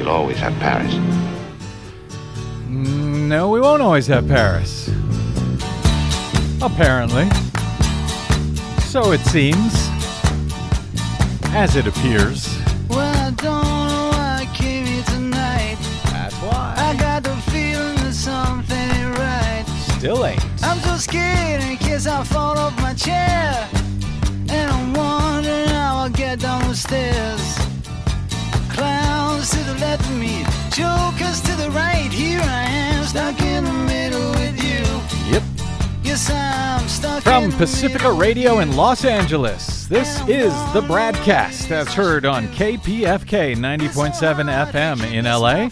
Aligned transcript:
you'll 0.00 0.08
always 0.08 0.38
have 0.38 0.54
Paris. 0.60 0.94
Mm, 2.68 3.28
no, 3.28 3.50
we 3.50 3.60
won't 3.60 3.82
always 3.82 4.06
have 4.06 4.26
Paris. 4.26 4.88
Apparently. 6.62 7.28
So 8.80 9.12
it 9.12 9.20
seems. 9.20 9.74
As 11.52 11.76
it 11.76 11.86
appears. 11.86 12.48
Well, 12.88 13.14
I 13.26 13.30
don't 13.32 13.88
know 13.90 14.08
why 14.12 14.46
I 14.48 14.56
came 14.56 14.86
here 14.86 15.02
tonight. 15.02 15.76
That's 16.04 16.34
why. 16.36 16.74
I 16.78 16.96
got 16.96 17.22
the 17.22 17.36
feeling 17.52 17.96
that 17.96 18.14
something 18.14 18.78
ain't 18.78 19.18
right. 19.18 19.64
Still 19.98 20.24
ain't. 20.24 20.42
I'm 20.64 20.78
so 20.78 20.96
scared 20.96 21.62
in 21.62 21.76
case 21.76 22.06
I 22.06 22.24
fall 22.24 22.56
off 22.56 22.74
my 22.80 22.94
chair. 22.94 23.68
And 24.48 24.70
I'm 24.70 24.94
wondering 24.94 25.68
how 25.68 25.98
I'll 25.98 26.08
get 26.08 26.40
down 26.40 26.66
the 26.68 26.74
stairs. 26.74 27.59
To 29.50 29.64
the 29.64 29.74
left 29.80 30.08
of 30.08 30.16
me, 30.16 30.44
jokers 30.70 31.40
to 31.40 31.56
the 31.56 31.70
right. 31.72 32.08
Here 32.12 32.40
I 32.40 32.62
am, 32.68 33.04
stuck 33.04 33.40
in 33.42 33.64
the 33.64 33.72
middle 33.72 34.30
with 34.30 34.62
you. 34.62 35.32
Yep. 35.32 35.42
Yes, 36.04 36.30
I'm 36.30 36.86
stuck 36.86 37.24
From 37.24 37.44
in 37.44 37.52
Pacifica. 37.52 38.12
Radio 38.12 38.60
in 38.60 38.76
Los 38.76 39.04
Angeles, 39.04 39.88
this 39.88 40.20
is 40.28 40.52
the 40.72 40.82
BradCast 40.82 41.72
as 41.72 41.88
heard 41.92 42.24
on 42.24 42.46
KPFK 42.48 43.56
90.7 43.56 44.70
FM 44.70 45.12
in 45.12 45.24
LA, 45.24 45.68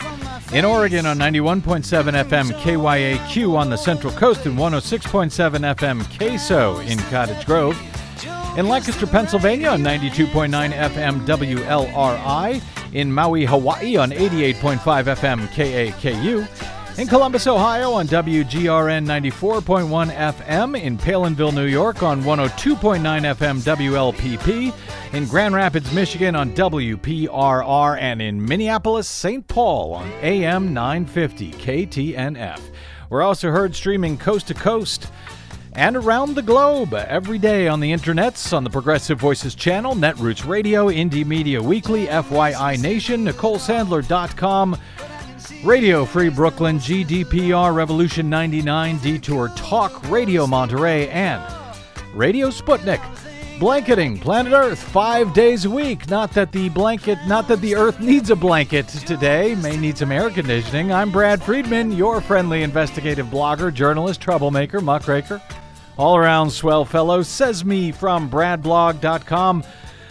in 0.59 0.65
Oregon 0.65 1.07
on 1.07 1.17
91.7 1.17 2.25
FM 2.25 2.51
KYAQ 2.61 3.57
on 3.57 3.71
the 3.71 3.77
Central 3.77 4.13
Coast 4.15 4.45
and 4.47 4.59
106.7 4.59 5.75
FM 5.77 6.03
KSO 6.03 6.85
in 6.85 6.99
Cottage 7.11 7.47
Grove, 7.47 7.81
in 8.59 8.67
Lancaster, 8.67 9.07
Pennsylvania 9.07 9.69
on 9.69 9.83
92.9 9.83 10.73
FM 10.73 11.25
WLRI, 11.27 12.61
in 12.93 13.13
Maui, 13.13 13.45
Hawaii 13.45 13.97
on 13.97 14.11
88.5 14.11 14.79
FM 14.79 15.47
KAKU, 15.49 16.99
in 16.99 17.07
Columbus, 17.07 17.47
Ohio 17.47 17.93
on 17.93 18.09
WGRN 18.09 19.07
94.1 19.07 20.11
FM, 20.11 20.81
in 20.81 20.99
Palenville, 20.99 21.53
New 21.55 21.67
York 21.67 22.03
on 22.03 22.23
102.9 22.23 22.99
FM 23.37 23.61
WLPP, 23.61 24.75
in 25.15 25.27
Grand 25.27 25.55
Rapids, 25.55 25.93
Michigan 25.93 26.35
on 26.35 26.51
WPRR, 26.55 27.99
and 28.01 28.21
in 28.21 28.45
Minneapolis, 28.45 29.07
St. 29.07 29.47
Paul 29.47 29.95
on 29.95 30.11
AM 30.23 30.75
950 30.75 31.53
KTNF. 31.53 32.61
We're 33.11 33.23
also 33.23 33.51
heard 33.53 33.77
streaming 33.77 34.19
coast 34.19 34.49
to 34.49 34.55
coast 34.55 35.13
and 35.75 35.97
around 35.97 36.35
the 36.35 36.43
globe 36.43 36.95
every 36.95 37.39
day 37.39 37.69
on 37.69 37.81
the 37.81 37.93
internets, 37.93 38.53
on 38.53 38.65
the 38.65 38.71
Progressive 38.71 39.19
Voices 39.19 39.55
channel, 39.55 39.95
Netroots 39.95 40.47
Radio, 40.47 40.89
Indie 40.89 41.27
Media 41.27 41.63
Weekly, 41.63 42.07
FYI 42.07 42.81
Nation, 42.81 43.25
NicoleSandler.com, 43.27 44.77
Radio 45.65 46.05
Free 46.05 46.29
Brooklyn, 46.29 46.79
GDPR 46.79 47.75
Revolution 47.75 48.31
99, 48.31 48.99
Detour 48.99 49.49
Talk, 49.51 50.09
Radio 50.11 50.47
Monterey, 50.47 51.09
and 51.11 51.43
Radio 52.15 52.49
Sputnik. 52.49 53.01
Blanketing 53.59 54.21
planet 54.21 54.53
Earth 54.53 54.79
five 54.79 55.35
days 55.35 55.65
a 55.65 55.71
week. 55.71 56.09
Not 56.09 56.31
that 56.35 56.53
the 56.53 56.69
blanket, 56.69 57.19
not 57.27 57.49
that 57.49 57.61
the 57.61 57.75
Earth 57.75 57.99
needs 57.99 58.31
a 58.31 58.37
blanket 58.37 58.87
today, 58.87 59.57
may 59.57 59.77
need 59.77 59.99
some 59.99 60.13
air 60.13 60.31
conditioning. 60.31 60.93
I'm 60.93 61.11
Brad 61.11 61.43
Friedman, 61.43 61.91
your 61.91 62.21
friendly 62.21 62.63
investigative 62.63 63.27
blogger, 63.27 63.75
journalist, 63.75 64.21
troublemaker, 64.21 64.81
muckraker, 64.81 65.43
all 65.97 66.17
around 66.17 66.51
swell 66.51 66.85
fellow. 66.85 67.21
Says 67.23 67.65
me 67.65 67.91
from 67.91 68.31
bradblog.com. 68.31 69.65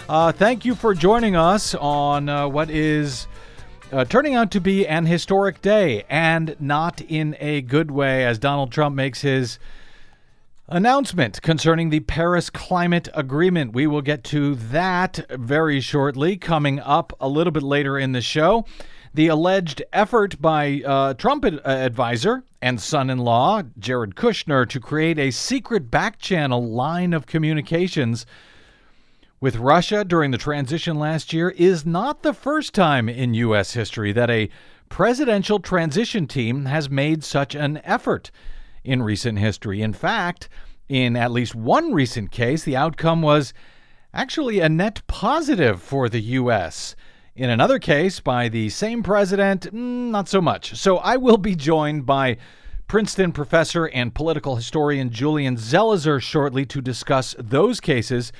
Uh, 0.09 0.33
thank 0.33 0.65
you 0.65 0.75
for 0.75 0.93
joining 0.93 1.37
us 1.37 1.73
on 1.75 2.27
uh, 2.27 2.49
what 2.49 2.69
is 2.69 3.27
uh, 3.93 4.03
turning 4.03 4.35
out 4.35 4.51
to 4.51 4.59
be 4.59 4.85
an 4.85 5.05
historic 5.05 5.61
day, 5.61 6.03
and 6.09 6.57
not 6.59 6.99
in 6.99 7.37
a 7.39 7.61
good 7.61 7.91
way, 7.91 8.25
as 8.25 8.39
Donald 8.39 8.73
Trump 8.73 8.93
makes 8.93 9.21
his 9.21 9.57
announcement 10.69 11.41
concerning 11.41 11.89
the 11.89 12.01
Paris 12.01 12.49
Climate 12.49 13.07
Agreement. 13.13 13.73
We 13.73 13.87
will 13.87 14.01
get 14.01 14.23
to 14.25 14.55
that 14.55 15.25
very 15.29 15.79
shortly, 15.79 16.35
coming 16.35 16.79
up 16.81 17.13
a 17.21 17.29
little 17.29 17.51
bit 17.51 17.63
later 17.63 17.97
in 17.97 18.11
the 18.11 18.21
show. 18.21 18.65
The 19.13 19.27
alleged 19.27 19.81
effort 19.93 20.41
by 20.41 20.81
uh, 20.85 21.13
Trump 21.13 21.45
ad- 21.45 21.61
advisor 21.65 22.43
and 22.61 22.81
son 22.81 23.09
in 23.09 23.19
law, 23.19 23.63
Jared 23.79 24.15
Kushner, 24.15 24.67
to 24.67 24.79
create 24.79 25.17
a 25.17 25.31
secret 25.31 25.89
back 25.89 26.19
channel 26.19 26.69
line 26.69 27.13
of 27.13 27.27
communications 27.27 28.25
with 29.39 29.55
Russia 29.55 30.03
during 30.03 30.31
the 30.31 30.37
transition 30.37 30.99
last 30.99 31.31
year 31.31 31.51
is 31.51 31.85
not 31.85 32.23
the 32.23 32.33
first 32.33 32.73
time 32.73 33.07
in 33.07 33.33
U.S. 33.35 33.73
history 33.73 34.11
that 34.11 34.29
a 34.29 34.49
presidential 34.89 35.59
transition 35.59 36.27
team 36.27 36.65
has 36.65 36.89
made 36.89 37.23
such 37.23 37.55
an 37.55 37.79
effort 37.83 38.31
in 38.87 39.03
recent 39.03 39.37
history. 39.37 39.81
In 39.81 39.93
fact, 39.93 40.49
in 40.87 41.15
at 41.15 41.31
least 41.31 41.53
one 41.53 41.93
recent 41.93 42.31
case, 42.31 42.63
the 42.63 42.75
outcome 42.75 43.21
was 43.21 43.53
actually 44.13 44.59
a 44.59 44.69
net 44.69 45.01
positive 45.07 45.81
for 45.81 46.07
the 46.07 46.21
U.S. 46.21 46.95
In 47.35 47.49
another 47.49 47.77
case, 47.77 48.19
by 48.19 48.47
the 48.47 48.69
same 48.69 49.03
president, 49.03 49.71
mm, 49.73 50.09
not 50.09 50.29
so 50.29 50.41
much. 50.41 50.75
So 50.75 50.97
I 50.97 51.17
will 51.17 51.37
be 51.37 51.55
joined 51.55 52.05
by 52.05 52.37
Princeton 52.87 53.33
professor 53.33 53.85
and 53.89 54.15
political 54.15 54.55
historian 54.55 55.11
Julian 55.11 55.57
Zelizer 55.57 56.21
shortly 56.21 56.65
to 56.67 56.81
discuss 56.81 57.35
those 57.37 57.81
cases 57.81 58.31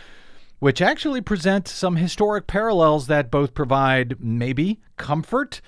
which 0.59 0.81
actually 0.81 1.21
present 1.21 1.67
some 1.67 1.97
historic 1.97 2.47
parallels 2.47 3.07
that 3.07 3.29
both 3.29 3.53
provide 3.53 4.15
maybe 4.19 4.79
comfort 4.95 5.61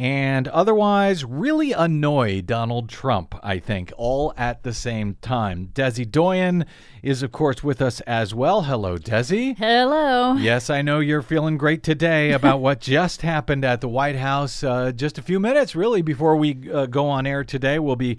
and 0.00 0.48
otherwise 0.48 1.26
really 1.26 1.72
annoy 1.72 2.40
Donald 2.40 2.88
Trump, 2.88 3.34
I 3.42 3.58
think, 3.58 3.92
all 3.98 4.32
at 4.34 4.62
the 4.62 4.72
same 4.72 5.18
time. 5.20 5.68
Desi 5.74 6.10
Doyen 6.10 6.64
is, 7.02 7.22
of 7.22 7.32
course, 7.32 7.62
with 7.62 7.82
us 7.82 8.00
as 8.06 8.34
well. 8.34 8.62
Hello, 8.62 8.96
Desi. 8.96 9.58
Hello. 9.58 10.36
Yes, 10.36 10.70
I 10.70 10.80
know 10.80 11.00
you're 11.00 11.20
feeling 11.20 11.58
great 11.58 11.82
today 11.82 12.32
about 12.32 12.60
what 12.60 12.80
just 12.96 13.20
happened 13.20 13.62
at 13.62 13.82
the 13.82 13.90
White 13.90 14.16
House. 14.16 14.64
Uh, 14.64 14.90
just 14.90 15.18
a 15.18 15.22
few 15.22 15.38
minutes, 15.38 15.76
really, 15.76 16.00
before 16.00 16.34
we 16.34 16.70
uh, 16.72 16.86
go 16.86 17.06
on 17.06 17.26
air 17.26 17.44
today, 17.44 17.78
we'll 17.78 17.94
be 17.94 18.16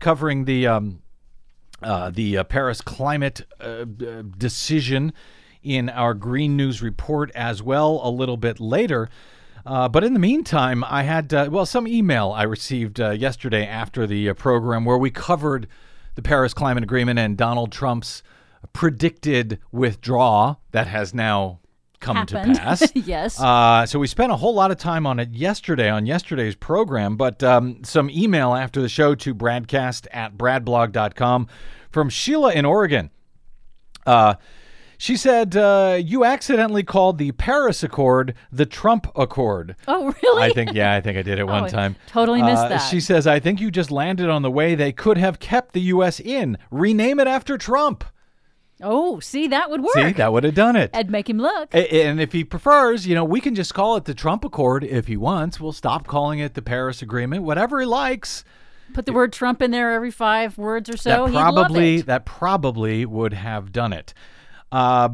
covering 0.00 0.46
the. 0.46 0.66
Um, 0.66 1.02
uh, 1.80 2.10
the 2.10 2.38
uh, 2.38 2.42
Paris 2.42 2.80
climate 2.80 3.42
uh, 3.60 3.84
uh, 3.84 4.22
decision 4.36 5.12
in 5.62 5.88
our 5.88 6.12
Green 6.12 6.56
News 6.56 6.82
report 6.82 7.30
as 7.36 7.62
well 7.62 8.00
a 8.02 8.10
little 8.10 8.36
bit 8.36 8.58
later. 8.58 9.08
Uh, 9.68 9.86
but 9.86 10.02
in 10.02 10.14
the 10.14 10.18
meantime, 10.18 10.82
I 10.82 11.02
had, 11.02 11.34
uh, 11.34 11.48
well, 11.50 11.66
some 11.66 11.86
email 11.86 12.32
I 12.34 12.44
received 12.44 12.98
uh, 12.98 13.10
yesterday 13.10 13.66
after 13.66 14.06
the 14.06 14.30
uh, 14.30 14.34
program 14.34 14.86
where 14.86 14.96
we 14.96 15.10
covered 15.10 15.68
the 16.14 16.22
Paris 16.22 16.54
Climate 16.54 16.82
Agreement 16.82 17.18
and 17.18 17.36
Donald 17.36 17.70
Trump's 17.70 18.22
predicted 18.72 19.58
withdrawal 19.70 20.62
that 20.70 20.86
has 20.86 21.12
now 21.12 21.60
come 22.00 22.16
Happened. 22.16 22.54
to 22.54 22.60
pass. 22.60 22.92
yes. 22.94 23.38
Uh, 23.38 23.84
so 23.84 23.98
we 23.98 24.06
spent 24.06 24.32
a 24.32 24.36
whole 24.36 24.54
lot 24.54 24.70
of 24.70 24.78
time 24.78 25.06
on 25.06 25.20
it 25.20 25.32
yesterday 25.32 25.90
on 25.90 26.06
yesterday's 26.06 26.54
program, 26.54 27.18
but 27.18 27.42
um, 27.42 27.84
some 27.84 28.08
email 28.08 28.54
after 28.54 28.80
the 28.80 28.88
show 28.88 29.14
to 29.16 29.34
BradCast 29.34 30.06
at 30.12 30.38
bradblog.com 30.38 31.46
from 31.90 32.08
Sheila 32.08 32.52
in 32.52 32.64
Oregon. 32.64 33.10
Uh, 34.06 34.36
she 34.98 35.16
said, 35.16 35.56
uh, 35.56 35.98
You 36.04 36.24
accidentally 36.24 36.82
called 36.82 37.16
the 37.18 37.32
Paris 37.32 37.82
Accord 37.82 38.34
the 38.52 38.66
Trump 38.66 39.10
Accord. 39.16 39.76
oh, 39.86 40.12
really? 40.22 40.42
I 40.42 40.50
think, 40.52 40.74
yeah, 40.74 40.92
I 40.94 41.00
think 41.00 41.16
I 41.16 41.22
did 41.22 41.38
it 41.38 41.44
one 41.46 41.64
Oh, 41.64 41.68
time. 41.68 41.96
totally 42.08 42.42
missed 42.42 42.64
Uh, 42.64 42.68
that. 42.68 42.78
She 42.90 43.00
says, 43.00 43.26
I 43.26 43.40
think 43.40 43.60
you 43.60 43.70
just 43.70 43.90
landed 43.90 44.28
on 44.28 44.42
the 44.42 44.50
way 44.50 44.74
they 44.74 44.92
could 44.92 45.16
have 45.16 45.38
kept 45.38 45.72
the 45.72 45.80
U.S. 45.82 46.20
in. 46.20 46.58
Rename 46.70 47.18
it 47.20 47.26
after 47.26 47.56
Trump. 47.56 48.04
oh, 48.82 49.18
see, 49.20 49.48
that 49.48 49.70
would 49.70 49.80
work. 49.82 49.94
See, 49.94 50.12
that 50.12 50.32
would 50.32 50.44
have 50.44 50.54
done 50.54 50.76
it. 50.76 50.90
I'd 50.94 51.10
make 51.10 51.28
him 51.28 51.38
look. 51.38 51.74
And 51.74 52.20
if 52.20 52.32
he 52.32 52.44
prefers, 52.44 53.06
you 53.06 53.14
know, 53.14 53.24
we 53.24 53.40
can 53.40 53.54
just 53.54 53.74
call 53.74 53.96
it 53.96 54.04
the 54.04 54.14
Trump 54.14 54.44
Accord 54.44 54.84
if 54.84 55.06
he 55.06 55.16
wants. 55.16 55.58
We'll 55.60 55.72
stop 55.72 56.06
calling 56.06 56.38
it 56.38 56.54
the 56.54 56.62
Paris 56.62 57.02
Agreement, 57.02 57.42
whatever 57.42 57.80
he 57.80 57.86
likes. 57.86 58.44
Put 58.94 59.04
the 59.04 59.12
word 59.12 59.32
Trump 59.32 59.60
in 59.62 59.70
there 59.70 59.92
every 59.92 60.10
five 60.10 60.56
words 60.56 60.88
or 60.88 60.96
so. 60.96 61.26
that 61.26 61.32
probably 61.32 62.00
that 62.02 62.24
probably 62.24 63.04
would 63.04 63.32
have 63.34 63.70
done 63.72 63.92
it. 63.92 64.14
Uh, 64.70 65.08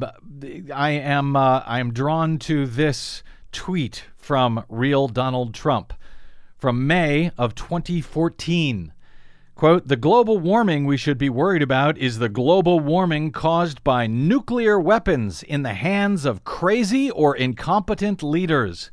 I 0.74 0.90
am 0.90 1.36
uh, 1.36 1.62
I 1.64 1.80
am 1.80 1.92
drawn 1.92 2.38
to 2.40 2.66
this 2.66 3.22
tweet 3.52 4.04
from 4.16 4.64
real 4.68 5.06
Donald 5.06 5.54
Trump 5.54 5.92
from 6.56 6.86
May 6.86 7.30
of 7.36 7.54
2014. 7.54 8.92
Quote, 9.54 9.86
the 9.86 9.96
global 9.96 10.38
warming 10.38 10.84
we 10.84 10.96
should 10.96 11.18
be 11.18 11.28
worried 11.28 11.62
about 11.62 11.96
is 11.96 12.18
the 12.18 12.28
global 12.28 12.80
warming 12.80 13.30
caused 13.30 13.84
by 13.84 14.08
nuclear 14.08 14.80
weapons 14.80 15.44
in 15.44 15.62
the 15.62 15.74
hands 15.74 16.24
of 16.24 16.42
crazy 16.42 17.10
or 17.10 17.36
incompetent 17.36 18.22
leaders. 18.22 18.90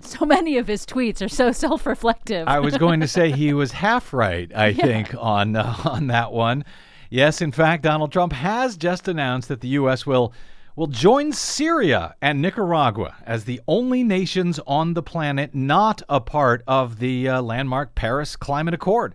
So 0.00 0.26
many 0.26 0.58
of 0.58 0.66
his 0.66 0.84
tweets 0.84 1.24
are 1.24 1.28
so 1.28 1.52
self-reflective. 1.52 2.48
I 2.48 2.58
was 2.58 2.76
going 2.76 3.00
to 3.00 3.08
say 3.08 3.30
he 3.30 3.52
was 3.54 3.72
half 3.72 4.12
right, 4.12 4.50
I 4.54 4.72
think, 4.72 5.14
on 5.16 5.54
uh, 5.54 5.76
on 5.84 6.08
that 6.08 6.32
one. 6.32 6.64
Yes, 7.10 7.40
in 7.40 7.52
fact, 7.52 7.82
Donald 7.82 8.12
Trump 8.12 8.32
has 8.32 8.76
just 8.76 9.08
announced 9.08 9.48
that 9.48 9.60
the 9.60 9.68
U.S. 9.68 10.06
will 10.06 10.32
will 10.74 10.86
join 10.86 11.32
Syria 11.32 12.14
and 12.20 12.42
Nicaragua 12.42 13.16
as 13.24 13.44
the 13.44 13.62
only 13.66 14.02
nations 14.02 14.60
on 14.66 14.92
the 14.92 15.02
planet 15.02 15.54
not 15.54 16.02
a 16.08 16.20
part 16.20 16.62
of 16.66 16.98
the 16.98 17.28
uh, 17.28 17.40
landmark 17.40 17.94
Paris 17.94 18.36
Climate 18.36 18.74
Accord. 18.74 19.14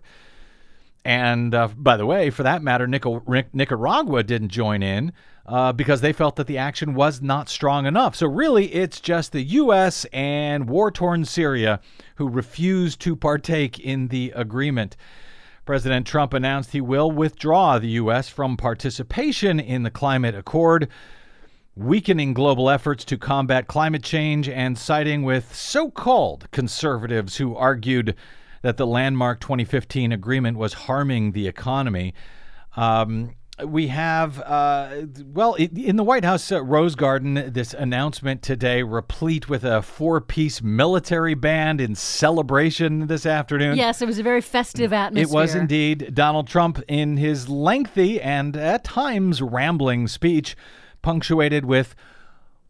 And 1.04 1.54
uh, 1.54 1.68
by 1.68 1.96
the 1.96 2.06
way, 2.06 2.30
for 2.30 2.42
that 2.42 2.62
matter, 2.62 2.86
Nicaragua 2.86 4.22
didn't 4.24 4.48
join 4.48 4.82
in 4.82 5.12
uh, 5.46 5.72
because 5.72 6.00
they 6.00 6.12
felt 6.12 6.36
that 6.36 6.46
the 6.46 6.58
action 6.58 6.94
was 6.94 7.22
not 7.22 7.48
strong 7.48 7.86
enough. 7.86 8.14
So, 8.14 8.26
really, 8.26 8.72
it's 8.72 9.00
just 9.00 9.32
the 9.32 9.42
U.S. 9.42 10.04
and 10.12 10.68
war 10.68 10.90
torn 10.90 11.24
Syria 11.24 11.80
who 12.16 12.28
refused 12.28 13.00
to 13.00 13.16
partake 13.16 13.80
in 13.80 14.08
the 14.08 14.32
agreement. 14.36 14.96
President 15.64 16.06
Trump 16.06 16.34
announced 16.34 16.72
he 16.72 16.80
will 16.80 17.10
withdraw 17.10 17.78
the 17.78 17.90
U.S. 17.90 18.28
from 18.28 18.56
participation 18.56 19.60
in 19.60 19.84
the 19.84 19.90
climate 19.90 20.34
accord, 20.34 20.88
weakening 21.76 22.34
global 22.34 22.68
efforts 22.68 23.04
to 23.04 23.16
combat 23.16 23.68
climate 23.68 24.02
change 24.02 24.48
and 24.48 24.76
siding 24.76 25.22
with 25.22 25.54
so 25.54 25.88
called 25.88 26.50
conservatives 26.50 27.36
who 27.36 27.54
argued 27.54 28.16
that 28.62 28.76
the 28.76 28.86
landmark 28.86 29.40
2015 29.40 30.10
agreement 30.10 30.58
was 30.58 30.72
harming 30.72 31.30
the 31.30 31.46
economy. 31.46 32.12
Um, 32.76 33.34
we 33.64 33.88
have, 33.88 34.40
uh, 34.40 35.02
well, 35.26 35.54
in 35.54 35.96
the 35.96 36.02
White 36.02 36.24
House 36.24 36.50
uh, 36.50 36.62
Rose 36.62 36.94
Garden, 36.94 37.52
this 37.52 37.74
announcement 37.74 38.42
today, 38.42 38.82
replete 38.82 39.48
with 39.48 39.62
a 39.62 39.82
four 39.82 40.20
piece 40.20 40.62
military 40.62 41.34
band 41.34 41.80
in 41.80 41.94
celebration 41.94 43.06
this 43.08 43.26
afternoon. 43.26 43.76
Yes, 43.76 44.00
it 44.00 44.06
was 44.06 44.18
a 44.18 44.22
very 44.22 44.40
festive 44.40 44.92
atmosphere. 44.92 45.30
It 45.30 45.34
was 45.34 45.54
indeed. 45.54 46.14
Donald 46.14 46.48
Trump, 46.48 46.82
in 46.88 47.18
his 47.18 47.48
lengthy 47.48 48.20
and 48.20 48.56
at 48.56 48.84
times 48.84 49.42
rambling 49.42 50.08
speech, 50.08 50.56
punctuated 51.02 51.64
with, 51.64 51.94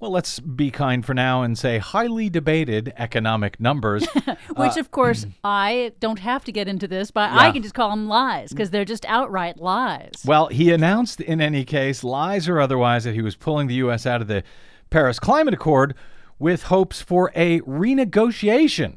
well, 0.02 0.10
let's 0.10 0.40
be 0.40 0.72
kind 0.72 1.06
for 1.06 1.14
now 1.14 1.43
and 1.43 1.56
say 1.56 1.78
highly 1.78 2.28
debated 2.28 2.93
economic 2.96 3.60
numbers. 3.60 4.04
Which, 4.56 4.76
uh, 4.76 4.81
of 4.81 4.90
course, 4.90 5.26
I 5.44 5.93
don't 6.00 6.19
have 6.19 6.44
to 6.46 6.52
get 6.52 6.66
into 6.66 6.88
this, 6.88 7.12
but 7.12 7.31
yeah. 7.31 7.38
I 7.38 7.52
can 7.52 7.62
just 7.62 7.76
call 7.76 7.90
them 7.90 8.08
lies 8.08 8.50
because 8.50 8.70
they're 8.70 8.84
just 8.84 9.04
outright 9.04 9.58
lies. 9.58 10.25
Well, 10.26 10.49
he 10.49 10.72
announced 10.72 11.20
in 11.20 11.40
any 11.40 11.64
case, 11.64 12.02
lies 12.02 12.49
or 12.49 12.60
otherwise, 12.60 13.04
that 13.04 13.14
he 13.14 13.22
was 13.22 13.37
pulling 13.37 13.69
the 13.69 13.76
U.S. 13.76 14.04
out 14.04 14.20
of 14.20 14.26
the 14.26 14.43
Paris 14.90 15.20
Climate 15.20 15.54
Accord 15.54 15.94
with 16.37 16.64
hopes 16.64 17.00
for 17.00 17.31
a 17.37 17.60
renegotiation 17.60 18.96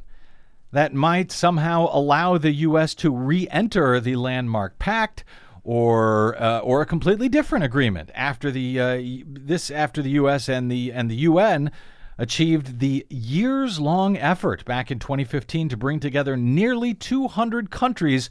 that 0.72 0.92
might 0.92 1.32
somehow 1.32 1.88
allow 1.92 2.40
the 2.40 2.52
U.S. 2.52 2.96
to 2.96 3.12
re 3.12 3.48
enter 3.52 4.00
the 4.00 4.16
landmark 4.16 4.80
pact 4.80 5.24
or 5.66 6.40
uh, 6.42 6.60
or 6.60 6.82
a 6.82 6.86
completely 6.86 7.28
different 7.28 7.66
agreement 7.66 8.12
after 8.14 8.52
the 8.52 8.80
uh, 8.80 9.02
this 9.28 9.72
after 9.72 10.02
the 10.02 10.12
U.S. 10.12 10.48
and 10.48 10.72
the 10.72 10.94
and 10.94 11.10
the 11.10 11.16
UN 11.16 11.72
achieved 12.18 12.80
the 12.80 13.06
years 13.10 13.80
long 13.80 14.16
effort 14.16 14.64
back 14.64 14.90
in 14.90 15.00
2015 15.00 15.68
to 15.70 15.76
bring 15.76 16.00
together 16.00 16.38
nearly 16.38 16.94
200 16.94 17.70
countries 17.70 18.30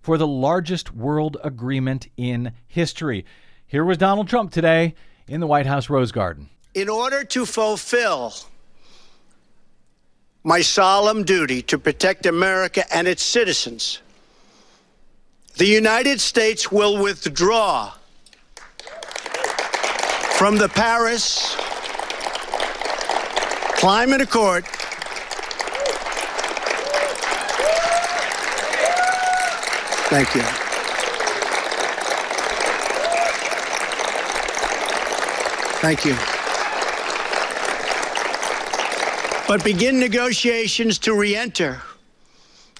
for 0.00 0.16
the 0.16 0.26
largest 0.26 0.94
world 0.94 1.36
agreement 1.44 2.06
in 2.16 2.52
history. 2.66 3.26
Here 3.66 3.84
was 3.84 3.98
Donald 3.98 4.28
Trump 4.28 4.52
today 4.52 4.94
in 5.26 5.40
the 5.40 5.46
White 5.46 5.66
House 5.66 5.90
Rose 5.90 6.12
Garden. 6.12 6.48
In 6.72 6.88
order 6.88 7.24
to 7.24 7.44
fulfill 7.44 8.32
my 10.44 10.62
solemn 10.62 11.24
duty 11.24 11.60
to 11.62 11.78
protect 11.78 12.24
America 12.24 12.84
and 12.94 13.06
its 13.06 13.22
citizens 13.22 14.00
the 15.56 15.66
United 15.66 16.20
States 16.20 16.70
will 16.70 17.02
withdraw 17.02 17.92
from 20.36 20.56
the 20.56 20.68
Paris 20.68 21.56
Climate 23.78 24.20
Accord. 24.20 24.64
Thank 30.10 30.34
you. 30.34 30.42
Thank 35.80 36.04
you. 36.04 36.16
But 39.46 39.64
begin 39.64 40.00
negotiations 40.00 40.98
to 40.98 41.14
re 41.14 41.36
enter 41.36 41.82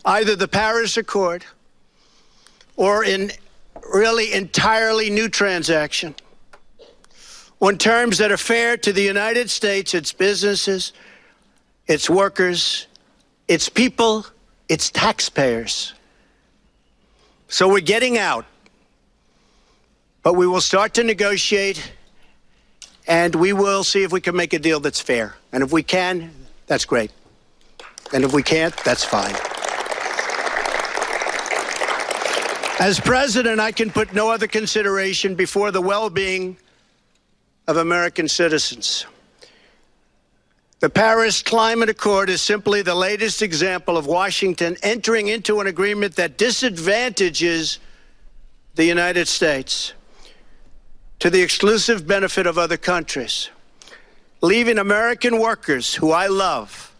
either 0.05 0.37
the 0.37 0.49
Paris 0.49 0.97
Accord 0.97 1.45
or 2.79 3.05
in 3.05 3.33
really 3.93 4.33
entirely 4.33 5.11
new 5.11 5.29
transaction 5.29 6.15
on 7.61 7.77
terms 7.77 8.19
that 8.19 8.31
are 8.31 8.37
fair 8.37 8.77
to 8.77 8.93
the 8.93 9.03
United 9.03 9.51
States, 9.51 9.95
its 9.95 10.13
businesses, 10.13 10.93
its 11.89 12.09
workers, 12.09 12.87
its 13.49 13.69
people, 13.69 14.25
its 14.69 14.91
taxpayers. 14.91 15.93
So 17.49 17.69
we're 17.69 17.81
getting 17.81 18.17
out, 18.17 18.47
but 20.23 20.35
we 20.35 20.47
will 20.47 20.61
start 20.61 20.95
to 20.95 21.03
negotiate 21.03 21.93
and 23.09 23.35
we 23.35 23.53
will 23.53 23.83
see 23.83 24.05
if 24.05 24.13
we 24.13 24.21
can 24.21 24.37
make 24.37 24.53
a 24.53 24.59
deal 24.59 24.79
that's 24.79 25.01
fair. 25.01 25.35
And 25.51 25.65
if 25.65 25.73
we 25.73 25.83
can, 25.83 26.31
that's 26.67 26.85
great. 26.85 27.11
And 28.13 28.23
if 28.23 28.33
we 28.33 28.45
can't, 28.45 28.77
that's 28.85 29.03
fine. 29.03 29.35
As 32.79 33.01
president, 33.01 33.59
I 33.59 33.73
can 33.73 33.91
put 33.91 34.15
no 34.15 34.31
other 34.31 34.47
consideration 34.47 35.35
before 35.35 35.73
the 35.73 35.81
well 35.81 36.11
being 36.11 36.57
of 37.67 37.77
American 37.77 38.29
citizens. 38.29 39.05
The 40.79 40.89
Paris 40.89 41.43
Climate 41.43 41.89
Accord 41.89 42.31
is 42.31 42.41
simply 42.41 42.83
the 42.83 42.95
latest 42.95 43.43
example 43.43 43.97
of 43.97 44.07
Washington 44.07 44.77
entering 44.81 45.27
into 45.27 45.59
an 45.59 45.67
agreement 45.67 46.15
that 46.15 46.39
disadvantages 46.39 47.81
the 48.77 48.85
United 48.85 49.27
States 49.27 49.93
to 51.19 51.31
the 51.31 51.43
exclusive 51.43 52.07
benefit 52.07 52.47
of 52.47 52.59
other 52.59 52.77
countries, 52.77 53.51
leaving 54.41 54.79
American 54.79 55.41
workers, 55.41 55.97
who 55.97 56.13
I 56.13 56.29
love, 56.29 56.95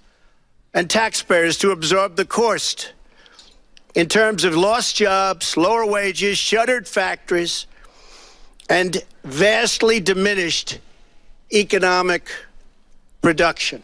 and 0.75 0.91
taxpayers 0.91 1.57
to 1.59 1.71
absorb 1.71 2.17
the 2.17 2.25
cost 2.25 2.95
in 3.95 4.09
terms 4.09 4.45
of 4.45 4.55
lost 4.55 4.97
jobs, 4.97 5.57
lower 5.57 5.87
wages, 5.87 6.39
shuttered 6.39 6.87
factories, 6.87 7.67
and 8.69 9.03
vastly 9.25 10.01
diminished 10.01 10.79
economic 11.53 12.31
production. 13.23 13.83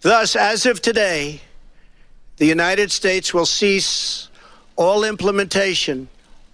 Thus, 0.00 0.34
as 0.34 0.66
of 0.66 0.82
today, 0.82 1.40
the 2.38 2.46
United 2.46 2.90
States 2.90 3.32
will 3.32 3.46
cease 3.46 4.28
all 4.76 5.04
implementation 5.04 6.08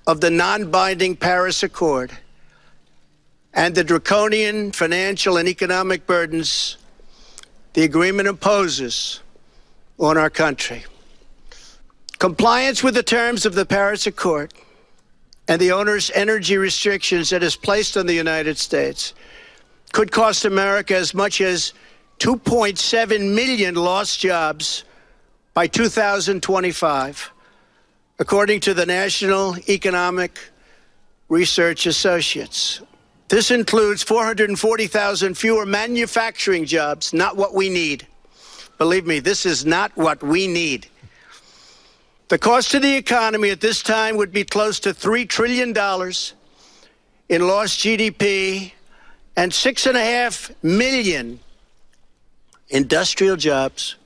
of 0.07 0.21
the 0.21 0.31
non 0.31 0.71
binding 0.71 1.17
Paris 1.17 1.63
Accord 1.63 2.11
and 3.55 3.75
the 3.75 3.85
draconian 3.85 4.73
financial 4.73 5.37
and 5.39 5.49
economic 5.49 6.07
burdens 6.07 6.77
the 7.75 7.85
agreement 7.85 8.29
imposes 8.29 9.21
on 9.99 10.19
our 10.19 10.31
country. 10.31 10.85
Compliance 12.19 12.83
with 12.83 12.95
the 12.95 13.03
terms 13.03 13.47
of 13.47 13.55
the 13.55 13.65
Paris 13.65 14.09
Accord 14.09 14.53
and 15.47 15.61
the 15.61 15.71
onerous 15.71 16.11
energy 16.15 16.59
restrictions 16.59 17.31
that 17.31 17.45
is 17.45 17.55
placed 17.55 17.97
on 17.97 18.07
the 18.07 18.15
United 18.15 18.59
States 18.59 19.15
could 19.93 20.11
cost 20.11 20.45
America 20.45 20.97
as 20.97 21.15
much 21.15 21.41
as 21.41 21.73
2.7 22.19 23.35
million 23.35 23.77
lost 23.77 24.19
jobs 24.19 24.83
by 25.55 25.69
2025, 25.69 27.31
according 28.19 28.61
to 28.61 28.75
the 28.75 28.85
National 28.85 29.57
Economic 29.69 30.41
Research 31.29 31.87
Associates. 31.87 32.81
This 33.29 33.53
includes 33.53 34.03
440,000 34.03 35.37
fewer 35.37 35.65
manufacturing 35.65 36.65
jobs, 36.65 37.13
not 37.13 37.37
what 37.37 37.55
we 37.55 37.69
need. 37.69 38.09
Believe 38.77 39.07
me, 39.07 39.21
this 39.21 39.47
is 39.47 39.65
not 39.65 39.97
what 39.97 40.21
we 40.21 40.49
need. 40.49 40.89
The 42.29 42.39
cost 42.39 42.73
to 42.73 42.81
the 42.81 42.95
economy 42.95 43.49
at 43.49 43.63
this 43.63 43.83
time 43.83 44.19
would 44.19 44.33
be 44.33 44.45
close 44.45 44.81
to 44.81 44.91
$3 44.91 45.27
trillion 45.27 45.71
in 47.31 47.47
lost 47.47 47.81
GDP 47.81 48.73
and 49.35 49.55
six 49.55 49.87
and 49.87 49.97
a 49.97 50.05
half 50.05 50.51
million 50.63 51.41
industrial 52.69 53.37
jobs, 53.37 53.97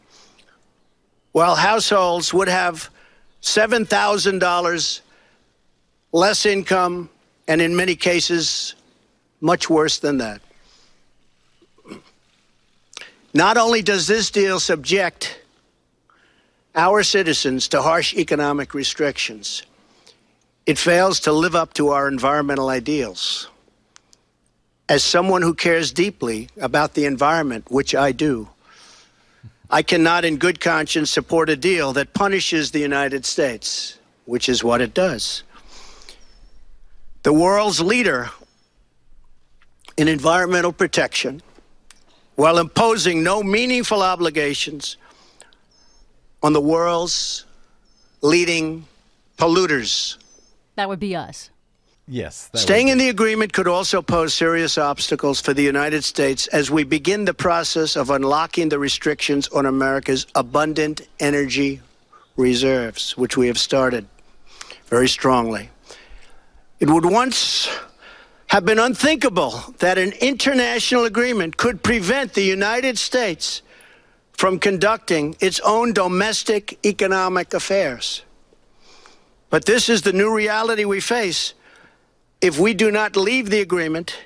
while 1.33 1.57
households 1.57 2.33
would 2.33 2.47
have 2.47 2.91
$7,000 3.43 5.01
less 6.13 6.47
income, 6.47 7.11
and 7.49 7.61
in 7.61 7.75
many 7.75 7.97
cases, 7.97 8.77
much 9.41 9.69
worse 9.69 9.99
than 9.99 10.19
that. 10.19 10.41
Not 13.35 13.57
only 13.57 13.83
does 13.83 14.07
this 14.07 14.31
deal 14.31 14.61
subject 14.61 15.42
our 16.75 17.03
citizens 17.03 17.69
to 17.69 17.83
harsh 17.83 18.15
economic 18.15 18.75
restrictions. 18.75 19.63
It 20.65 20.79
fails 20.79 21.21
to 21.21 21.33
live 21.33 21.55
up 21.55 21.75
to 21.75 21.89
our 21.89 22.09
environmental 22.09 22.69
ideals. 22.69 23.49
as 24.93 25.03
someone 25.03 25.41
who 25.41 25.55
cares 25.55 25.91
deeply 25.91 26.49
about 26.61 26.93
the 26.93 27.07
environment, 27.07 27.65
which 27.71 27.95
I 27.95 28.13
do, 28.13 28.49
I 29.71 29.81
cannot, 29.83 30.27
in 30.27 30.37
good 30.37 30.61
conscience, 30.61 31.11
support 31.11 31.49
a 31.49 31.57
deal 31.57 31.95
that 31.95 32.13
punishes 32.13 32.71
the 32.71 32.81
United 32.81 33.25
States, 33.25 33.99
which 34.27 34.51
is 34.51 34.63
what 34.63 34.83
it 34.83 34.93
does. 34.93 35.45
The 37.23 37.33
world's 37.33 37.81
leader 37.81 38.29
in 39.97 40.09
environmental 40.09 40.75
protection, 40.75 41.41
while 42.35 42.59
imposing 42.59 43.23
no 43.23 43.43
meaningful 43.43 44.03
obligations 44.03 44.99
on 46.43 46.53
the 46.53 46.61
world's 46.61 47.45
leading 48.21 48.87
polluters. 49.39 50.17
That 50.77 50.89
would 50.89 51.01
be 51.01 51.15
us. 51.15 51.51
Yes. 52.09 52.51
Staying 52.55 52.89
in 52.89 52.99
the 52.99 53.09
agreement 53.09 53.53
could 53.53 53.69
also 53.69 54.03
pose 54.03 54.35
serious 54.35 54.77
obstacles 54.77 55.41
for 55.41 55.55
the 55.55 55.63
United 55.63 56.03
States 56.03 56.49
as 56.49 56.71
we 56.71 56.83
begin 56.83 57.25
the 57.25 57.35
process 57.35 57.97
of 57.97 58.11
unlocking 58.11 58.69
the 58.69 58.79
restrictions 58.79 59.49
on 59.49 59.67
America's 59.67 60.27
abundant 60.35 61.03
energy 61.21 61.81
reserves, 62.37 63.17
which 63.17 63.37
we 63.37 63.47
have 63.47 63.59
started 63.59 64.07
very 64.87 65.09
strongly. 65.09 65.71
It 66.81 66.91
would 66.91 67.07
once 67.07 67.69
have 68.49 68.65
been 68.65 68.81
unthinkable 68.81 69.63
that 69.79 69.97
an 69.97 70.13
international 70.21 71.05
agreement 71.05 71.57
could 71.57 71.83
prevent 71.83 72.35
the 72.35 72.43
United 72.43 72.99
States 72.99 73.63
from 74.33 74.59
conducting 74.59 75.37
its 75.41 75.61
own 75.61 75.93
domestic 75.93 76.79
economic 76.85 77.55
affairs. 77.55 78.23
But 79.51 79.67
this 79.67 79.89
is 79.89 80.03
the 80.03 80.13
new 80.13 80.35
reality 80.35 80.85
we 80.85 81.01
face 81.01 81.55
if 82.41 82.59
we 82.59 82.75
do 82.75 82.91
not 82.91 83.17
leave 83.17 83.51
the 83.51 83.61
agreement 83.61 84.17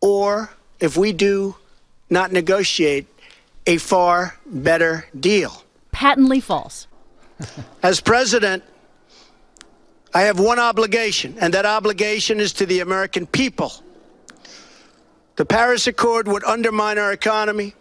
or 0.00 0.50
if 0.80 0.96
we 0.96 1.12
do 1.12 1.56
not 2.10 2.32
negotiate 2.32 3.06
a 3.66 3.78
far 3.78 4.36
better 4.44 5.06
deal. 5.18 5.62
Patently 5.92 6.40
false. 6.40 6.86
As 7.82 8.00
president, 8.00 8.62
I 10.12 10.22
have 10.22 10.38
one 10.38 10.58
obligation, 10.58 11.36
and 11.40 11.54
that 11.54 11.66
obligation 11.66 12.38
is 12.38 12.52
to 12.54 12.66
the 12.66 12.80
American 12.80 13.26
people. 13.26 13.72
The 15.36 15.44
Paris 15.44 15.86
Accord 15.86 16.28
would 16.28 16.44
undermine 16.44 16.98
our 16.98 17.12
economy, 17.12 17.74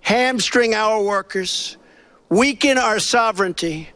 hamstring 0.00 0.74
our 0.74 1.02
workers, 1.02 1.76
weaken 2.28 2.78
our 2.78 2.98
sovereignty, 2.98 3.88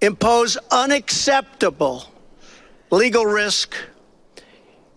impose 0.00 0.56
unacceptable 0.70 2.04
legal 2.90 3.26
risk, 3.26 3.74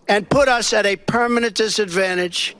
and 0.08 0.28
put 0.28 0.48
us 0.48 0.72
at 0.72 0.86
a 0.86 0.96
permanent 0.96 1.54
disadvantage 1.54 2.56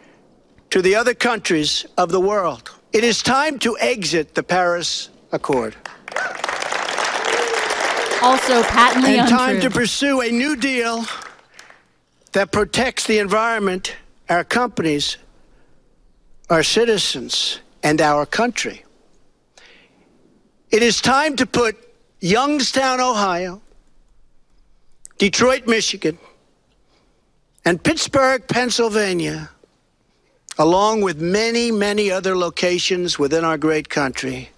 to 0.70 0.82
the 0.82 0.94
other 0.94 1.14
countries 1.14 1.86
of 1.98 2.10
the 2.10 2.20
world. 2.20 2.70
It 2.92 3.04
is 3.04 3.22
time 3.22 3.58
to 3.60 3.76
exit 3.78 4.34
the 4.34 4.42
Paris 4.42 5.10
Accord. 5.32 5.76
Also 8.22 8.62
patently 8.64 9.18
and 9.18 9.22
untrue. 9.22 9.36
time 9.36 9.60
to 9.60 9.70
pursue 9.70 10.20
a 10.20 10.30
new 10.30 10.54
deal 10.54 11.04
that 12.32 12.52
protects 12.52 13.06
the 13.06 13.18
environment, 13.18 13.96
our 14.28 14.44
companies, 14.44 15.16
our 16.50 16.62
citizens, 16.62 17.60
and 17.82 18.00
our 18.00 18.26
country. 18.26 18.84
It 20.70 20.82
is 20.82 21.00
time 21.00 21.36
to 21.36 21.46
put 21.46 21.76
Youngstown, 22.20 23.00
Ohio, 23.00 23.60
Detroit, 25.18 25.66
Michigan, 25.66 26.18
and 27.64 27.82
Pittsburgh, 27.82 28.46
Pennsylvania, 28.46 29.50
along 30.58 31.00
with 31.02 31.20
many, 31.20 31.70
many 31.70 32.10
other 32.10 32.36
locations 32.36 33.18
within 33.18 33.44
our 33.44 33.58
great 33.58 33.88
country, 33.88 34.50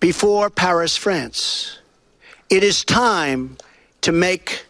before 0.00 0.50
Paris, 0.50 0.96
France. 0.96 1.78
It 2.48 2.62
is 2.62 2.84
time 2.84 3.56
to 4.02 4.12
make 4.12 4.64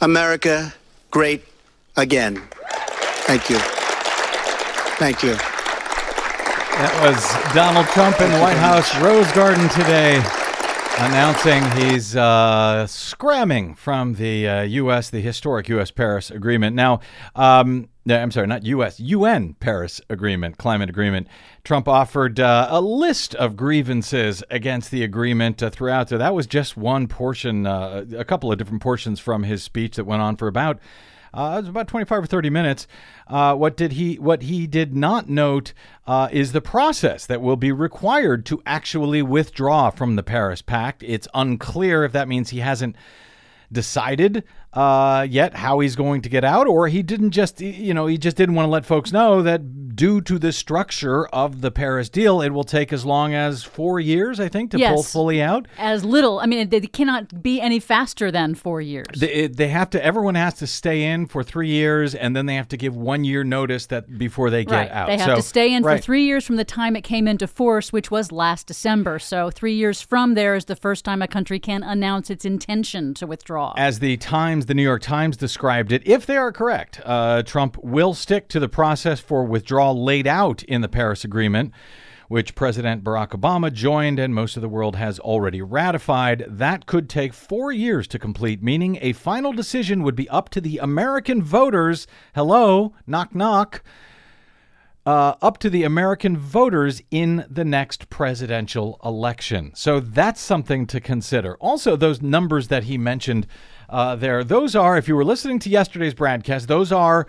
America 0.00 0.72
great 1.10 1.44
again. 1.96 2.42
Thank 3.26 3.50
you. 3.50 3.58
Thank 4.98 5.22
you. 5.22 5.57
That 6.78 7.02
was 7.02 7.54
Donald 7.56 7.86
Trump 7.88 8.20
in 8.20 8.30
the 8.30 8.38
White 8.38 8.56
House 8.56 8.96
Rose 9.00 9.32
Garden 9.32 9.68
today, 9.68 10.14
announcing 10.98 11.68
he's 11.72 12.14
uh, 12.14 12.86
scramming 12.86 13.74
from 13.74 14.14
the 14.14 14.46
uh, 14.46 14.62
U.S., 14.62 15.10
the 15.10 15.20
historic 15.20 15.68
U.S. 15.70 15.90
Paris 15.90 16.30
Agreement. 16.30 16.76
Now, 16.76 17.00
um, 17.34 17.88
I'm 18.08 18.30
sorry, 18.30 18.46
not 18.46 18.64
U.S., 18.64 19.00
UN 19.00 19.54
Paris 19.54 20.00
Agreement, 20.08 20.56
climate 20.56 20.88
agreement. 20.88 21.26
Trump 21.64 21.88
offered 21.88 22.38
uh, 22.38 22.68
a 22.70 22.80
list 22.80 23.34
of 23.34 23.56
grievances 23.56 24.44
against 24.48 24.92
the 24.92 25.02
agreement 25.02 25.60
uh, 25.60 25.70
throughout. 25.70 26.08
So 26.08 26.16
that 26.16 26.32
was 26.32 26.46
just 26.46 26.76
one 26.76 27.08
portion, 27.08 27.66
uh, 27.66 28.04
a 28.16 28.24
couple 28.24 28.52
of 28.52 28.58
different 28.58 28.82
portions 28.82 29.18
from 29.18 29.42
his 29.42 29.64
speech 29.64 29.96
that 29.96 30.04
went 30.04 30.22
on 30.22 30.36
for 30.36 30.46
about 30.46 30.78
uh, 31.34 31.56
it 31.58 31.60
was 31.62 31.68
about 31.68 31.88
25 31.88 32.24
or 32.24 32.26
30 32.26 32.50
minutes. 32.50 32.86
Uh, 33.26 33.54
what 33.54 33.76
did 33.76 33.92
he 33.92 34.16
What 34.18 34.42
he 34.42 34.66
did 34.66 34.94
not 34.94 35.28
note 35.28 35.72
uh, 36.06 36.28
is 36.32 36.52
the 36.52 36.60
process 36.60 37.26
that 37.26 37.40
will 37.40 37.56
be 37.56 37.72
required 37.72 38.46
to 38.46 38.62
actually 38.64 39.22
withdraw 39.22 39.90
from 39.90 40.16
the 40.16 40.22
Paris 40.22 40.62
Pact. 40.62 41.02
It's 41.02 41.28
unclear 41.34 42.04
if 42.04 42.12
that 42.12 42.28
means 42.28 42.50
he 42.50 42.60
hasn't 42.60 42.96
decided 43.70 44.44
uh, 44.72 45.26
yet 45.28 45.54
how 45.54 45.80
he's 45.80 45.96
going 45.96 46.22
to 46.22 46.28
get 46.28 46.44
out, 46.44 46.66
or 46.66 46.88
he 46.88 47.02
didn't 47.02 47.30
just, 47.30 47.60
you 47.60 47.92
know, 47.94 48.06
he 48.06 48.18
just 48.18 48.36
didn't 48.36 48.54
want 48.54 48.66
to 48.66 48.70
let 48.70 48.86
folks 48.86 49.12
know 49.12 49.42
that 49.42 49.87
due 49.98 50.20
to 50.22 50.38
the 50.38 50.52
structure 50.52 51.26
of 51.26 51.60
the 51.60 51.70
Paris 51.72 52.08
deal, 52.08 52.40
it 52.40 52.50
will 52.50 52.64
take 52.64 52.92
as 52.92 53.04
long 53.04 53.34
as 53.34 53.64
four 53.64 53.98
years, 53.98 54.38
I 54.38 54.48
think, 54.48 54.70
to 54.70 54.78
Yes. 54.78 54.94
pull 54.94 55.02
fully 55.02 55.42
out. 55.42 55.66
As 55.76 56.04
little. 56.04 56.38
I 56.38 56.46
mean, 56.46 56.68
they 56.68 56.80
cannot 56.80 57.42
be 57.42 57.60
any 57.60 57.80
faster 57.80 58.30
than 58.30 58.54
four 58.54 58.80
years. 58.80 59.06
They, 59.16 59.48
they 59.48 59.68
have 59.68 59.90
to. 59.90 60.02
Everyone 60.04 60.36
has 60.36 60.54
to 60.54 60.66
stay 60.68 61.02
in 61.02 61.26
for 61.26 61.42
three 61.42 61.68
years, 61.68 62.14
and 62.14 62.34
then 62.36 62.46
they 62.46 62.54
have 62.54 62.68
to 62.68 62.76
give 62.76 62.94
one 62.96 63.24
year 63.24 63.42
notice 63.42 63.86
that 63.86 64.18
before 64.18 64.50
they 64.50 64.64
get 64.64 64.74
right. 64.74 64.90
out. 64.90 65.08
They 65.08 65.18
have 65.18 65.30
So- 65.30 65.36
to 65.36 65.42
stay 65.42 65.74
in 65.74 65.82
right. 65.82 65.96
for 65.98 66.02
three 66.02 66.24
years 66.24 66.46
from 66.46 66.56
the 66.56 66.64
time 66.64 66.94
it 66.94 67.02
came 67.02 67.26
into 67.26 67.48
force, 67.48 67.92
which 67.92 68.10
was 68.10 68.30
last 68.30 68.68
December. 68.68 69.18
So 69.18 69.50
three 69.50 69.74
years 69.74 70.00
from 70.00 70.34
there 70.34 70.54
is 70.54 70.66
the 70.66 70.76
first 70.76 71.04
time 71.04 71.20
a 71.22 71.26
country 71.28 71.58
can 71.58 71.82
announce 71.82 72.30
its 72.30 72.44
intention 72.44 73.14
to 73.14 73.26
withdraw. 73.26 73.74
As 73.76 73.98
the 73.98 74.16
Times, 74.16 74.66
the 74.66 74.74
New 74.74 74.82
York 74.84 75.02
Times 75.02 75.36
described 75.36 75.90
it, 75.90 76.02
if 76.06 76.24
they 76.24 76.36
are 76.36 76.52
correct, 76.52 77.00
uh, 77.04 77.42
Trump 77.42 77.76
will 77.82 78.14
stick 78.14 78.48
to 78.48 78.60
the 78.60 78.68
process 78.68 79.18
for 79.18 79.44
withdrawal 79.44 79.87
laid 79.92 80.26
out 80.26 80.62
in 80.64 80.80
the 80.80 80.88
Paris 80.88 81.24
Agreement, 81.24 81.72
which 82.28 82.54
President 82.54 83.02
Barack 83.02 83.30
Obama 83.30 83.72
joined 83.72 84.18
and 84.18 84.34
most 84.34 84.56
of 84.56 84.62
the 84.62 84.68
world 84.68 84.96
has 84.96 85.18
already 85.18 85.62
ratified. 85.62 86.44
That 86.46 86.84
could 86.86 87.08
take 87.08 87.32
four 87.32 87.72
years 87.72 88.06
to 88.08 88.18
complete, 88.18 88.62
meaning 88.62 88.98
a 89.00 89.14
final 89.14 89.52
decision 89.52 90.02
would 90.02 90.14
be 90.14 90.28
up 90.28 90.48
to 90.50 90.60
the 90.60 90.78
American 90.78 91.42
voters. 91.42 92.06
Hello, 92.34 92.92
knock, 93.06 93.34
knock. 93.34 93.82
uh, 95.08 95.34
up 95.40 95.56
to 95.56 95.70
the 95.70 95.84
American 95.84 96.36
voters 96.36 97.00
in 97.10 97.46
the 97.48 97.64
next 97.64 98.10
presidential 98.10 99.00
election. 99.02 99.72
So 99.74 100.00
that's 100.00 100.38
something 100.38 100.86
to 100.88 101.00
consider. 101.00 101.56
Also, 101.60 101.96
those 101.96 102.20
numbers 102.20 102.68
that 102.68 102.84
he 102.84 102.98
mentioned 102.98 103.46
uh, 103.88 104.16
there, 104.16 104.44
those 104.44 104.76
are, 104.76 104.98
if 104.98 105.08
you 105.08 105.16
were 105.16 105.24
listening 105.24 105.60
to 105.60 105.70
yesterday's 105.70 106.12
broadcast, 106.12 106.68
those 106.68 106.92
are 106.92 107.26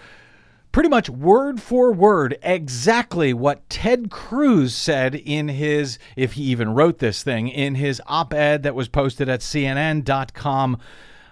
pretty 0.71 0.89
much 0.89 1.09
word 1.09 1.61
for 1.61 1.91
word 1.91 2.37
exactly 2.43 3.33
what 3.33 3.67
Ted 3.69 4.11
Cruz 4.11 4.73
said 4.73 5.15
in 5.15 5.47
his, 5.47 5.97
if 6.15 6.33
he 6.33 6.43
even 6.43 6.73
wrote 6.73 6.99
this 6.99 7.23
thing, 7.23 7.47
in 7.47 7.75
his 7.75 8.01
op 8.07 8.33
ed 8.33 8.63
that 8.63 8.75
was 8.75 8.87
posted 8.87 9.29
at 9.29 9.41
CNN.com 9.41 10.77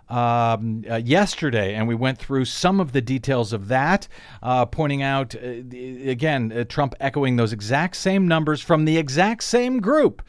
um, 0.09 0.85
uh, 0.89 0.95
yesterday, 0.95 1.75
and 1.75 1.87
we 1.87 1.95
went 1.95 2.17
through 2.17 2.45
some 2.45 2.79
of 2.79 2.93
the 2.93 3.01
details 3.01 3.51
of 3.51 3.67
that, 3.67 4.07
uh, 4.41 4.65
pointing 4.65 5.01
out, 5.01 5.35
uh, 5.35 5.39
again, 5.39 6.51
uh, 6.51 6.63
Trump 6.63 6.95
echoing 6.99 7.35
those 7.35 7.51
exact 7.51 7.97
same 7.97 8.27
numbers 8.27 8.61
from 8.61 8.85
the 8.85 8.97
exact 8.97 9.43
same 9.43 9.79
group 9.81 10.21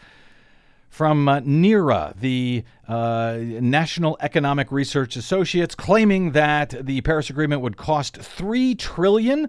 from 0.99 1.28
uh, 1.28 1.40
NERA, 1.45 2.12
the 2.21 2.64
uh, 2.88 3.37
National 3.40 4.17
Economic 4.19 4.73
Research 4.73 5.14
Associates, 5.14 5.76
claiming 5.76 6.33
that 6.33 6.75
the 6.85 7.02
Paris 7.02 7.31
Agreement 7.31 7.62
would 7.62 7.76
cost 7.76 8.17
three 8.17 8.75
trillion 8.75 9.49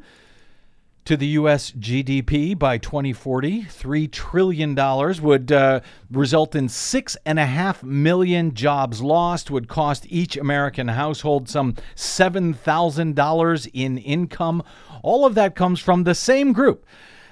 to 1.06 1.18
the 1.18 1.25
U.S. 1.25 1.72
GDP 1.72 2.56
by 2.56 2.77
2040. 2.77 3.63
Three 3.63 4.08
trillion 4.08 4.75
dollars 4.75 5.22
would 5.22 5.51
uh, 5.51 5.79
result 6.12 6.53
in 6.53 6.70
six 6.70 7.18
and 7.25 7.39
a 7.39 7.48
half 7.48 7.82
million 7.82 8.53
jobs 8.53 9.01
lost. 9.01 9.50
Would 9.50 9.68
cost 9.68 10.06
each 10.08 10.38
American 10.38 10.89
household 10.89 11.50
some 11.50 11.74
seven 11.96 12.53
thousand 12.53 13.15
dollars 13.15 13.65
in 13.74 13.98
income. 13.98 14.62
All 15.01 15.25
of 15.25 15.34
that 15.34 15.56
comes 15.56 15.79
from 15.79 16.03
the 16.03 16.13
same 16.13 16.53
group 16.53 16.86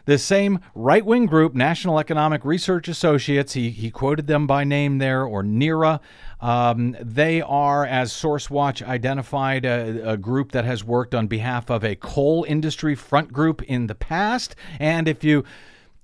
The 0.08 0.18
same 0.18 0.62
right 0.74 1.06
wing 1.06 1.26
group, 1.26 1.54
National 1.54 2.00
Economic 2.00 2.46
Research 2.46 2.88
Associates, 2.88 3.54
he, 3.54 3.72
he 3.72 3.92
quoted 3.92 4.28
them 4.28 4.48
by 4.48 4.64
name 4.64 5.00
there, 5.00 5.26
or 5.26 5.44
NERA. 5.44 6.00
Um, 6.40 6.96
they 7.02 7.42
are, 7.42 7.86
as 7.86 8.14
SourceWatch 8.14 8.88
identified, 8.88 9.66
a, 9.66 10.12
a, 10.12 10.18
group 10.18 10.54
that 10.54 10.64
has 10.64 10.82
worked 10.82 11.14
on 11.14 11.28
behalf 11.28 11.70
of 11.70 11.84
a 11.84 11.96
coal 11.96 12.46
industry 12.48 12.96
front 12.96 13.34
group 13.34 13.62
in 13.64 13.88
the 13.88 13.96
past. 13.96 14.56
And 14.80 15.10
if 15.10 15.26
you 15.26 15.44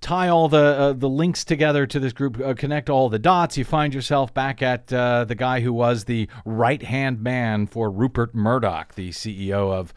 tie 0.02 0.28
all 0.28 0.50
the 0.50 0.58
uh, 0.58 0.94
the 0.94 1.08
links 1.08 1.46
together 1.46 1.88
to 1.88 1.98
this 1.98 2.12
group, 2.12 2.42
uh, 2.42 2.56
connect 2.56 2.90
all 2.90 3.08
the 3.08 3.20
dots, 3.20 3.58
you 3.58 3.64
find 3.64 3.94
yourself 3.94 4.34
back 4.34 4.62
at 4.62 4.92
uh, 4.92 5.24
the 5.24 5.36
guy 5.36 5.62
who 5.62 5.72
was 5.72 6.04
the 6.04 6.28
right 6.44 6.84
hand 6.84 7.22
man 7.22 7.68
for 7.68 7.90
Rupert 7.90 8.36
Murdoch, 8.36 8.96
the 8.96 9.12
CEO 9.12 9.72
of 9.72 9.94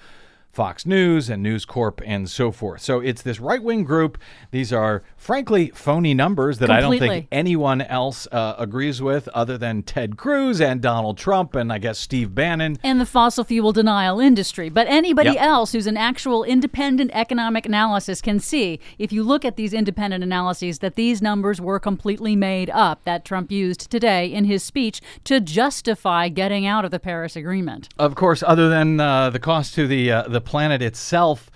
Fox 0.57 0.87
News 0.87 1.29
and 1.29 1.43
News 1.43 1.67
Corp 1.67 2.01
and 2.07 2.31
so 2.31 2.51
forth. 2.51 2.81
So 2.81 3.01
it's 3.01 3.21
this 3.21 3.39
right 3.41 3.63
wing 3.63 3.85
group. 3.85 4.17
These 4.53 4.73
are, 4.73 5.03
frankly, 5.15 5.71
phony 5.75 6.15
numbers 6.15 6.61
that 6.61 6.71
Completely. 6.71 6.97
I 6.97 6.99
don't 6.99 7.09
think 7.09 7.29
anyone 7.31 7.83
else 7.83 8.27
uh, 8.33 8.55
agrees 8.57 9.03
with 9.03 9.29
other 9.35 9.59
than 9.59 9.83
Ted 9.83 10.17
Cruz 10.17 10.59
and 10.63 10.81
Donald 10.81 11.19
Trump 11.19 11.55
and 11.55 11.71
I 11.71 11.77
guess 11.77 11.99
Steve 11.99 12.35
Bannon. 12.35 12.79
And 12.83 12.99
the 12.99 13.05
fossil 13.05 13.45
fuel 13.45 13.73
denial 13.73 14.19
industry. 14.19 14.71
But 14.71 14.87
anybody 14.87 15.33
yep. 15.33 15.43
else 15.43 15.73
who's 15.73 15.87
an 15.87 15.99
actual 15.99 16.43
independent 16.43 17.11
economic 17.13 17.67
analysis 17.67 18.23
can 18.23 18.41
see, 18.41 18.81
if 18.99 19.13
you 19.13 19.23
look 19.25 19.45
at 19.45 19.57
these 19.57 19.75
independent 19.75 20.25
analyses, 20.25 20.79
that 20.79 20.95
these 20.95 21.21
numbers 21.21 21.61
were 21.61 21.79
completely 21.79 22.35
made 22.35 22.71
up 22.71 23.05
that 23.05 23.27
Trump 23.27 23.53
used 23.53 23.91
today 23.91 24.33
in 24.33 24.47
his 24.47 24.63
speech 24.63 25.03
to 25.25 25.39
justify 25.39 26.31
getting 26.31 26.65
out 26.65 26.87
of 26.87 26.91
the 26.91 26.99
Paris 26.99 27.37
Agreement. 27.37 27.91
Of 27.99 28.15
course, 28.15 28.43
other 28.43 28.71
than 28.71 28.99
uh, 29.01 29.29
the 29.29 29.39
cost 29.39 29.75
to 29.75 29.87
the, 29.87 30.11
uh, 30.11 30.23
the 30.29 30.46
planet 30.47 30.81
itself 30.81 31.51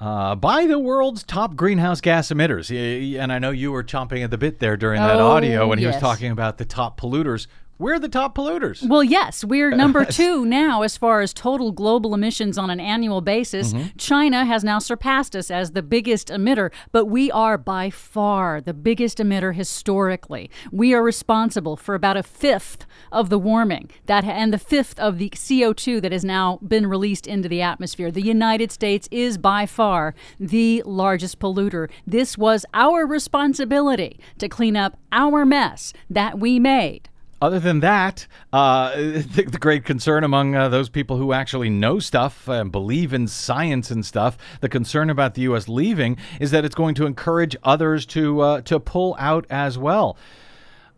uh, 0.00 0.34
by 0.34 0.66
the 0.66 0.80
world's 0.80 1.22
top 1.22 1.54
greenhouse 1.54 2.00
gas 2.00 2.28
emitters. 2.28 2.70
And 3.16 3.32
I 3.32 3.38
know 3.38 3.50
you 3.50 3.70
were 3.70 3.84
chomping 3.84 4.24
at 4.24 4.32
the 4.32 4.38
bit 4.38 4.58
there 4.58 4.76
during 4.76 5.00
that 5.00 5.20
oh, 5.20 5.28
audio 5.28 5.68
when 5.68 5.78
yes. 5.78 5.84
he 5.84 5.86
was 5.94 6.00
talking 6.00 6.32
about 6.32 6.58
the 6.58 6.64
top 6.64 7.00
polluters. 7.00 7.46
We're 7.78 7.98
the 7.98 8.08
top 8.08 8.36
polluters. 8.36 8.86
Well, 8.86 9.02
yes, 9.02 9.44
we're 9.44 9.70
number 9.76 10.04
two 10.04 10.44
now 10.44 10.82
as 10.82 10.96
far 10.96 11.20
as 11.20 11.32
total 11.32 11.72
global 11.72 12.14
emissions 12.14 12.56
on 12.56 12.70
an 12.70 12.78
annual 12.78 13.20
basis. 13.20 13.72
Mm-hmm. 13.72 13.96
China 13.98 14.44
has 14.44 14.62
now 14.62 14.78
surpassed 14.78 15.34
us 15.34 15.50
as 15.50 15.72
the 15.72 15.82
biggest 15.82 16.28
emitter, 16.28 16.72
but 16.92 17.06
we 17.06 17.30
are 17.30 17.58
by 17.58 17.90
far 17.90 18.60
the 18.60 18.74
biggest 18.74 19.18
emitter 19.18 19.54
historically. 19.54 20.50
We 20.70 20.94
are 20.94 21.02
responsible 21.02 21.76
for 21.76 21.94
about 21.94 22.16
a 22.16 22.22
fifth 22.22 22.86
of 23.10 23.30
the 23.30 23.38
warming 23.38 23.90
that 24.06 24.24
and 24.24 24.52
the 24.52 24.58
fifth 24.58 24.98
of 25.00 25.18
the 25.18 25.30
CO2 25.30 26.00
that 26.02 26.12
has 26.12 26.24
now 26.24 26.58
been 26.66 26.86
released 26.86 27.26
into 27.26 27.48
the 27.48 27.62
atmosphere. 27.62 28.10
The 28.10 28.22
United 28.22 28.70
States 28.70 29.08
is 29.10 29.38
by 29.38 29.66
far 29.66 30.14
the 30.38 30.82
largest 30.86 31.38
polluter. 31.38 31.90
This 32.06 32.38
was 32.38 32.64
our 32.74 33.06
responsibility 33.06 34.20
to 34.38 34.48
clean 34.48 34.76
up 34.76 34.98
our 35.10 35.44
mess 35.44 35.92
that 36.08 36.38
we 36.38 36.58
made 36.58 37.08
other 37.42 37.58
than 37.58 37.80
that, 37.80 38.28
uh, 38.52 38.94
the, 38.96 39.46
the, 39.50 39.58
great 39.58 39.84
concern 39.84 40.22
among 40.22 40.54
uh, 40.54 40.68
those 40.68 40.88
people 40.88 41.16
who 41.16 41.32
actually 41.32 41.68
know 41.68 41.98
stuff 41.98 42.46
and 42.48 42.70
believe 42.70 43.12
in 43.12 43.26
science 43.26 43.90
and 43.90 44.06
stuff, 44.06 44.38
the 44.60 44.68
concern 44.68 45.10
about 45.10 45.34
the 45.34 45.42
U.S. 45.42 45.68
leaving 45.68 46.16
is 46.40 46.52
that 46.52 46.64
it's 46.64 46.76
going 46.76 46.94
to 46.94 47.04
encourage 47.04 47.56
others 47.64 48.06
to 48.06 48.40
uh, 48.40 48.60
to 48.62 48.78
pull 48.78 49.16
out 49.18 49.44
as 49.50 49.76
well. 49.76 50.16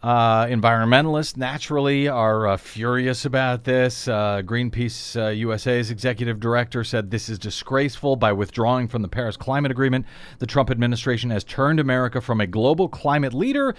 Uh, 0.02 0.44
environmentalists 0.44 1.34
naturally 1.34 2.08
are 2.08 2.46
uh, 2.46 2.56
furious 2.58 3.24
about 3.24 3.64
this. 3.64 4.06
Uh, 4.06 4.42
Greenpeace 4.44 5.34
USA's 5.34 5.90
executive 5.90 6.40
director 6.40 6.84
said 6.84 7.10
this 7.10 7.30
is 7.30 7.38
disgraceful. 7.38 8.16
By 8.16 8.34
withdrawing 8.34 8.86
from 8.86 9.00
the 9.00 9.08
Paris 9.08 9.38
Climate 9.38 9.70
Agreement, 9.70 10.04
the 10.40 10.46
Trump 10.46 10.70
administration 10.70 11.30
has 11.30 11.42
turned 11.42 11.80
America 11.80 12.20
from 12.20 12.42
a 12.42 12.46
global 12.46 12.86
climate 12.86 13.32
leader 13.32 13.74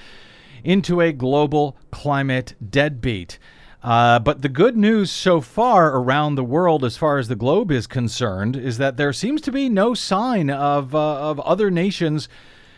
into 0.65 1.00
a 1.00 1.13
global 1.13 1.77
climate 1.91 2.55
deadbeat. 2.69 3.39
Uh, 3.84 4.17
but 4.17 4.41
the 4.41 4.50
good 4.50 4.75
news 4.75 5.12
so 5.12 5.39
far 5.39 5.95
around 5.95 6.34
the 6.34 6.43
world, 6.43 6.84
as 6.84 6.98
far 6.98 7.19
as 7.19 7.27
the 7.27 7.36
globe 7.36 7.72
is 7.72 7.86
concerned, 7.86 8.55
is 8.55 8.79
that 8.79 8.98
there 8.98 9.13
seems 9.13 9.41
to 9.41 9.51
be 9.51 9.69
no 9.69 9.93
sign 9.93 10.50
of, 10.50 10.95
uh, 10.95 11.29
of 11.29 11.39
other 11.41 11.69
nations 11.69 12.27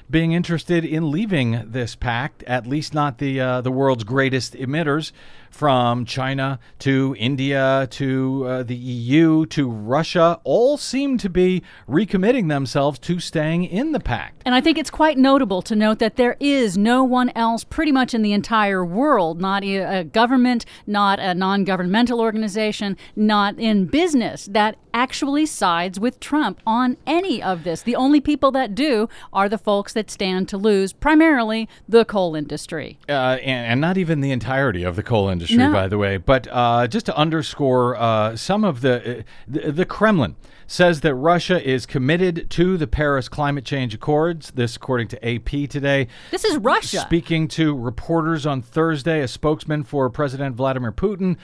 being 0.09 0.33
interested 0.33 0.83
in 0.83 1.09
leaving 1.09 1.71
this 1.71 1.95
pact, 1.95 2.43
at 2.43 2.67
least 2.67 2.93
not 2.93 3.19
the, 3.19 3.39
uh, 3.39 3.61
the 3.61 3.71
world's 3.71 4.03
greatest 4.03 4.53
emitters 4.53 5.13
from 5.49 6.05
China 6.05 6.59
to 6.79 7.15
India 7.17 7.87
to 7.91 8.45
uh, 8.45 8.63
the 8.63 8.75
EU 8.75 9.45
to 9.47 9.69
Russia 9.69 10.39
all 10.43 10.77
seem 10.77 11.17
to 11.17 11.29
be 11.29 11.63
recommitting 11.89 12.49
themselves 12.49 12.99
to 12.99 13.19
staying 13.19 13.63
in 13.63 13.91
the 13.91 13.99
pact. 13.99 14.41
And 14.45 14.55
I 14.55 14.61
think 14.61 14.77
it's 14.77 14.89
quite 14.89 15.17
notable 15.17 15.61
to 15.63 15.75
note 15.75 15.99
that 15.99 16.15
there 16.15 16.37
is 16.39 16.77
no 16.77 17.03
one 17.03 17.31
else 17.35 17.63
pretty 17.63 17.91
much 17.91 18.13
in 18.13 18.21
the 18.21 18.33
entire 18.33 18.85
world, 18.85 19.41
not 19.41 19.63
a 19.63 20.03
government, 20.03 20.65
not 20.85 21.19
a 21.19 21.33
non 21.33 21.63
governmental 21.63 22.21
organization, 22.21 22.97
not 23.15 23.59
in 23.59 23.85
business, 23.85 24.47
that 24.51 24.77
actually 24.93 25.45
sides 25.45 25.99
with 25.99 26.19
Trump 26.19 26.59
on 26.65 26.97
any 27.05 27.41
of 27.41 27.63
this. 27.63 27.81
The 27.81 27.95
only 27.95 28.19
people 28.19 28.51
that 28.51 28.73
do 28.73 29.09
are 29.31 29.47
the 29.47 29.57
folks 29.57 29.93
that 29.93 30.09
stand 30.09 30.49
to 30.49 30.57
lose, 30.57 30.93
primarily 30.93 31.69
the 31.87 32.03
coal 32.05 32.35
industry. 32.35 32.97
Uh, 33.07 33.37
and, 33.43 33.71
and 33.71 33.81
not 33.81 33.97
even 33.97 34.21
the 34.21 34.31
entirety 34.31 34.83
of 34.83 34.95
the 34.95 35.03
coal 35.03 35.29
industry 35.29 35.36
industry, 35.37 35.57
no. 35.57 35.71
by 35.71 35.87
the 35.87 35.97
way. 35.97 36.17
But 36.17 36.47
uh, 36.51 36.87
just 36.87 37.05
to 37.07 37.15
underscore 37.15 37.95
uh, 37.95 38.35
some 38.35 38.63
of 38.63 38.81
the, 38.81 39.19
uh, 39.19 39.23
the, 39.47 39.71
the 39.71 39.85
Kremlin 39.85 40.35
says 40.67 41.01
that 41.01 41.15
Russia 41.15 41.65
is 41.65 41.85
committed 41.85 42.49
to 42.51 42.77
the 42.77 42.87
Paris 42.87 43.29
Climate 43.29 43.63
Change 43.63 43.93
Accords. 43.93 44.51
This, 44.51 44.75
according 44.75 45.07
to 45.09 45.27
AP 45.27 45.69
today. 45.69 46.07
This 46.31 46.43
is 46.43 46.57
Russia. 46.57 46.99
Speaking 46.99 47.47
to 47.49 47.75
reporters 47.75 48.45
on 48.45 48.61
Thursday, 48.61 49.21
a 49.21 49.27
spokesman 49.27 49.83
for 49.83 50.09
President 50.09 50.55
Vladimir 50.55 50.91
Putin 50.91 51.37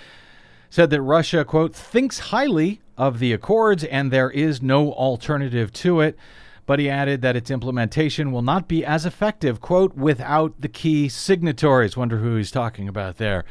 said 0.70 0.90
that 0.90 1.02
Russia, 1.02 1.46
quote, 1.46 1.74
thinks 1.76 2.20
highly 2.20 2.82
of 2.98 3.20
the 3.20 3.32
accords 3.32 3.84
and 3.84 4.12
there 4.12 4.30
is 4.30 4.62
no 4.62 4.92
alternative 4.92 5.72
to 5.72 6.02
it. 6.02 6.18
But 6.66 6.80
he 6.80 6.90
added 6.90 7.22
that 7.22 7.36
its 7.36 7.52
implementation 7.52 8.32
will 8.32 8.42
not 8.42 8.68
be 8.68 8.86
as 8.86 9.06
effective, 9.06 9.60
quote, 9.60 9.96
without 9.96 10.60
the 10.60 10.70
key 10.70 11.10
signatories. 11.10 11.98
Wonder 11.98 12.20
who 12.20 12.38
he's 12.38 12.52
talking 12.52 12.88
about 12.88 13.18
there. 13.18 13.44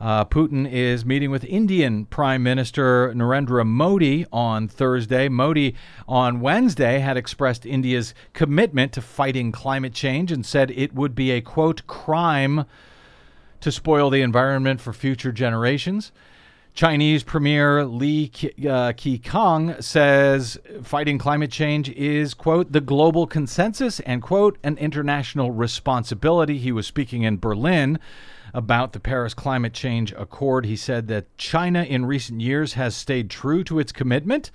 Uh, 0.00 0.24
Putin 0.24 0.70
is 0.70 1.04
meeting 1.04 1.30
with 1.30 1.44
Indian 1.44 2.04
Prime 2.04 2.42
Minister 2.42 3.12
Narendra 3.14 3.66
Modi 3.66 4.24
on 4.32 4.68
Thursday. 4.68 5.28
Modi 5.28 5.74
on 6.06 6.38
Wednesday 6.40 7.00
had 7.00 7.16
expressed 7.16 7.66
India's 7.66 8.14
commitment 8.32 8.92
to 8.92 9.00
fighting 9.00 9.50
climate 9.50 9.92
change 9.92 10.30
and 10.30 10.46
said 10.46 10.70
it 10.70 10.94
would 10.94 11.16
be 11.16 11.32
a 11.32 11.40
quote 11.40 11.84
crime 11.88 12.64
to 13.60 13.72
spoil 13.72 14.08
the 14.08 14.22
environment 14.22 14.80
for 14.80 14.92
future 14.92 15.32
generations. 15.32 16.12
Chinese 16.78 17.24
Premier 17.24 17.84
Li 17.84 18.30
uh, 18.36 18.94
Keqiang 18.94 19.82
says 19.82 20.56
fighting 20.80 21.18
climate 21.18 21.50
change 21.50 21.90
is, 21.90 22.34
quote, 22.34 22.70
the 22.70 22.80
global 22.80 23.26
consensus 23.26 23.98
and, 23.98 24.22
quote, 24.22 24.58
an 24.62 24.78
international 24.78 25.50
responsibility. 25.50 26.56
He 26.56 26.70
was 26.70 26.86
speaking 26.86 27.24
in 27.24 27.38
Berlin 27.38 27.98
about 28.54 28.92
the 28.92 29.00
Paris 29.00 29.34
Climate 29.34 29.72
Change 29.72 30.12
Accord. 30.12 30.66
He 30.66 30.76
said 30.76 31.08
that 31.08 31.36
China 31.36 31.82
in 31.82 32.06
recent 32.06 32.40
years 32.42 32.74
has 32.74 32.94
stayed 32.94 33.28
true 33.28 33.64
to 33.64 33.80
its 33.80 33.90
commitment. 33.90 34.52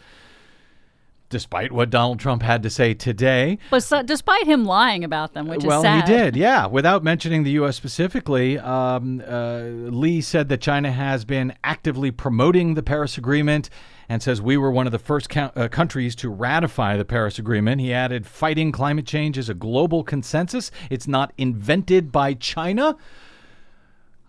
Despite 1.34 1.72
what 1.72 1.89
Donald 1.89 2.19
Trump 2.19 2.43
had 2.43 2.62
to 2.62 2.69
say 2.69 2.93
today, 2.93 3.58
but 3.72 3.82
so, 3.82 4.04
despite 4.04 4.46
him 4.46 4.65
lying 4.65 5.04
about 5.04 5.34
them, 5.34 5.48
which 5.48 5.63
well, 5.63 5.80
is 5.80 5.84
sad. 5.84 6.08
he 6.08 6.13
did, 6.13 6.36
yeah. 6.36 6.67
Without 6.67 7.04
mentioning 7.04 7.41
the 7.41 7.50
U.S. 7.52 7.76
specifically, 7.76 8.60
um, 8.60 9.19
uh, 9.28 9.62
Li 9.63 10.22
said 10.22 10.48
that 10.50 10.62
China 10.62 10.91
has 10.91 11.26
been 11.26 11.56
actively 11.63 12.12
promoting 12.12 12.76
the 12.76 12.84
Paris 12.84 13.17
Agreement 13.17 13.72
and 14.08 14.22
says 14.22 14.43
we 14.43 14.58
were 14.58 14.69
one 14.69 14.86
of 14.86 14.91
the 14.91 15.00
first 15.00 15.28
co- 15.28 15.50
uh, 15.56 15.67
countries 15.69 16.15
to 16.17 16.30
ratify 16.30 16.98
the 16.98 17.06
Paris 17.06 17.39
Agreement. 17.39 17.82
He 17.82 17.91
added, 17.91 18.28
"Fighting 18.28 18.72
climate 18.72 19.08
change 19.08 19.36
is 19.36 19.50
a 19.50 19.56
global 19.56 20.04
consensus. 20.04 20.69
It's 20.91 21.08
not 21.08 21.34
invented 21.36 22.12
by 22.12 22.36
China." 22.36 22.96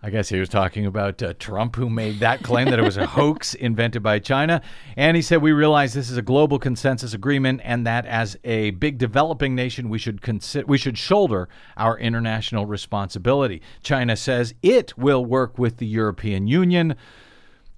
I 0.05 0.11
guess 0.11 0.29
he 0.29 0.39
was 0.39 0.49
talking 0.49 0.85
about 0.85 1.23
uh, 1.23 1.33
Trump, 1.39 1.75
who 1.75 1.89
made 1.89 2.19
that 2.19 2.43
claim 2.43 2.69
that 2.69 2.77
it 2.77 2.83
was 2.83 2.95
a 2.95 3.07
hoax 3.07 3.53
invented 3.55 4.03
by 4.03 4.19
China. 4.19 4.61
And 4.95 5.15
he 5.15 5.23
said, 5.23 5.41
We 5.41 5.51
realize 5.51 5.95
this 5.95 6.11
is 6.11 6.17
a 6.17 6.21
global 6.21 6.59
consensus 6.59 7.15
agreement 7.15 7.61
and 7.63 7.87
that 7.87 8.05
as 8.05 8.37
a 8.43 8.69
big 8.69 8.99
developing 8.99 9.55
nation, 9.55 9.89
we 9.89 9.97
should, 9.97 10.21
consider, 10.21 10.67
we 10.67 10.77
should 10.77 10.95
shoulder 10.95 11.49
our 11.75 11.97
international 11.97 12.67
responsibility. 12.67 13.63
China 13.81 14.15
says 14.15 14.53
it 14.61 14.95
will 14.95 15.25
work 15.25 15.57
with 15.57 15.77
the 15.77 15.87
European 15.87 16.45
Union 16.45 16.95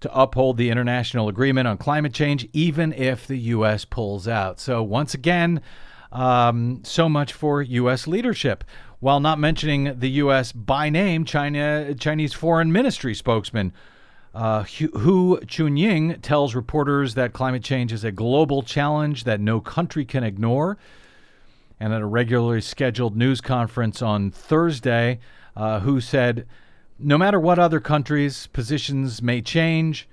to 0.01 0.13
uphold 0.13 0.57
the 0.57 0.69
international 0.69 1.29
agreement 1.29 1.65
on 1.65 1.77
climate 1.77 2.13
change, 2.13 2.45
even 2.51 2.91
if 2.91 3.25
the 3.25 3.37
U.S. 3.37 3.85
pulls 3.85 4.27
out. 4.27 4.59
So, 4.59 4.83
once 4.83 5.13
again, 5.13 5.61
um, 6.11 6.81
so 6.83 7.07
much 7.07 7.31
for 7.31 7.61
U.S. 7.61 8.05
leadership 8.05 8.65
while 8.99 9.19
not 9.19 9.39
mentioning 9.39 9.99
the 9.99 10.10
U.S. 10.12 10.51
by 10.51 10.89
name. 10.89 11.25
China 11.25 11.93
Chinese 11.95 12.33
Foreign 12.33 12.71
Ministry 12.71 13.13
spokesman 13.13 13.73
uh, 14.38 14.63
Hua 14.63 15.39
Chunying 15.47 16.21
tells 16.21 16.53
reporters 16.53 17.15
that 17.15 17.33
climate 17.33 17.63
change 17.63 17.91
is 17.91 18.03
a 18.03 18.12
global 18.12 18.62
challenge 18.62 19.23
that 19.23 19.39
no 19.39 19.60
country 19.60 20.05
can 20.05 20.23
ignore. 20.23 20.77
and 21.79 21.91
at 21.91 22.01
a 22.01 22.05
regularly 22.05 22.62
scheduled 22.62 23.15
news 23.15 23.41
conference 23.41 24.01
on 24.01 24.31
Thursday, 24.31 25.19
uh, 25.55 25.79
who 25.79 26.01
said, 26.01 26.47
No 26.99 27.17
matter 27.17 27.39
what 27.39 27.60
other 27.60 27.79
countries' 27.79 28.47
positions 28.47 29.21
may 29.21 29.41
change, 29.41 30.07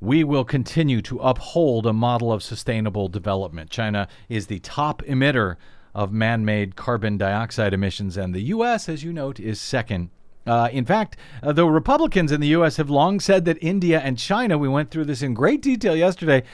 we 0.00 0.22
will 0.24 0.44
continue 0.44 1.02
to 1.02 1.18
uphold 1.18 1.86
a 1.86 1.92
model 1.92 2.32
of 2.32 2.42
sustainable 2.42 3.08
development. 3.08 3.68
China 3.68 4.08
is 4.28 4.46
the 4.46 4.60
top 4.60 5.02
emitter 5.02 5.56
of 5.98 6.12
man 6.12 6.44
made 6.44 6.76
carbon 6.76 7.18
dioxide 7.18 7.74
emissions, 7.74 8.16
and 8.16 8.32
the 8.32 8.42
U.S., 8.54 8.88
as 8.88 9.02
you 9.02 9.12
note, 9.12 9.40
is 9.40 9.60
second. 9.60 10.10
Uh, 10.46 10.68
in 10.70 10.84
fact, 10.84 11.16
uh, 11.42 11.52
the 11.52 11.66
Republicans 11.66 12.30
in 12.30 12.40
the 12.40 12.46
U.S. 12.48 12.76
have 12.76 12.88
long 12.88 13.18
said 13.18 13.44
that 13.46 13.58
India 13.60 13.98
and 13.98 14.16
China, 14.16 14.56
we 14.56 14.68
went 14.68 14.92
through 14.92 15.06
this 15.06 15.22
in 15.22 15.34
great 15.34 15.60
detail 15.60 15.96
yesterday, 15.96 16.44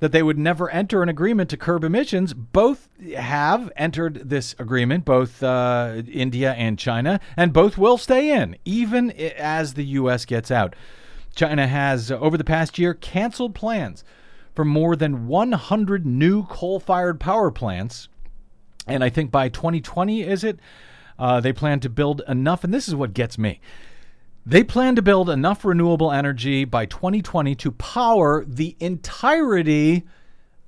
that 0.00 0.12
they 0.12 0.22
would 0.22 0.38
never 0.38 0.70
enter 0.70 1.02
an 1.02 1.10
agreement 1.10 1.50
to 1.50 1.58
curb 1.58 1.84
emissions. 1.84 2.32
Both 2.32 2.88
have 3.14 3.70
entered 3.76 4.30
this 4.30 4.54
agreement, 4.58 5.04
both 5.04 5.42
uh, 5.42 6.00
India 6.10 6.54
and 6.54 6.78
China, 6.78 7.20
and 7.36 7.52
both 7.52 7.76
will 7.76 7.98
stay 7.98 8.32
in, 8.32 8.56
even 8.64 9.10
as 9.10 9.74
the 9.74 9.84
U.S. 9.84 10.24
gets 10.24 10.50
out. 10.50 10.74
China 11.34 11.66
has, 11.66 12.10
uh, 12.10 12.18
over 12.18 12.38
the 12.38 12.44
past 12.44 12.78
year, 12.78 12.94
canceled 12.94 13.54
plans 13.54 14.04
for 14.54 14.64
more 14.64 14.96
than 14.96 15.26
100 15.26 16.06
new 16.06 16.46
coal 16.46 16.80
fired 16.80 17.20
power 17.20 17.50
plants. 17.50 18.08
And 18.86 19.02
I 19.02 19.08
think 19.08 19.30
by 19.30 19.48
2020, 19.48 20.22
is 20.22 20.44
it? 20.44 20.58
Uh, 21.18 21.40
they 21.40 21.52
plan 21.52 21.80
to 21.80 21.88
build 21.88 22.22
enough, 22.28 22.62
and 22.62 22.72
this 22.72 22.88
is 22.88 22.94
what 22.94 23.14
gets 23.14 23.38
me. 23.38 23.60
They 24.44 24.62
plan 24.62 24.94
to 24.96 25.02
build 25.02 25.28
enough 25.28 25.64
renewable 25.64 26.12
energy 26.12 26.64
by 26.64 26.86
2020 26.86 27.54
to 27.56 27.72
power 27.72 28.44
the 28.46 28.76
entirety 28.78 30.04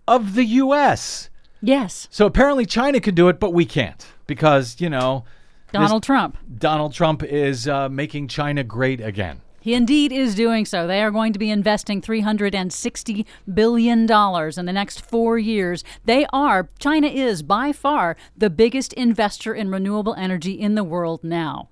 of 0.08 0.34
the 0.34 0.44
U.S. 0.44 1.30
Yes. 1.60 2.08
So 2.10 2.26
apparently 2.26 2.66
China 2.66 2.98
can 2.98 3.14
do 3.14 3.28
it, 3.28 3.38
but 3.38 3.52
we 3.52 3.64
can't 3.64 4.04
because, 4.26 4.80
you 4.80 4.90
know, 4.90 5.24
Donald 5.72 6.02
Trump. 6.02 6.38
Donald 6.58 6.92
Trump 6.92 7.22
is 7.22 7.68
uh, 7.68 7.88
making 7.88 8.28
China 8.28 8.64
great 8.64 9.00
again. 9.00 9.42
He 9.60 9.74
indeed 9.74 10.12
is 10.12 10.34
doing 10.34 10.64
so. 10.64 10.86
They 10.86 11.02
are 11.02 11.10
going 11.10 11.32
to 11.32 11.38
be 11.38 11.50
investing 11.50 12.00
$360 12.00 13.26
billion 13.52 14.00
in 14.00 14.66
the 14.66 14.72
next 14.72 15.00
four 15.00 15.38
years. 15.38 15.84
They 16.04 16.26
are, 16.32 16.68
China 16.78 17.08
is 17.08 17.42
by 17.42 17.72
far 17.72 18.16
the 18.36 18.50
biggest 18.50 18.92
investor 18.92 19.54
in 19.54 19.70
renewable 19.70 20.14
energy 20.14 20.52
in 20.52 20.74
the 20.74 20.84
world 20.84 21.24
now. 21.24 21.68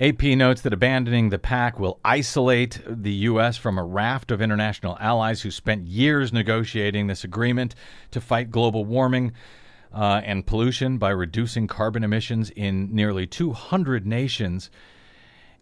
AP 0.00 0.22
notes 0.22 0.60
that 0.62 0.72
abandoning 0.72 1.30
the 1.30 1.38
pact 1.38 1.78
will 1.78 1.98
isolate 2.04 2.80
the 2.86 3.12
U.S. 3.12 3.56
from 3.56 3.78
a 3.78 3.84
raft 3.84 4.30
of 4.30 4.40
international 4.40 4.96
allies 5.00 5.42
who 5.42 5.50
spent 5.50 5.86
years 5.86 6.32
negotiating 6.32 7.06
this 7.06 7.24
agreement 7.24 7.74
to 8.10 8.20
fight 8.20 8.50
global 8.50 8.84
warming. 8.84 9.32
Uh, 9.92 10.20
and 10.24 10.44
pollution 10.44 10.98
by 10.98 11.10
reducing 11.10 11.68
carbon 11.68 12.02
emissions 12.02 12.50
in 12.56 12.92
nearly 12.92 13.28
200 13.28 14.04
nations. 14.04 14.68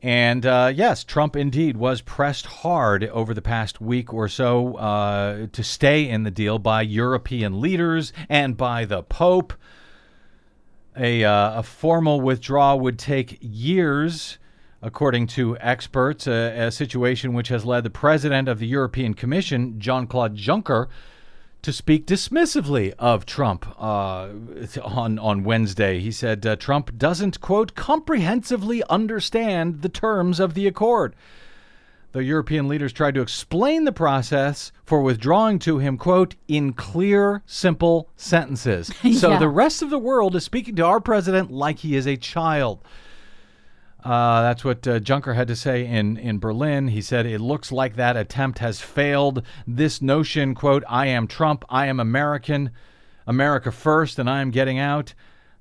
And 0.03 0.45
uh, 0.45 0.73
yes, 0.75 1.05
Trump 1.05 1.37
indeed 1.37 1.77
was 1.77 2.01
pressed 2.01 2.47
hard 2.47 3.05
over 3.05 3.33
the 3.33 3.43
past 3.43 3.81
week 3.81 4.13
or 4.13 4.27
so 4.27 4.75
uh, 4.75 5.47
to 5.53 5.63
stay 5.63 6.09
in 6.09 6.25
the 6.25 6.31
deal 6.31 6.59
by 6.59 6.83
European 6.83 7.61
leaders 7.61 8.13
and 8.29 8.57
by 8.57 8.85
the 8.85 9.05
Pope. 9.05 9.53
A, 10.97 11.25
uh, 11.25 11.61
a 11.61 11.63
formal 11.63 12.21
withdrawal 12.21 12.81
would 12.81 12.99
take 12.99 13.39
years, 13.41 14.39
according 14.83 15.29
to 15.29 15.57
experts, 15.59 16.27
a, 16.27 16.67
a 16.67 16.71
situation 16.73 17.33
which 17.33 17.49
has 17.49 17.65
led 17.65 17.85
the 17.85 17.91
president 17.91 18.49
of 18.49 18.59
the 18.59 18.67
European 18.67 19.15
Commission, 19.15 19.79
Jean 19.79 20.09
Claude 20.09 20.37
Juncker, 20.37 20.89
to 21.63 21.73
speak 21.73 22.07
dismissively 22.07 22.93
of 22.99 23.25
Trump 23.25 23.67
uh, 23.81 24.29
on 24.83 25.19
on 25.19 25.45
Wednesday. 25.45 26.01
He 26.01 26.11
said 26.13 26.45
uh, 26.47 26.57
Trump 26.57 26.97
doesn't 26.99 27.41
quote 27.41 27.75
comprehensively 27.75 28.83
understand 28.91 29.83
the 29.83 29.89
terms 29.89 30.41
of 30.41 30.55
the 30.55 30.67
accord. 30.67 31.15
The 32.13 32.23
European 32.25 32.69
leaders 32.69 32.93
tried 32.93 33.15
to 33.15 33.23
explain 33.23 33.85
the 33.85 33.93
process 33.93 34.71
for 34.85 35.01
withdrawing 35.01 35.59
to 35.61 35.79
him, 35.79 35.97
quote, 35.97 36.35
in 36.47 36.75
clear, 36.75 37.43
simple 37.47 38.11
sentences. 38.17 38.93
So 39.15 39.31
Yeah. 39.31 39.39
the 39.39 39.49
rest 39.49 39.81
of 39.81 39.89
the 39.89 39.99
world 39.99 40.37
is 40.37 40.45
speaking 40.45 40.77
to 40.77 40.85
our 40.85 41.01
president 41.01 41.51
like 41.51 41.79
he 41.79 41.97
is 41.97 42.07
a 42.07 42.19
child. 42.19 42.81
Uh, 44.05 44.43
that's 44.43 44.65
what 44.65 44.87
uh, 44.89 44.99
had 45.33 45.49
to 45.49 45.57
say 45.57 45.87
in, 45.87 46.17
in 46.17 46.39
Berlin. 46.39 46.89
He 46.89 47.01
said, 47.01 47.25
It 47.25 47.41
looks 47.41 47.71
like 47.71 47.97
that 47.97 48.17
attempt 48.17 48.59
has 48.59 48.81
failed. 48.81 49.43
This 49.67 50.03
notion, 50.03 50.55
quote, 50.55 50.83
I 50.89 51.07
am 51.07 51.29
Trump, 51.29 51.65
I 51.69 51.87
am 51.87 52.01
American, 52.01 52.71
America 53.27 53.71
first, 53.71 54.19
and 54.19 54.29
I 54.29 54.41
am 54.41 54.51
getting 54.51 54.79
out, 54.79 55.15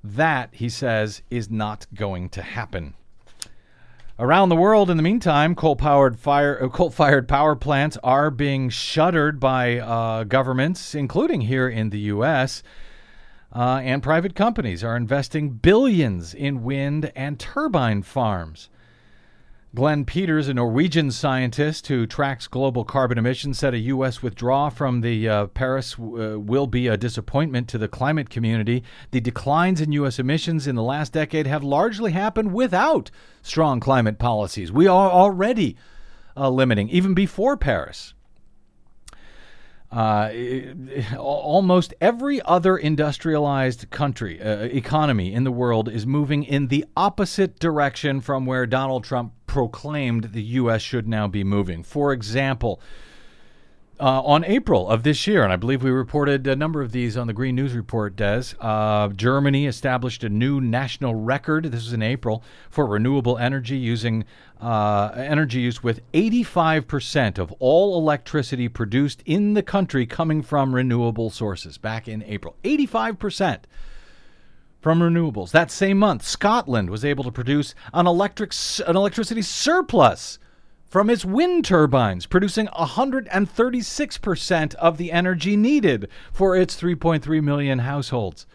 that, 0.03 0.49
he 0.53 0.69
says, 0.69 1.21
is 1.29 1.51
not 1.51 1.85
going 1.93 2.29
to 2.29 2.41
happen. 2.41 2.95
Around 4.17 4.49
the 4.49 4.55
world, 4.55 4.89
in 4.89 4.97
the 4.97 5.03
meantime, 5.03 5.55
coal-powered 5.55 6.19
fire, 6.19 6.63
uh, 6.63 6.69
coal-fired 6.69 7.27
power 7.27 7.55
plants 7.55 7.97
are 8.03 8.31
being 8.31 8.69
shuttered 8.69 9.39
by 9.39 9.79
uh, 9.79 10.23
governments, 10.23 10.95
including 10.95 11.41
here 11.41 11.67
in 11.67 11.91
the 11.91 11.99
U.S. 11.99 12.63
Uh, 13.53 13.81
and 13.83 14.01
private 14.01 14.33
companies 14.33 14.83
are 14.83 14.95
investing 14.95 15.49
billions 15.49 16.33
in 16.33 16.63
wind 16.63 17.11
and 17.15 17.39
turbine 17.39 18.01
farms. 18.01 18.69
Glenn 19.73 20.03
Peters, 20.03 20.49
a 20.49 20.53
Norwegian 20.53 21.11
scientist 21.11 21.87
who 21.87 22.05
tracks 22.05 22.45
global 22.45 22.83
carbon 22.83 23.17
emissions, 23.17 23.57
said 23.57 23.73
a 23.73 23.79
U.S. 23.79 24.21
withdrawal 24.21 24.69
from 24.69 24.99
the 24.99 25.29
uh, 25.29 25.47
Paris 25.47 25.97
uh, 25.97 26.37
will 26.37 26.67
be 26.67 26.87
a 26.87 26.97
disappointment 26.97 27.69
to 27.69 27.77
the 27.77 27.87
climate 27.87 28.29
community. 28.29 28.83
The 29.11 29.21
declines 29.21 29.79
in 29.79 29.93
U.S. 29.93 30.19
emissions 30.19 30.67
in 30.67 30.75
the 30.75 30.83
last 30.83 31.13
decade 31.13 31.47
have 31.47 31.63
largely 31.63 32.11
happened 32.11 32.53
without 32.53 33.11
strong 33.41 33.79
climate 33.79 34.19
policies. 34.19 34.73
We 34.73 34.87
are 34.87 35.09
already 35.09 35.77
uh, 36.35 36.49
limiting, 36.49 36.89
even 36.89 37.13
before 37.13 37.55
Paris. 37.55 38.13
Uh, 39.91 40.31
almost 41.17 41.93
every 41.99 42.41
other 42.43 42.77
industrialized 42.77 43.89
country, 43.89 44.41
uh, 44.41 44.61
economy 44.63 45.33
in 45.33 45.43
the 45.43 45.51
world 45.51 45.89
is 45.89 46.05
moving 46.05 46.43
in 46.43 46.67
the 46.67 46.85
opposite 46.95 47.59
direction 47.59 48.21
from 48.21 48.45
where 48.45 48.65
Donald 48.65 49.03
Trump 49.03 49.33
proclaimed 49.47 50.31
the 50.31 50.43
U.S. 50.43 50.81
should 50.81 51.07
now 51.07 51.27
be 51.27 51.43
moving. 51.43 51.83
For 51.83 52.13
example, 52.13 52.81
uh, 54.01 54.21
on 54.23 54.43
April 54.45 54.89
of 54.89 55.03
this 55.03 55.27
year, 55.27 55.43
and 55.43 55.53
I 55.53 55.57
believe 55.57 55.83
we 55.83 55.91
reported 55.91 56.47
a 56.47 56.55
number 56.55 56.81
of 56.81 56.91
these 56.91 57.15
on 57.15 57.27
the 57.27 57.33
Green 57.33 57.55
News 57.55 57.75
Report, 57.75 58.15
Des, 58.15 58.55
uh, 58.59 59.09
Germany 59.09 59.67
established 59.67 60.23
a 60.23 60.29
new 60.29 60.59
national 60.59 61.13
record. 61.13 61.65
This 61.65 61.83
was 61.83 61.93
in 61.93 62.01
April 62.01 62.43
for 62.71 62.87
renewable 62.87 63.37
energy 63.37 63.77
using 63.77 64.25
uh, 64.59 65.11
energy 65.15 65.59
use 65.59 65.83
with 65.83 66.01
85% 66.13 67.37
of 67.37 67.51
all 67.59 67.95
electricity 67.95 68.67
produced 68.67 69.21
in 69.27 69.53
the 69.53 69.61
country 69.61 70.07
coming 70.07 70.41
from 70.41 70.73
renewable 70.73 71.29
sources 71.29 71.77
back 71.77 72.07
in 72.07 72.23
April. 72.23 72.55
85% 72.63 73.59
from 74.81 74.99
renewables. 74.99 75.51
That 75.51 75.69
same 75.69 75.99
month, 75.99 76.23
Scotland 76.23 76.89
was 76.89 77.05
able 77.05 77.23
to 77.23 77.31
produce 77.31 77.75
an 77.93 78.07
electric 78.07 78.51
an 78.87 78.95
electricity 78.95 79.43
surplus 79.43 80.39
from 80.91 81.09
its 81.09 81.23
wind 81.23 81.63
turbines, 81.63 82.25
producing 82.25 82.67
136% 82.67 84.75
of 84.75 84.97
the 84.97 85.13
energy 85.13 85.55
needed 85.55 86.09
for 86.33 86.57
its 86.57 86.75
3.3 86.75 87.41
million 87.41 87.79
households. 87.79 88.45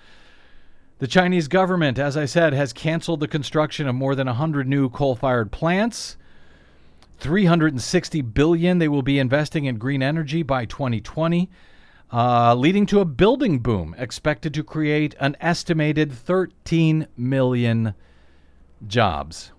The 0.99 1.07
Chinese 1.07 1.49
government, 1.49 1.99
as 1.99 2.15
I 2.15 2.27
said, 2.27 2.53
has 2.53 2.75
canceled 2.75 3.21
the 3.21 3.29
construction 3.29 3.89
of 3.89 3.95
more 3.95 4.15
than 4.15 4.27
100 4.27 4.69
new 4.69 4.91
coal-fired 4.91 5.51
plants. 5.51 6.19
360 7.21 8.21
billion 8.21 8.81
they 8.81 8.89
will 8.89 9.01
be 9.01 9.19
investing 9.19 9.65
in 9.65 9.79
green 9.79 10.03
energy 10.03 10.43
by 10.43 10.67
2020, 10.67 11.49
uh, 12.13 12.55
leading 12.55 12.85
to 12.85 13.01
a 13.01 13.07
building 13.07 13.61
boom 13.61 13.95
expected 13.97 14.53
to 14.53 14.63
create 14.63 15.15
an 15.21 15.39
estimated 15.41 16.13
13 16.13 17.07
million 17.17 17.95
jobs. 18.87 19.53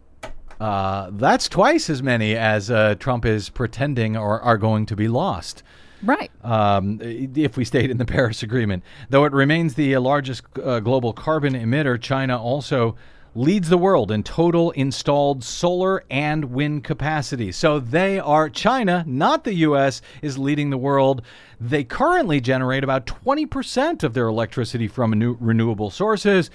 Uh, 0.59 1.09
that's 1.13 1.47
twice 1.47 1.89
as 1.89 2.01
many 2.01 2.35
as 2.35 2.71
uh, 2.71 2.95
Trump 2.95 3.25
is 3.25 3.49
pretending 3.49 4.17
or 4.17 4.41
are 4.41 4.57
going 4.57 4.85
to 4.87 4.95
be 4.95 5.07
lost 5.07 5.63
Right. 6.03 6.31
um, 6.43 6.99
if 7.01 7.57
we 7.57 7.65
stayed 7.65 7.91
in 7.91 7.97
the 7.97 8.05
Paris 8.15 8.43
Agreement. 8.43 8.83
Though 9.09 9.25
it 9.25 9.33
remains 9.33 9.75
the 9.75 9.95
uh, 9.95 10.01
largest 10.01 10.43
uh, 10.63 10.79
global 10.79 11.13
carbon 11.13 11.53
emitter, 11.53 11.99
China 12.01 12.41
also 12.41 12.95
leads 13.35 13.69
the 13.69 13.77
world 13.77 14.09
in 14.11 14.23
total 14.23 14.71
installed 14.71 15.43
solar 15.43 16.03
and 16.09 16.45
wind 16.45 16.83
capacity. 16.83 17.51
So 17.51 17.79
they 17.79 18.17
are, 18.17 18.49
China, 18.49 19.03
not 19.05 19.43
the 19.43 19.53
U.S., 19.53 20.01
is 20.23 20.39
leading 20.39 20.71
the 20.71 20.77
world. 20.77 21.21
They 21.61 21.83
currently 21.83 22.41
generate 22.41 22.83
about 22.83 23.05
20% 23.05 24.01
of 24.03 24.15
their 24.15 24.27
electricity 24.27 24.87
from 24.87 25.11
new, 25.11 25.37
renewable 25.39 25.91
sources, 25.91 26.49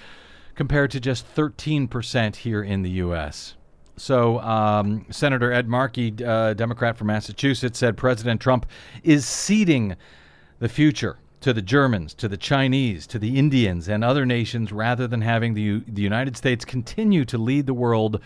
compared 0.55 0.91
to 0.91 0.99
just 0.99 1.25
13% 1.35 2.35
here 2.37 2.61
in 2.61 2.81
the 2.81 2.89
U.S. 2.91 3.55
So, 3.95 4.39
um, 4.39 5.05
Senator 5.11 5.51
Ed 5.51 5.67
Markey, 5.67 6.13
uh, 6.25 6.53
Democrat 6.53 6.97
from 6.97 7.07
Massachusetts, 7.07 7.77
said 7.77 7.95
President 7.95 8.41
Trump 8.41 8.65
is 9.03 9.25
ceding 9.25 9.95
the 10.59 10.69
future 10.69 11.17
to 11.41 11.53
the 11.53 11.61
Germans, 11.61 12.13
to 12.15 12.27
the 12.27 12.37
Chinese, 12.37 13.05
to 13.07 13.19
the 13.19 13.37
Indians, 13.37 13.87
and 13.87 14.03
other 14.03 14.25
nations 14.25 14.71
rather 14.71 15.07
than 15.07 15.21
having 15.21 15.53
the, 15.53 15.83
the 15.87 16.01
United 16.01 16.37
States 16.37 16.65
continue 16.65 17.25
to 17.25 17.37
lead 17.37 17.65
the 17.65 17.73
world 17.73 18.19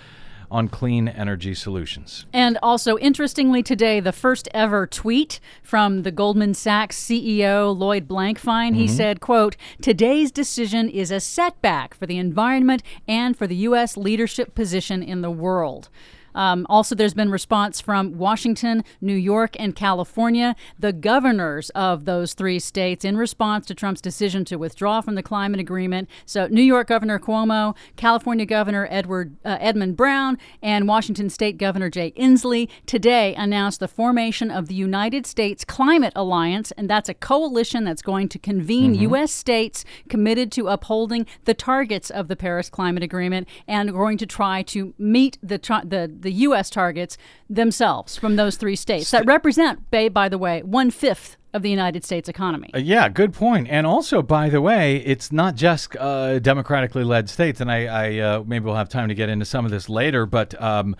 on 0.50 0.68
clean 0.68 1.08
energy 1.08 1.54
solutions. 1.54 2.26
And 2.34 2.58
also, 2.62 2.98
interestingly, 2.98 3.64
today, 3.64 4.00
the 4.00 4.12
first 4.12 4.48
ever 4.54 4.88
tweet 4.88 5.40
from 5.64 6.04
the 6.04 6.12
Goldman 6.12 6.54
Sachs 6.54 7.00
CEO 7.00 7.78
Lloyd 7.78 8.08
Blankfein. 8.08 8.76
He 8.76 8.86
mm-hmm. 8.86 8.96
said, 8.96 9.20
quote, 9.20 9.58
today's 9.82 10.32
decision 10.32 10.90
is 10.90 11.12
a 11.12 11.20
setback 11.20 11.94
for 11.94 12.06
the 12.06 12.18
environment 12.18 12.84
and 13.08 13.38
for 13.38 13.48
the 13.48 13.56
U.S. 13.58 13.98
leadership 13.98 14.56
position 14.56 15.04
in 15.04 15.22
the 15.22 15.32
world. 15.32 15.90
Um, 16.38 16.68
also, 16.70 16.94
there's 16.94 17.16
been 17.16 17.32
response 17.32 17.82
from 17.82 18.18
Washington, 18.18 18.84
New 19.02 19.16
York, 19.16 19.56
and 19.60 19.76
California, 19.76 20.56
the 20.78 20.94
governors 20.94 21.72
of 21.72 22.06
those 22.06 22.34
three 22.36 22.60
states, 22.60 23.04
in 23.04 23.18
response 23.18 23.66
to 23.66 23.76
Trump's 23.76 24.02
decision 24.02 24.46
to 24.46 24.56
withdraw 24.58 25.02
from 25.02 25.16
the 25.16 25.24
climate 25.24 25.60
agreement. 25.60 26.08
So, 26.26 26.48
New 26.48 26.62
York 26.62 26.88
Governor 26.88 27.20
Cuomo, 27.20 27.76
California 27.96 28.46
Governor 28.46 28.88
Edward 28.92 29.36
uh, 29.44 29.58
Edmund 29.60 29.98
Brown, 29.98 30.38
and 30.62 30.88
Washington 30.88 31.30
State 31.30 31.58
Governor 31.58 31.90
Jay 31.90 32.12
Inslee 32.12 32.70
today 32.86 33.34
announced 33.36 33.80
the 33.80 33.88
formation 33.88 34.52
of 34.52 34.68
the 34.68 34.76
United 34.76 35.26
States 35.26 35.66
Climate 35.66 36.14
Alliance, 36.16 36.72
and 36.78 36.88
that's 36.88 37.10
a 37.10 37.16
coalition 37.16 37.84
that's 37.84 38.04
going 38.04 38.30
to 38.30 38.38
convene 38.38 38.94
U.S. 38.94 39.32
states 39.32 39.84
committed 40.08 40.52
to 40.52 40.68
upholding 40.68 41.26
the 41.46 41.56
targets 41.56 42.12
of 42.12 42.28
the 42.28 42.36
Paris 42.36 42.70
Climate 42.70 43.04
Agreement 43.04 43.48
and 43.68 43.92
going 43.92 44.18
to 44.20 44.28
try 44.28 44.62
to 44.64 44.94
meet 45.00 45.40
the 45.42 45.58
tr- 45.58 45.84
the 45.84 46.27
the 46.28 46.34
U.S. 46.34 46.70
targets 46.70 47.18
themselves 47.50 48.18
from 48.18 48.36
those 48.36 48.58
three 48.58 48.76
states 48.76 49.12
that 49.12 49.26
represent, 49.26 49.90
by, 49.90 50.10
by 50.10 50.28
the 50.28 50.38
way, 50.38 50.62
one 50.62 50.92
fifth 50.92 51.38
of 51.54 51.62
the 51.62 51.70
United 51.70 52.04
States 52.04 52.28
economy. 52.28 52.70
Uh, 52.74 52.80
yeah, 52.80 53.08
good 53.08 53.34
point. 53.34 53.70
And 53.70 53.88
also, 53.88 54.22
by 54.22 54.50
the 54.50 54.60
way, 54.60 54.98
it's 54.98 55.32
not 55.32 55.56
just 55.56 55.96
uh, 55.96 56.40
democratically 56.40 57.06
led 57.06 57.30
states, 57.30 57.62
and 57.62 57.72
I, 57.72 57.86
I 57.86 58.18
uh, 58.20 58.44
maybe 58.46 58.66
we'll 58.66 58.76
have 58.76 58.90
time 58.90 59.08
to 59.08 59.16
get 59.16 59.30
into 59.30 59.46
some 59.46 59.66
of 59.66 59.72
this 59.72 59.90
later, 59.90 60.26
but. 60.26 60.62
Um, 60.62 60.96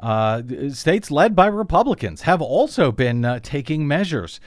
uh, 0.00 0.42
states 0.70 1.10
led 1.10 1.34
by 1.34 1.48
Republicans 1.48 2.22
have 2.22 2.40
also 2.40 2.92
been 2.92 3.24
uh, 3.24 3.40
taking 3.42 3.84
measures 3.88 4.38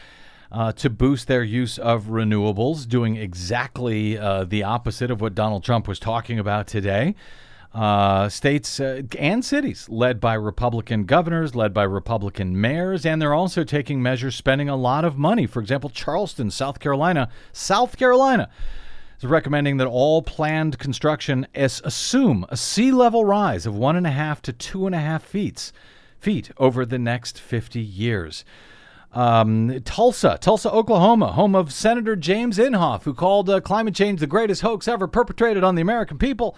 uh, 0.49 0.71
to 0.71 0.89
boost 0.89 1.27
their 1.27 1.43
use 1.43 1.77
of 1.77 2.05
renewables, 2.05 2.87
doing 2.87 3.17
exactly 3.17 4.17
uh, 4.17 4.45
the 4.45 4.63
opposite 4.63 5.11
of 5.11 5.19
what 5.19 5.35
Donald 5.35 5.65
Trump 5.65 5.89
was 5.89 5.99
talking 5.99 6.39
about 6.39 6.67
today. 6.67 7.15
Uh, 7.73 8.27
states 8.27 8.81
uh, 8.81 9.01
and 9.17 9.45
cities 9.45 9.87
led 9.87 10.19
by 10.19 10.33
Republican 10.33 11.05
governors, 11.05 11.55
led 11.55 11.73
by 11.73 11.83
Republican 11.83 12.59
mayors, 12.59 13.05
and 13.05 13.21
they're 13.21 13.33
also 13.33 13.63
taking 13.63 14.01
measures 14.01 14.35
spending 14.35 14.67
a 14.67 14.75
lot 14.75 15.05
of 15.05 15.17
money. 15.17 15.47
For 15.47 15.61
example, 15.61 15.89
Charleston, 15.89 16.51
South 16.51 16.81
Carolina, 16.81 17.29
South 17.53 17.95
Carolina 17.97 18.49
is 19.17 19.25
recommending 19.25 19.77
that 19.77 19.87
all 19.87 20.21
planned 20.21 20.79
construction 20.79 21.47
assume 21.55 22.45
a 22.49 22.57
sea 22.57 22.91
level 22.91 23.23
rise 23.23 23.65
of 23.65 23.77
one 23.77 23.95
and 23.95 24.05
a 24.05 24.11
half 24.11 24.41
to 24.41 24.51
two 24.51 24.85
and 24.85 24.93
a 24.93 24.99
half 24.99 25.23
feet 25.23 25.71
feet 26.19 26.51
over 26.57 26.85
the 26.85 26.99
next 26.99 27.39
50 27.39 27.79
years. 27.79 28.45
Um, 29.13 29.81
Tulsa, 29.83 30.37
Tulsa, 30.39 30.71
Oklahoma, 30.71 31.33
home 31.33 31.55
of 31.55 31.73
Senator 31.73 32.15
James 32.15 32.57
Inhofe, 32.57 33.03
who 33.03 33.13
called 33.13 33.49
uh, 33.49 33.59
climate 33.59 33.95
change 33.95 34.19
the 34.19 34.27
greatest 34.27 34.61
hoax 34.61 34.87
ever 34.87 35.07
perpetrated 35.07 35.63
on 35.63 35.75
the 35.75 35.81
American 35.81 36.17
people. 36.17 36.55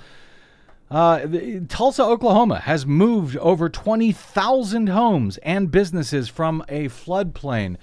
Uh, 0.94 1.26
Tulsa, 1.70 2.04
Oklahoma 2.04 2.60
has 2.60 2.86
moved 2.86 3.36
over 3.38 3.68
20,000 3.68 4.90
homes 4.90 5.38
and 5.38 5.72
businesses 5.72 6.30
from 6.30 6.64
a 6.70 6.88
floodplain 6.88 7.78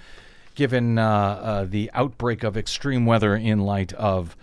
given 0.55 0.97
uh, 0.97 1.03
uh, 1.03 1.65
the 1.65 1.91
outbreak 1.93 2.43
of 2.43 2.55
extreme 2.55 3.05
weather 3.05 3.35
in 3.35 3.59
light 3.59 3.91
of 3.93 4.37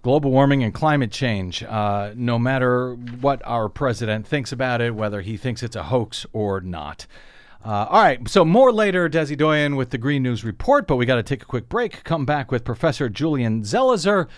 global 0.00 0.30
warming 0.30 0.64
and 0.64 0.72
climate 0.72 1.10
change. 1.10 1.62
Uh, 1.64 2.14
no 2.16 2.38
matter 2.38 2.94
what 2.94 3.42
our 3.44 3.68
president 3.68 4.26
thinks 4.26 4.52
about 4.52 4.80
it, 4.80 4.94
whether 4.94 5.20
he 5.20 5.36
thinks 5.36 5.62
it's 5.62 5.76
a 5.76 5.82
hoax 5.82 6.24
or 6.32 6.62
not. 6.62 7.06
Uh, 7.62 7.86
all 7.90 8.02
right, 8.02 8.26
so 8.26 8.42
more 8.42 8.72
later, 8.72 9.06
Desi 9.06 9.36
Doyen 9.36 9.76
with 9.76 9.90
the 9.90 9.98
Green 9.98 10.22
News 10.22 10.44
Report, 10.44 10.86
but 10.86 10.96
we 10.96 11.04
got 11.04 11.16
to 11.16 11.22
take 11.22 11.42
a 11.42 11.46
quick 11.46 11.68
break. 11.68 12.04
Come 12.04 12.24
back 12.24 12.50
with 12.50 12.64
Professor 12.64 13.10
Julian 13.10 13.64
Zelizer 13.64 14.28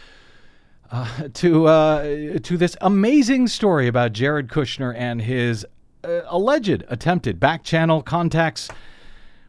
to 1.34 1.66
uh, 1.66 2.38
to 2.42 2.56
this 2.56 2.76
amazing 2.80 3.48
story 3.48 3.86
about 3.86 4.12
Jared 4.12 4.48
Kushner 4.48 4.94
and 4.96 5.22
his 5.22 5.66
uh, 6.04 6.20
alleged 6.26 6.84
attempted 6.88 7.40
back 7.40 7.64
channel 7.64 8.02
contacts 8.02 8.68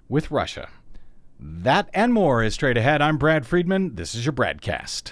with 0.10 0.32
Russia. 0.32 0.70
That 1.40 1.90
and 1.94 2.14
more 2.14 2.44
is 2.44 2.54
straight 2.54 2.78
ahead. 2.78 3.02
I'm 3.02 3.18
Brad 3.18 3.46
Friedman. 3.46 3.96
This 3.96 4.16
is 4.16 4.26
your 4.26 4.34
Bradcast. 4.34 5.12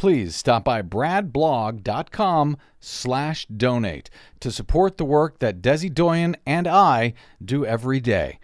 Please 0.00 0.34
stop 0.34 0.64
by 0.64 0.80
bradblog.com 0.80 2.56
slash 2.78 3.44
donate 3.44 4.08
to 4.40 4.50
support 4.50 4.96
the 4.96 5.04
work 5.04 5.40
that 5.40 5.60
Desi 5.60 5.92
Doyen 5.92 6.38
and 6.46 6.66
I 6.66 7.12
do 7.44 7.66
every 7.66 8.00
day. 8.00 8.38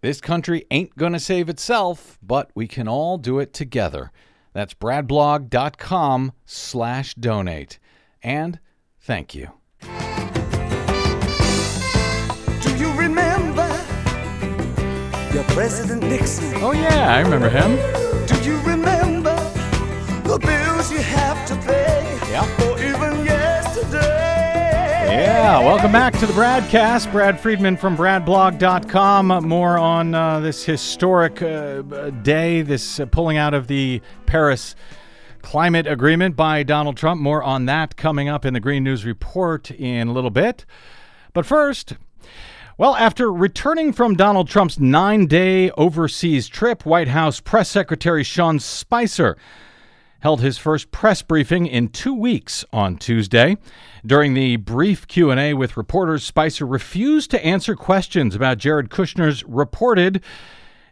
This 0.00 0.20
country 0.20 0.66
ain't 0.68 0.96
gonna 0.96 1.20
save 1.20 1.48
itself, 1.48 2.18
but 2.20 2.50
we 2.56 2.66
can 2.66 2.88
all 2.88 3.18
do 3.18 3.38
it 3.38 3.52
together. 3.52 4.10
That's 4.52 4.74
bradblog.com 4.74 6.32
slash 6.44 7.14
donate. 7.14 7.78
And 8.20 8.58
thank 8.98 9.32
you. 9.32 9.52
Do 12.62 12.76
you 12.76 12.92
remember 12.98 13.68
your 15.32 15.44
President 15.54 16.02
Nixon? 16.02 16.52
Oh, 16.56 16.72
yeah, 16.72 17.14
I 17.14 17.20
remember 17.20 17.48
him. 17.48 18.05
Yeah, 25.16 25.60
welcome 25.60 25.92
back 25.92 26.12
to 26.18 26.26
the 26.26 26.34
BradCast. 26.34 27.10
Brad 27.10 27.40
Friedman 27.40 27.78
from 27.78 27.96
BradBlog.com. 27.96 29.48
More 29.48 29.78
on 29.78 30.14
uh, 30.14 30.40
this 30.40 30.62
historic 30.62 31.40
uh, 31.40 31.80
day, 32.20 32.60
this 32.60 33.00
uh, 33.00 33.06
pulling 33.06 33.38
out 33.38 33.54
of 33.54 33.66
the 33.66 34.02
Paris 34.26 34.76
climate 35.40 35.86
agreement 35.86 36.36
by 36.36 36.62
Donald 36.64 36.98
Trump. 36.98 37.18
More 37.22 37.42
on 37.42 37.64
that 37.64 37.96
coming 37.96 38.28
up 38.28 38.44
in 38.44 38.52
the 38.52 38.60
Green 38.60 38.84
News 38.84 39.06
Report 39.06 39.70
in 39.70 40.08
a 40.08 40.12
little 40.12 40.28
bit. 40.28 40.66
But 41.32 41.46
first, 41.46 41.94
well, 42.76 42.94
after 42.94 43.32
returning 43.32 43.94
from 43.94 44.16
Donald 44.16 44.48
Trump's 44.48 44.78
nine 44.78 45.24
day 45.28 45.70
overseas 45.78 46.46
trip, 46.46 46.84
White 46.84 47.08
House 47.08 47.40
Press 47.40 47.70
Secretary 47.70 48.22
Sean 48.22 48.58
Spicer 48.58 49.38
held 50.26 50.40
his 50.40 50.58
first 50.58 50.90
press 50.90 51.22
briefing 51.22 51.68
in 51.68 51.88
two 51.88 52.12
weeks 52.12 52.64
on 52.72 52.96
Tuesday. 52.96 53.56
During 54.04 54.34
the 54.34 54.56
brief 54.56 55.06
Q&A 55.06 55.54
with 55.54 55.76
reporters, 55.76 56.24
Spicer 56.24 56.66
refused 56.66 57.30
to 57.30 57.46
answer 57.46 57.76
questions 57.76 58.34
about 58.34 58.58
Jared 58.58 58.90
Kushner's 58.90 59.44
reported 59.44 60.20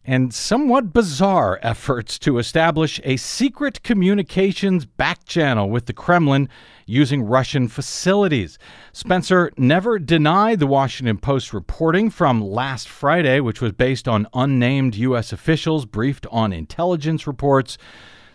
and 0.04 0.32
somewhat 0.32 0.92
bizarre 0.92 1.58
efforts 1.62 2.16
to 2.20 2.38
establish 2.38 3.00
a 3.02 3.16
secret 3.16 3.82
communications 3.82 4.86
back 4.86 5.24
channel 5.24 5.68
with 5.68 5.86
the 5.86 5.92
Kremlin 5.92 6.48
using 6.86 7.24
Russian 7.24 7.66
facilities. 7.66 8.56
Spencer 8.92 9.50
never 9.58 9.98
denied 9.98 10.60
the 10.60 10.68
Washington 10.68 11.18
Post 11.18 11.52
reporting 11.52 12.08
from 12.08 12.40
last 12.40 12.88
Friday, 12.88 13.40
which 13.40 13.60
was 13.60 13.72
based 13.72 14.06
on 14.06 14.28
unnamed 14.32 14.94
U.S. 14.94 15.32
officials 15.32 15.86
briefed 15.86 16.24
on 16.30 16.52
intelligence 16.52 17.26
reports 17.26 17.78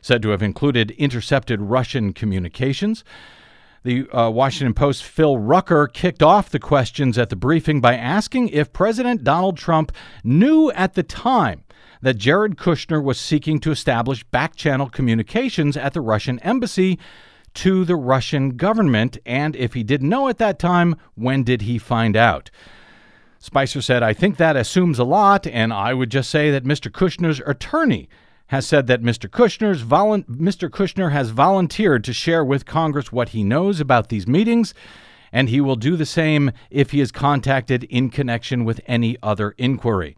said 0.02 0.22
to 0.22 0.30
have 0.30 0.42
included 0.42 0.92
intercepted 0.92 1.62
Russian 1.62 2.14
communications. 2.14 3.04
The 3.84 4.10
uh, 4.10 4.30
Washington 4.30 4.74
Post 4.74 5.04
Phil 5.04 5.38
Rucker 5.38 5.88
kicked 5.88 6.22
off 6.22 6.50
the 6.50 6.60
questions 6.60 7.18
at 7.18 7.30
the 7.30 7.36
briefing 7.36 7.80
by 7.80 7.96
asking 7.96 8.50
if 8.50 8.74
President 8.74 9.24
Donald 9.24 9.58
Trump 9.58 9.92
knew 10.24 10.70
at 10.72 10.96
the 10.96 11.04
time 11.04 11.64
that 12.02 12.18
Jared 12.18 12.58
Kushner 12.58 13.04
was 13.04 13.20
seeking 13.20 13.60
to 13.60 13.72
establish 13.72 14.24
back 14.26 14.56
channel 14.56 14.90
communications 14.90 15.78
at 15.78 15.94
the 15.94 16.02
Russian 16.02 16.40
embassy 16.40 17.00
to 17.56 17.84
the 17.84 17.96
Russian 17.96 18.58
government, 18.58 19.18
and 19.26 19.56
if 19.56 19.74
he 19.74 19.84
didn't 19.84 20.10
know 20.10 20.28
at 20.28 20.38
that 20.38 20.60
time, 20.60 20.96
when 21.16 21.44
did 21.44 21.64
he 21.64 21.78
find 21.78 22.16
out? 22.16 22.52
Spicer 23.40 23.82
said, 23.82 24.04
I 24.04 24.14
think 24.14 24.38
that 24.38 24.56
assumes 24.56 25.00
a 25.00 25.04
lot, 25.04 25.48
and 25.48 25.74
I 25.74 25.94
would 25.94 26.12
just 26.12 26.30
say 26.30 26.52
that 26.52 26.66
Mr. 26.66 26.92
Kushner's 26.92 27.42
attorney 27.46 28.10
has 28.50 28.66
said 28.66 28.88
that 28.88 29.02
Mr. 29.02 29.30
Kushner's 29.30 29.84
volu- 29.84 30.26
Mr. 30.26 30.70
Kushner 30.70 31.12
has 31.12 31.30
volunteered 31.30 32.04
to 32.04 32.14
share 32.14 32.44
with 32.44 32.66
Congress 32.66 33.12
what 33.12 33.30
he 33.30 33.44
knows 33.44 33.80
about 33.80 34.10
these 34.10 34.28
meetings, 34.28 34.74
and 35.32 35.50
he 35.50 35.62
will 35.62 35.76
do 35.76 35.96
the 35.96 36.06
same 36.06 36.52
if 36.72 36.92
he 36.92 37.00
is 37.00 37.12
contacted 37.12 37.84
in 37.86 38.10
connection 38.10 38.66
with 38.66 38.82
any 38.88 39.18
other 39.22 39.54
inquiry. 39.58 40.18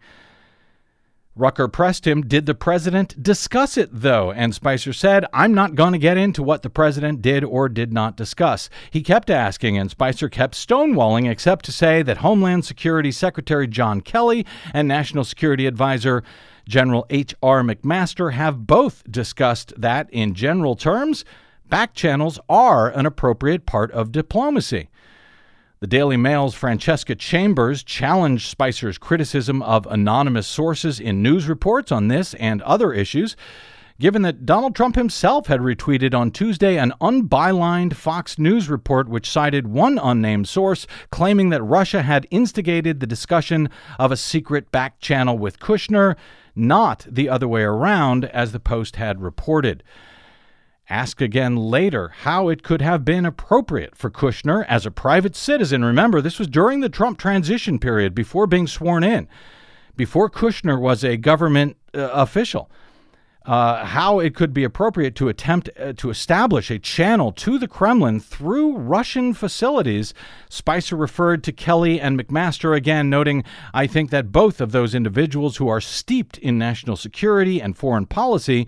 Rucker 1.36 1.68
pressed 1.68 2.06
him, 2.06 2.22
Did 2.22 2.46
the 2.46 2.56
president 2.56 3.22
discuss 3.22 3.78
it, 3.78 3.90
though? 3.92 4.32
And 4.32 4.54
Spicer 4.54 4.94
said, 4.94 5.26
I'm 5.34 5.54
not 5.54 5.76
going 5.76 5.94
to 5.94 5.98
get 5.98 6.18
into 6.18 6.44
what 6.44 6.62
the 6.62 6.70
president 6.70 7.22
did 7.22 7.44
or 7.44 7.70
did 7.70 7.92
not 7.92 8.18
discuss. 8.18 8.70
He 8.92 9.02
kept 9.02 9.30
asking, 9.30 9.78
and 9.78 9.90
Spicer 9.90 10.30
kept 10.30 10.56
stonewalling, 10.56 11.30
except 11.30 11.64
to 11.66 11.72
say 11.72 12.02
that 12.04 12.18
Homeland 12.18 12.66
Security 12.66 13.12
Secretary 13.12 13.68
John 13.68 14.02
Kelly 14.02 14.46
and 14.74 14.88
National 14.88 15.24
Security 15.24 15.68
Advisor 15.68 16.22
General 16.68 17.06
H.R. 17.10 17.64
McMaster 17.64 18.34
have 18.34 18.68
both 18.68 19.04
discussed 19.10 19.74
that 19.78 20.10
in 20.12 20.34
general 20.34 20.76
terms. 20.76 21.26
Back 21.70 21.94
channels 21.94 22.40
are 22.50 22.90
an 22.90 23.06
appropriate 23.06 23.66
part 23.66 23.92
of 23.92 24.12
diplomacy. 24.12 24.90
The 25.82 25.88
Daily 25.88 26.18
Mail's 26.18 26.54
Francesca 26.54 27.16
Chambers 27.16 27.82
challenged 27.82 28.48
Spicer's 28.48 29.00
criticism 29.00 29.64
of 29.64 29.88
anonymous 29.88 30.46
sources 30.46 31.00
in 31.00 31.24
news 31.24 31.48
reports 31.48 31.92
on 31.92 32.08
this 32.08 32.36
and 32.36 32.62
other 32.62 32.94
issues, 32.94 33.36
given 34.00 34.22
that 34.22 34.46
Donald 34.46 34.76
Trump 34.76 34.96
himself 34.96 35.48
had 35.48 35.60
retweeted 35.60 36.14
on 36.14 36.30
Tuesday 36.30 36.78
an 36.78 36.94
unbylined 37.02 37.98
Fox 37.98 38.38
News 38.38 38.70
report 38.70 39.10
which 39.10 39.28
cited 39.28 39.68
one 39.68 39.98
unnamed 39.98 40.48
source 40.48 40.86
claiming 41.10 41.50
that 41.50 41.64
Russia 41.64 42.04
had 42.04 42.28
instigated 42.30 43.00
the 43.00 43.08
discussion 43.08 43.68
of 43.98 44.12
a 44.12 44.18
secret 44.18 44.72
back 44.72 45.00
channel 45.00 45.38
with 45.38 45.60
Kushner, 45.60 46.16
not 46.56 47.06
the 47.10 47.30
other 47.30 47.48
way 47.48 47.64
around, 47.64 48.26
as 48.26 48.52
the 48.52 48.60
Post 48.60 48.96
had 48.96 49.22
reported. 49.22 49.84
Ask 50.90 51.22
again 51.22 51.56
later 51.56 52.10
how 52.10 52.50
it 52.50 52.64
could 52.64 52.82
have 52.82 53.06
been 53.06 53.26
appropriate 53.26 53.96
for 53.96 54.10
Kushner 54.10 54.66
as 54.68 54.86
a 54.86 54.92
private 54.92 55.36
citizen. 55.36 55.86
Remember, 55.86 56.20
this 56.20 56.38
was 56.38 56.48
during 56.48 56.82
the 56.82 56.90
Trump 56.90 57.18
transition 57.18 57.80
period 57.80 58.14
before 58.14 58.46
being 58.46 58.68
sworn 58.68 59.04
in, 59.04 59.28
before 59.96 60.30
Kushner 60.30 60.80
was 60.80 61.04
a 61.04 61.16
government 61.16 61.78
uh, 61.94 62.10
official. 62.12 62.70
Uh, 63.44 63.84
how 63.86 64.20
it 64.20 64.36
could 64.36 64.54
be 64.54 64.64
appropriate 64.64 65.16
to 65.16 65.28
attempt 65.28 65.68
uh, 65.80 65.94
to 65.94 66.12
establish 66.12 66.70
a 66.70 66.78
channel 66.78 67.32
to 67.32 67.58
the 67.58 67.68
Kremlin 67.68 68.20
through 68.20 68.78
Russian 68.78 69.34
facilities. 69.34 70.14
Spicer 70.48 70.96
referred 70.96 71.44
to 71.46 71.52
Kelly 71.52 72.00
and 72.00 72.20
McMaster 72.20 72.78
again, 72.78 73.10
noting, 73.10 73.44
I 73.74 73.88
think 73.88 74.12
that 74.12 74.32
both 74.32 74.62
of 74.62 74.72
those 74.72 74.94
individuals 74.94 75.58
who 75.58 75.68
are 75.70 75.82
steeped 75.82 76.38
in 76.38 76.60
national 76.60 76.98
security 76.98 77.60
and 77.60 77.76
foreign 77.76 78.06
policy 78.06 78.68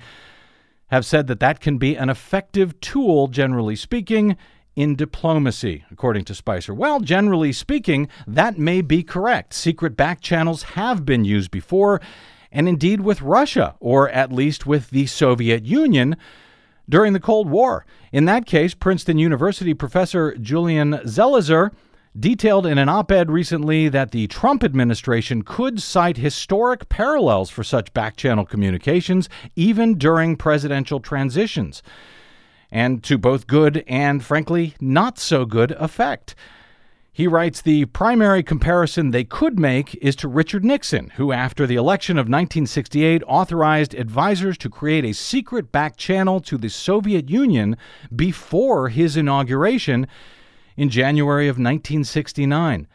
have 0.88 1.06
said 1.06 1.28
that 1.28 1.40
that 1.40 1.60
can 1.60 1.78
be 1.78 1.96
an 1.96 2.10
effective 2.10 2.80
tool, 2.80 3.28
generally 3.28 3.76
speaking, 3.76 4.38
in 4.76 4.96
diplomacy, 4.96 5.84
according 5.92 6.24
to 6.26 6.34
Spicer. 6.34 6.74
Well, 6.74 7.00
generally 7.00 7.54
speaking, 7.54 8.08
that 8.26 8.58
may 8.58 8.82
be 8.82 9.04
correct. 9.04 9.54
Secret 9.54 9.96
back 9.96 10.20
channels 10.20 10.64
have 10.64 11.06
been 11.06 11.26
used 11.26 11.52
before, 11.52 12.02
and 12.54 12.70
indeed 12.70 13.02
with 13.02 13.22
Russia, 13.22 13.76
or 13.82 14.10
at 14.10 14.32
least 14.32 14.66
with 14.66 14.92
the 14.92 15.08
Soviet 15.08 15.66
Union 15.66 16.16
during 16.88 17.12
the 17.12 17.20
Cold 17.20 17.50
War. 17.50 17.86
In 18.14 18.26
that 18.26 18.46
case, 18.46 18.74
Princeton 18.74 19.18
University 19.18 19.74
professor 19.74 20.36
Julian 20.38 20.94
Zelizer 21.06 21.72
detailed 22.18 22.68
in 22.68 22.78
an 22.78 22.90
op 22.90 23.12
ed 23.12 23.32
recently 23.32 23.90
that 23.90 24.12
the 24.12 24.28
Trump 24.28 24.64
administration 24.64 25.42
could 25.42 25.82
cite 25.82 26.18
historic 26.18 26.88
parallels 26.88 27.50
for 27.50 27.64
such 27.64 27.92
back 27.94 28.16
channel 28.16 28.46
communications 28.46 29.28
even 29.56 29.98
during 29.98 30.36
presidential 30.36 31.00
transitions, 31.00 31.82
and 32.72 33.04
to 33.04 33.18
both 33.18 33.48
good 33.48 33.84
and, 33.88 34.24
frankly, 34.24 34.76
not 34.80 35.18
so 35.18 35.44
good 35.46 35.72
effect. 35.72 36.36
He 37.16 37.28
writes 37.28 37.62
the 37.62 37.86
primary 37.86 38.42
comparison 38.42 39.12
they 39.12 39.24
could 39.24 39.60
make 39.60 39.94
is 40.02 40.16
to 40.16 40.28
Richard 40.28 40.66
Nixon, 40.66 41.12
who, 41.18 41.32
after 41.32 41.68
the 41.68 41.76
election 41.76 42.18
of 42.18 42.22
1968, 42.24 43.22
authorized 43.28 43.94
advisors 43.94 44.58
to 44.58 44.68
create 44.68 45.06
a 45.06 45.14
secret 45.14 45.72
back 45.72 45.96
channel 45.96 46.40
to 46.40 46.58
the 46.58 46.72
Soviet 46.72 47.30
Union 47.30 47.78
before 48.16 48.90
his 48.90 49.16
inauguration 49.16 50.08
in 50.76 50.90
January 50.90 51.48
of 51.48 51.58
1969. 51.58 52.88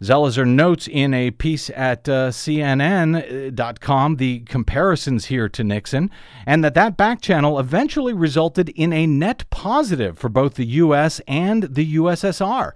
Zelizer 0.00 0.46
notes 0.46 0.88
in 0.88 1.12
a 1.12 1.30
piece 1.30 1.68
at 1.68 2.08
uh, 2.08 2.30
CNN.com 2.30 4.16
the 4.16 4.40
comparisons 4.40 5.26
here 5.26 5.50
to 5.50 5.62
Nixon, 5.62 6.10
and 6.46 6.64
that 6.64 6.72
that 6.72 6.96
back 6.96 7.20
channel 7.20 7.58
eventually 7.58 8.14
resulted 8.14 8.70
in 8.70 8.94
a 8.94 9.06
net 9.06 9.44
positive 9.50 10.16
for 10.16 10.30
both 10.30 10.54
the 10.54 10.64
U.S. 10.64 11.20
and 11.28 11.64
the 11.64 11.96
USSR. 11.96 12.72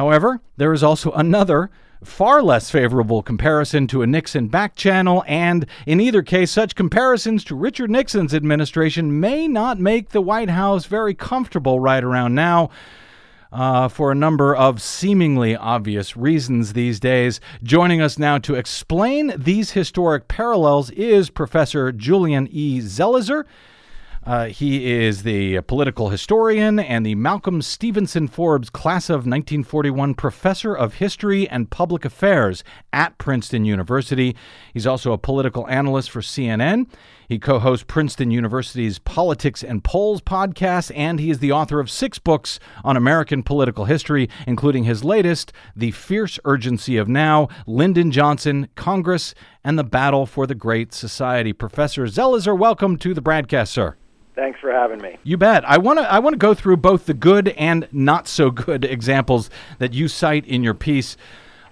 However, 0.00 0.40
there 0.56 0.72
is 0.72 0.82
also 0.82 1.12
another, 1.12 1.68
far 2.02 2.42
less 2.42 2.70
favorable 2.70 3.22
comparison 3.22 3.86
to 3.88 4.00
a 4.00 4.06
Nixon 4.06 4.48
back 4.48 4.74
channel, 4.74 5.22
and 5.26 5.66
in 5.84 6.00
either 6.00 6.22
case, 6.22 6.50
such 6.50 6.74
comparisons 6.74 7.44
to 7.44 7.54
Richard 7.54 7.90
Nixon's 7.90 8.32
administration 8.32 9.20
may 9.20 9.46
not 9.46 9.78
make 9.78 10.08
the 10.08 10.22
White 10.22 10.48
House 10.48 10.86
very 10.86 11.12
comfortable 11.12 11.80
right 11.80 12.02
around 12.02 12.34
now 12.34 12.70
uh, 13.52 13.88
for 13.88 14.10
a 14.10 14.14
number 14.14 14.56
of 14.56 14.80
seemingly 14.80 15.54
obvious 15.54 16.16
reasons 16.16 16.72
these 16.72 16.98
days. 16.98 17.38
Joining 17.62 18.00
us 18.00 18.18
now 18.18 18.38
to 18.38 18.54
explain 18.54 19.34
these 19.36 19.72
historic 19.72 20.28
parallels 20.28 20.88
is 20.92 21.28
Professor 21.28 21.92
Julian 21.92 22.48
E. 22.50 22.80
Zelizer. 22.80 23.44
Uh, 24.22 24.46
he 24.48 24.92
is 24.92 25.22
the 25.22 25.62
political 25.62 26.10
historian 26.10 26.78
and 26.78 27.06
the 27.06 27.14
Malcolm 27.14 27.62
Stevenson 27.62 28.28
Forbes 28.28 28.68
Class 28.68 29.08
of 29.08 29.20
1941 29.20 30.14
Professor 30.14 30.74
of 30.74 30.94
History 30.94 31.48
and 31.48 31.70
Public 31.70 32.04
Affairs 32.04 32.62
at 32.92 33.16
Princeton 33.16 33.64
University. 33.64 34.36
He's 34.74 34.86
also 34.86 35.12
a 35.12 35.18
political 35.18 35.66
analyst 35.68 36.10
for 36.10 36.20
CNN. 36.20 36.86
He 37.30 37.38
co 37.38 37.60
hosts 37.60 37.84
Princeton 37.88 38.30
University's 38.30 38.98
Politics 38.98 39.64
and 39.64 39.82
Polls 39.82 40.20
podcast, 40.20 40.92
and 40.94 41.18
he 41.18 41.30
is 41.30 41.38
the 41.38 41.52
author 41.52 41.80
of 41.80 41.90
six 41.90 42.18
books 42.18 42.60
on 42.84 42.98
American 42.98 43.42
political 43.42 43.86
history, 43.86 44.28
including 44.46 44.84
his 44.84 45.02
latest, 45.02 45.50
The 45.74 45.92
Fierce 45.92 46.38
Urgency 46.44 46.98
of 46.98 47.08
Now, 47.08 47.48
Lyndon 47.66 48.10
Johnson, 48.10 48.68
Congress, 48.74 49.34
and 49.64 49.78
the 49.78 49.84
Battle 49.84 50.26
for 50.26 50.46
the 50.46 50.54
Great 50.54 50.92
Society. 50.92 51.54
Professor 51.54 52.04
Zelizer, 52.04 52.58
welcome 52.58 52.98
to 52.98 53.14
the 53.14 53.22
broadcast, 53.22 53.72
sir. 53.72 53.96
Thanks 54.40 54.58
for 54.58 54.72
having 54.72 55.02
me. 55.02 55.18
You 55.22 55.36
bet. 55.36 55.68
I 55.68 55.76
want 55.76 55.98
to 55.98 56.10
I 56.10 56.18
want 56.18 56.32
to 56.32 56.38
go 56.38 56.54
through 56.54 56.78
both 56.78 57.04
the 57.04 57.12
good 57.12 57.48
and 57.50 57.86
not 57.92 58.26
so 58.26 58.50
good 58.50 58.84
examples 58.96 59.50
that 59.78 59.92
you 59.92 60.08
cite 60.08 60.46
in 60.46 60.62
your 60.62 60.72
piece 60.72 61.18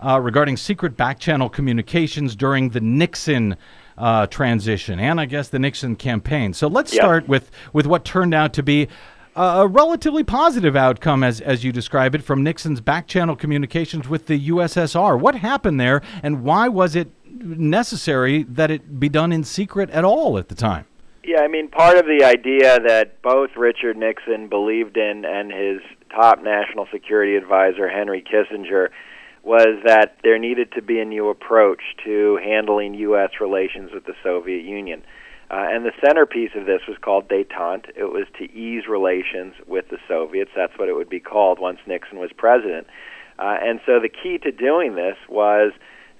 uh, 0.04 0.20
regarding 0.20 0.58
secret 0.58 0.94
backchannel 0.94 1.50
communications 1.50 2.36
during 2.36 2.68
the 2.68 2.80
Nixon 2.82 3.56
uh, 3.96 4.26
transition 4.26 5.00
and 5.00 5.18
I 5.18 5.24
guess 5.24 5.48
the 5.48 5.58
Nixon 5.58 5.96
campaign. 5.96 6.52
So 6.52 6.68
let's 6.68 6.92
Yep. 6.92 7.00
start 7.02 7.26
with 7.26 7.50
with 7.72 7.86
what 7.86 8.04
turned 8.04 8.34
out 8.34 8.52
to 8.52 8.62
be 8.62 8.86
a 9.34 9.40
a 9.40 9.66
relatively 9.66 10.22
positive 10.22 10.76
outcome, 10.76 11.24
as 11.24 11.40
as 11.40 11.64
you 11.64 11.72
describe 11.72 12.14
it, 12.14 12.22
from 12.22 12.42
Nixon's 12.42 12.82
backchannel 12.82 13.38
communications 13.38 14.10
with 14.10 14.26
the 14.26 14.50
USSR. 14.50 15.18
What 15.18 15.36
happened 15.36 15.80
there, 15.80 16.02
and 16.22 16.42
why 16.42 16.68
was 16.68 16.94
it 16.94 17.08
necessary 17.24 18.42
that 18.42 18.70
it 18.70 19.00
be 19.00 19.08
done 19.08 19.32
in 19.32 19.42
secret 19.42 19.88
at 19.88 20.04
all 20.04 20.36
at 20.36 20.48
the 20.48 20.54
time? 20.54 20.84
Yeah, 21.24 21.40
I 21.40 21.48
mean, 21.48 21.68
part 21.68 21.98
of 21.98 22.06
the 22.06 22.24
idea 22.24 22.78
that 22.80 23.20
both 23.22 23.50
Richard 23.56 23.96
Nixon 23.96 24.48
believed 24.48 24.96
in 24.96 25.24
and 25.24 25.52
his 25.52 25.80
top 26.10 26.42
national 26.42 26.86
security 26.92 27.36
advisor, 27.36 27.88
Henry 27.88 28.22
Kissinger, 28.22 28.88
was 29.42 29.82
that 29.84 30.16
there 30.22 30.38
needed 30.38 30.72
to 30.72 30.82
be 30.82 31.00
a 31.00 31.04
new 31.04 31.28
approach 31.28 31.82
to 32.04 32.38
handling 32.42 32.94
U.S. 32.94 33.30
relations 33.40 33.90
with 33.92 34.04
the 34.04 34.14
Soviet 34.22 34.64
Union. 34.64 35.02
Uh, 35.50 35.64
and 35.70 35.84
the 35.84 35.92
centerpiece 36.04 36.50
of 36.54 36.66
this 36.66 36.82
was 36.86 36.98
called 37.00 37.28
detente. 37.28 37.88
It 37.96 38.12
was 38.12 38.26
to 38.38 38.44
ease 38.52 38.86
relations 38.86 39.54
with 39.66 39.88
the 39.88 39.96
Soviets. 40.06 40.50
That's 40.54 40.78
what 40.78 40.88
it 40.88 40.94
would 40.94 41.08
be 41.08 41.20
called 41.20 41.58
once 41.58 41.78
Nixon 41.86 42.18
was 42.18 42.30
president. 42.36 42.86
Uh, 43.38 43.56
and 43.60 43.80
so 43.86 43.98
the 44.00 44.10
key 44.10 44.36
to 44.38 44.52
doing 44.52 44.94
this 44.94 45.16
was 45.28 45.72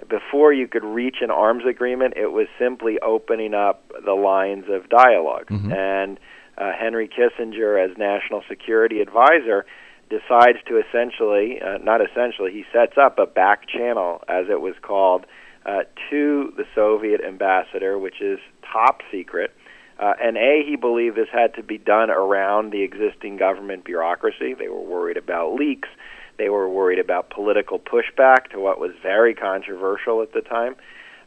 before 0.09 0.53
you 0.53 0.68
could 0.68 0.84
reach 0.84 1.16
an 1.20 1.30
arms 1.30 1.64
agreement, 1.68 2.14
it 2.16 2.28
was 2.28 2.46
simply 2.59 2.99
opening 3.01 3.55
up 3.55 3.90
the 4.05 4.12
lines 4.12 4.66
of 4.68 4.88
dialog 4.88 5.51
And 5.72 6.20
uh, 6.57 6.72
Henry 6.78 7.09
Kissinger, 7.09 7.82
as 7.82 7.96
national 7.96 8.42
security 8.49 9.01
advisor, 9.01 9.66
decides 10.09 10.59
to 10.66 10.78
essentially, 10.78 11.61
uh, 11.61 11.78
not 11.78 12.01
essentially, 12.01 12.53
he 12.53 12.64
sets 12.72 12.94
up 12.96 13.18
a 13.18 13.26
back 13.26 13.68
channel, 13.68 14.22
as 14.28 14.46
it 14.49 14.61
was 14.61 14.74
called, 14.82 15.26
uh, 15.66 15.82
to 16.11 16.53
the 16.57 16.64
Soviet 16.74 17.20
ambassador, 17.26 17.99
which 17.99 18.20
is 18.20 18.38
top 18.72 19.03
secret. 19.12 19.55
Uh, 19.99 20.14
and 20.22 20.36
A, 20.36 20.62
he 20.66 20.76
believed 20.76 21.16
this 21.16 21.28
had 21.32 21.55
to 21.55 21.62
be 21.62 21.76
done 21.76 22.11
around 22.11 22.70
the 22.72 22.82
existing 22.82 23.36
government 23.36 23.84
bureaucracy. 23.84 24.55
They 24.55 24.68
were 24.68 24.80
worried 24.80 25.16
about 25.16 25.55
leaks. 25.55 25.88
They 26.39 26.49
were 26.49 26.68
worried 26.68 26.99
about 26.99 27.30
political 27.30 27.78
pushback 27.78 28.51
to 28.53 28.61
what 28.61 28.80
was 28.80 28.93
very 29.03 29.34
controversial 29.34 30.22
at 30.22 30.32
the 30.32 30.41
time. 30.41 30.76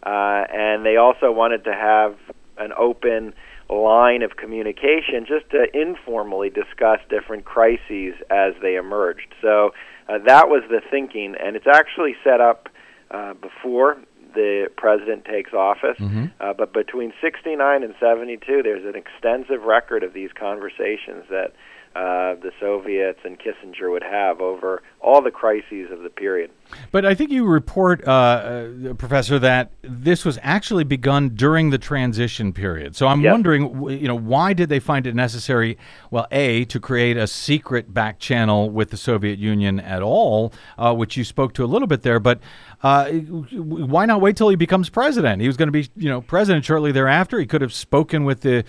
Uh, 0.03 0.45
and 0.51 0.85
they 0.85 0.95
also 0.95 1.31
wanted 1.31 1.63
to 1.65 1.73
have 1.73 2.17
an 2.57 2.71
open 2.77 3.33
line 3.69 4.21
of 4.21 4.35
communication 4.35 5.25
just 5.27 5.49
to 5.51 5.65
informally 5.73 6.49
discuss 6.49 6.99
different 7.09 7.45
crises 7.45 8.15
as 8.29 8.53
they 8.61 8.75
emerged. 8.75 9.33
So 9.41 9.73
uh, 10.09 10.17
that 10.25 10.49
was 10.49 10.63
the 10.69 10.81
thinking, 10.89 11.35
and 11.39 11.55
it's 11.55 11.67
actually 11.67 12.15
set 12.23 12.41
up 12.41 12.69
uh, 13.11 13.33
before 13.33 13.97
the 14.33 14.69
president 14.77 15.25
takes 15.25 15.53
office. 15.53 15.97
Mm-hmm. 15.99 16.25
Uh, 16.39 16.53
but 16.53 16.73
between 16.73 17.13
69 17.21 17.83
and 17.83 17.93
72, 17.99 18.63
there's 18.63 18.85
an 18.85 18.95
extensive 18.95 19.63
record 19.63 20.03
of 20.03 20.13
these 20.13 20.31
conversations 20.33 21.25
that 21.29 21.53
uh, 21.95 22.35
the 22.35 22.51
Soviets 22.59 23.19
and 23.25 23.37
Kissinger 23.37 23.91
would 23.91 24.03
have 24.03 24.39
over 24.39 24.81
all 25.01 25.21
the 25.21 25.31
crises 25.31 25.91
of 25.91 26.03
the 26.03 26.09
period. 26.09 26.49
But 26.91 27.05
I 27.05 27.13
think 27.15 27.31
you 27.31 27.45
report, 27.45 28.07
uh, 28.07 28.11
uh, 28.11 28.93
Professor, 28.93 29.37
that 29.39 29.71
this 29.81 30.23
was 30.23 30.39
actually 30.41 30.85
begun 30.85 31.29
during 31.29 31.69
the 31.69 31.77
transition 31.77 32.53
period. 32.53 32.95
So 32.95 33.07
I'm 33.07 33.19
Yes. 33.21 33.31
wondering, 33.31 33.89
you 33.89 34.07
know, 34.07 34.15
why 34.17 34.53
did 34.53 34.69
they 34.69 34.79
find 34.79 35.05
it 35.05 35.15
necessary? 35.15 35.77
Well, 36.11 36.27
a 36.31 36.63
to 36.65 36.79
create 36.79 37.17
a 37.17 37.27
secret 37.27 37.93
back 37.93 38.19
channel 38.19 38.69
with 38.69 38.91
the 38.91 38.97
Soviet 38.97 39.37
Union 39.37 39.79
at 39.81 40.01
all, 40.01 40.53
uh, 40.77 40.93
which 40.93 41.17
you 41.17 41.25
spoke 41.25 41.53
to 41.55 41.63
a 41.63 41.67
little 41.67 41.87
bit 41.89 42.03
there. 42.03 42.19
But 42.21 42.39
uh, 42.83 43.09
why 43.09 44.05
not 44.05 44.21
wait 44.21 44.37
till 44.37 44.47
he 44.47 44.55
becomes 44.55 44.89
president? 44.89 45.41
He 45.41 45.47
was 45.47 45.57
going 45.57 45.67
to 45.67 45.73
be, 45.73 45.89
you 45.97 46.07
know, 46.09 46.21
president 46.21 46.63
shortly 46.63 46.93
thereafter. 46.93 47.37
He 47.37 47.45
could 47.45 47.61
have 47.61 47.73
spoken 47.73 48.23
with 48.23 48.41
the 48.41 48.63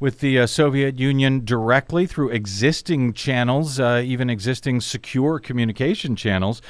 with 0.00 0.20
the 0.20 0.40
uh, 0.40 0.46
Soviet 0.46 0.98
Union 0.98 1.44
directly 1.44 2.06
through 2.06 2.30
existing 2.30 3.12
channels, 3.12 3.78
uh, 3.78 4.02
even 4.04 4.30
existing 4.30 4.80
secure 4.80 5.38
communication 5.38 6.16
channels. 6.16 6.62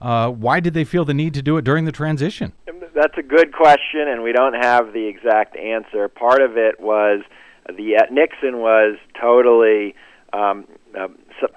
Uh, 0.00 0.28
why 0.28 0.58
did 0.58 0.74
they 0.74 0.84
feel 0.84 1.04
the 1.04 1.14
need 1.14 1.32
to 1.32 1.42
do 1.42 1.56
it 1.56 1.62
during 1.64 1.84
the 1.84 1.92
transition? 1.92 2.52
That's 2.92 3.16
a 3.16 3.22
good 3.22 3.52
question, 3.52 4.08
and 4.08 4.22
we 4.22 4.32
don't 4.32 4.54
have 4.54 4.92
the 4.92 5.06
exact 5.06 5.56
answer. 5.56 6.08
Part 6.08 6.42
of 6.42 6.56
it 6.56 6.80
was 6.80 7.22
the 7.68 7.96
uh, 7.96 8.12
Nixon 8.12 8.58
was 8.58 8.98
totally 9.18 9.94
um, 10.32 10.66
uh, 10.98 11.06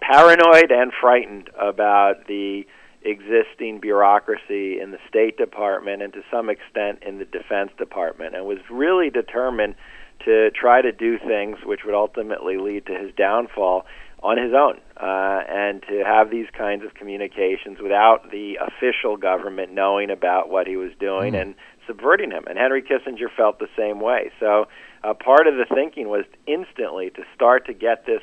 paranoid 0.01 0.71
and 0.71 0.91
frightened 1.01 1.49
about 1.59 2.27
the 2.27 2.65
existing 3.01 3.79
bureaucracy 3.79 4.79
in 4.79 4.91
the 4.91 4.97
State 5.07 5.37
Department 5.37 6.01
and 6.01 6.13
to 6.13 6.21
some 6.31 6.49
extent 6.49 7.03
in 7.05 7.17
the 7.17 7.25
Defense 7.25 7.71
Department, 7.77 8.35
and 8.35 8.45
was 8.45 8.59
really 8.69 9.09
determined 9.09 9.75
to 10.23 10.51
try 10.51 10.81
to 10.81 10.91
do 10.91 11.17
things 11.19 11.57
which 11.65 11.81
would 11.85 11.95
ultimately 11.95 12.57
lead 12.57 12.85
to 12.87 12.93
his 12.93 13.13
downfall 13.15 13.85
on 14.23 14.37
his 14.37 14.53
own, 14.53 14.79
uh, 14.97 15.43
and 15.47 15.83
to 15.83 16.03
have 16.03 16.31
these 16.31 16.47
kinds 16.57 16.83
of 16.83 16.95
communications 16.95 17.77
without 17.79 18.31
the 18.31 18.57
official 18.59 19.17
government 19.17 19.71
knowing 19.71 20.09
about 20.09 20.49
what 20.49 20.65
he 20.65 20.77
was 20.77 20.91
doing 20.99 21.35
and 21.35 21.55
subverting 21.85 22.31
him. 22.31 22.43
And 22.47 22.57
Henry 22.57 22.81
Kissinger 22.81 23.27
felt 23.35 23.59
the 23.59 23.67
same 23.77 23.99
way. 23.99 24.31
So 24.39 24.67
uh, 25.03 25.13
part 25.13 25.45
of 25.47 25.55
the 25.55 25.65
thinking 25.71 26.07
was 26.07 26.25
instantly 26.47 27.11
to 27.11 27.23
start 27.35 27.67
to 27.67 27.73
get 27.73 28.07
this 28.07 28.21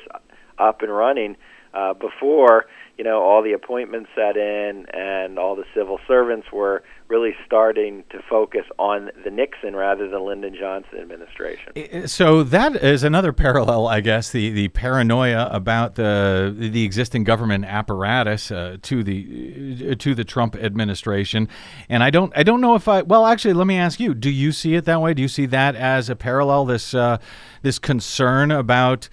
up 0.57 0.81
and 0.81 0.91
running 0.91 1.37
uh, 1.73 1.93
before 1.93 2.65
you 2.97 3.03
know 3.03 3.21
all 3.21 3.41
the 3.41 3.53
appointments 3.53 4.09
set 4.15 4.37
in 4.37 4.85
and 4.93 5.39
all 5.39 5.55
the 5.55 5.65
civil 5.73 5.99
servants 6.07 6.47
were 6.51 6.83
really 7.13 7.35
starting 7.45 8.03
to 8.09 8.19
focus 8.27 8.65
on 8.79 9.11
the 9.23 9.29
Nixon 9.29 9.75
rather 9.75 10.09
than 10.09 10.25
Lyndon 10.25 10.55
Johnson 10.59 10.97
administration. 10.99 12.07
So 12.07 12.41
that 12.41 12.75
is 12.75 13.03
another 13.03 13.31
parallel, 13.31 13.87
I 13.87 14.01
guess, 14.01 14.31
the, 14.31 14.49
the 14.49 14.69
paranoia 14.69 15.47
about 15.51 15.93
the 15.93 16.55
the 16.57 16.83
existing 16.83 17.23
government 17.23 17.65
apparatus 17.65 18.49
uh, 18.49 18.77
to 18.81 19.03
the 19.03 19.91
uh, 19.91 19.95
to 19.99 20.15
the 20.15 20.23
Trump 20.23 20.55
administration. 20.55 21.47
And 21.87 22.03
I 22.03 22.09
don't 22.09 22.33
I 22.35 22.41
don't 22.41 22.61
know 22.61 22.73
if 22.73 22.87
I 22.87 23.03
well 23.03 23.27
actually 23.27 23.53
let 23.53 23.67
me 23.67 23.77
ask 23.77 23.99
you, 23.99 24.15
do 24.15 24.31
you 24.31 24.51
see 24.51 24.73
it 24.73 24.85
that 24.85 24.99
way? 24.99 25.13
Do 25.13 25.21
you 25.21 25.27
see 25.27 25.45
that 25.45 25.75
as 25.75 26.09
a 26.09 26.15
parallel 26.15 26.65
this 26.65 26.95
uh, 26.95 27.19
this 27.61 27.77
concern 27.77 28.49
about 28.49 29.07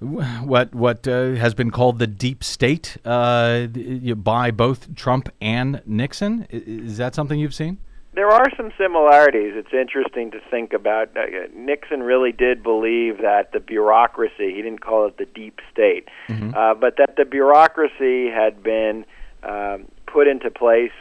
what 0.00 0.74
what 0.74 1.06
uh, 1.06 1.32
has 1.32 1.54
been 1.54 1.70
called 1.70 1.98
the 1.98 2.06
deep 2.06 2.42
state 2.44 2.96
uh, 3.04 3.66
by 4.16 4.50
both 4.50 4.94
Trump 4.94 5.28
and 5.40 5.82
Nixon? 5.86 6.46
Is 6.50 6.98
that 6.98 7.14
something 7.14 7.38
you've 7.38 7.54
seen? 7.54 7.78
There 8.14 8.28
are 8.28 8.46
some 8.56 8.70
similarities. 8.78 9.54
It's 9.56 9.72
interesting 9.72 10.30
to 10.32 10.40
think 10.48 10.72
about. 10.72 11.16
Uh, 11.16 11.48
Nixon 11.52 12.02
really 12.02 12.30
did 12.30 12.62
believe 12.62 13.18
that 13.18 13.50
the 13.52 13.58
bureaucracy, 13.58 14.54
he 14.54 14.62
didn't 14.62 14.82
call 14.82 15.06
it 15.06 15.18
the 15.18 15.24
deep 15.24 15.60
state, 15.72 16.08
uh, 16.54 16.74
but 16.74 16.96
that 16.98 17.16
the 17.16 17.24
bureaucracy 17.24 18.30
had 18.30 18.62
been 18.62 19.04
um, 19.42 19.86
put 20.06 20.28
into 20.28 20.50
place 20.50 20.92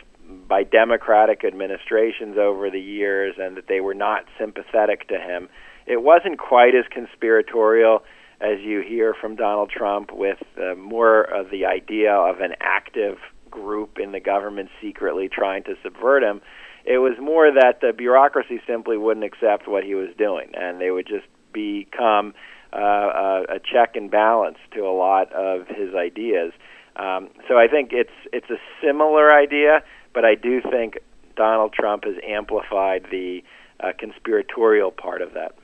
by 0.47 0.63
Democratic 0.63 1.43
administrations 1.43 2.37
over 2.37 2.71
the 2.71 2.79
years 2.81 3.35
and 3.37 3.57
that 3.57 3.67
they 3.67 3.79
were 3.79 3.93
not 3.93 4.25
sympathetic 4.39 5.07
to 5.09 5.19
him. 5.19 5.49
It 5.85 6.01
wasn't 6.01 6.39
quite 6.39 6.73
as 6.73 6.85
conspiratorial 6.89 8.03
as 8.43 8.59
you 8.59 8.81
hear 8.81 9.15
from 9.19 9.35
Donald 9.35 9.69
Trump 9.69 10.11
with 10.11 10.39
uh, 10.57 10.75
more 10.75 11.21
of 11.21 11.49
the 11.49 11.65
idea 11.65 12.13
of 12.13 12.41
an 12.41 12.53
active 12.59 13.17
group 13.49 13.97
in 13.99 14.11
the 14.11 14.19
government 14.19 14.69
secretly 14.81 15.29
trying 15.29 15.63
to 15.63 15.75
subvert 15.81 16.23
him. 16.23 16.41
It 16.85 16.97
was 16.97 17.13
more 17.21 17.49
that 17.51 17.79
the 17.79 17.93
bureaucracy 17.93 18.59
simply 18.67 18.97
wouldn't 18.97 19.25
accept 19.25 19.67
what 19.67 19.85
he 19.85 19.95
was 19.95 20.09
doing, 20.17 20.51
and 20.55 20.81
they 20.81 20.91
would 20.91 21.07
just 21.07 21.25
become 21.53 22.33
uh, 22.73 22.79
a, 22.79 23.43
a 23.55 23.59
check 23.59 23.95
and 23.95 24.11
balance 24.11 24.57
to 24.73 24.81
a 24.81 24.91
lot 24.91 25.31
of 25.31 25.67
his 25.67 25.95
ideas. 25.95 26.51
Um, 26.97 27.29
so 27.47 27.57
I 27.57 27.67
think 27.67 27.91
it's 27.93 28.11
it's 28.33 28.49
a 28.49 28.59
similar 28.83 29.31
idea, 29.31 29.83
but 30.13 30.25
I 30.25 30.35
do 30.35 30.61
think 30.61 30.97
Donald 31.35 31.73
Trump 31.73 32.03
has 32.03 32.15
amplified 32.27 33.05
the 33.09 33.43
uh, 33.79 33.93
conspiratorial 33.97 34.91
part 34.91 35.21
of 35.21 35.33
that. 35.33 35.55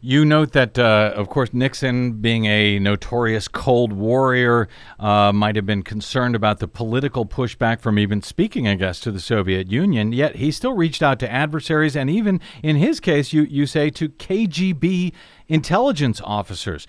You 0.00 0.24
note 0.24 0.52
that, 0.52 0.78
uh, 0.78 1.12
of 1.16 1.28
course, 1.28 1.52
Nixon, 1.52 2.12
being 2.20 2.44
a 2.44 2.78
notorious 2.78 3.48
Cold 3.48 3.92
Warrior, 3.92 4.68
uh, 5.00 5.32
might 5.32 5.56
have 5.56 5.66
been 5.66 5.82
concerned 5.82 6.36
about 6.36 6.60
the 6.60 6.68
political 6.68 7.26
pushback 7.26 7.80
from 7.80 7.98
even 7.98 8.22
speaking, 8.22 8.68
I 8.68 8.76
guess, 8.76 9.00
to 9.00 9.10
the 9.10 9.18
Soviet 9.18 9.72
Union. 9.72 10.12
Yet 10.12 10.36
he 10.36 10.52
still 10.52 10.74
reached 10.74 11.02
out 11.02 11.18
to 11.20 11.30
adversaries, 11.30 11.96
and 11.96 12.08
even 12.08 12.40
in 12.62 12.76
his 12.76 13.00
case, 13.00 13.32
you, 13.32 13.42
you 13.42 13.66
say 13.66 13.90
to 13.90 14.08
KGB 14.08 15.12
intelligence 15.48 16.20
officers. 16.22 16.86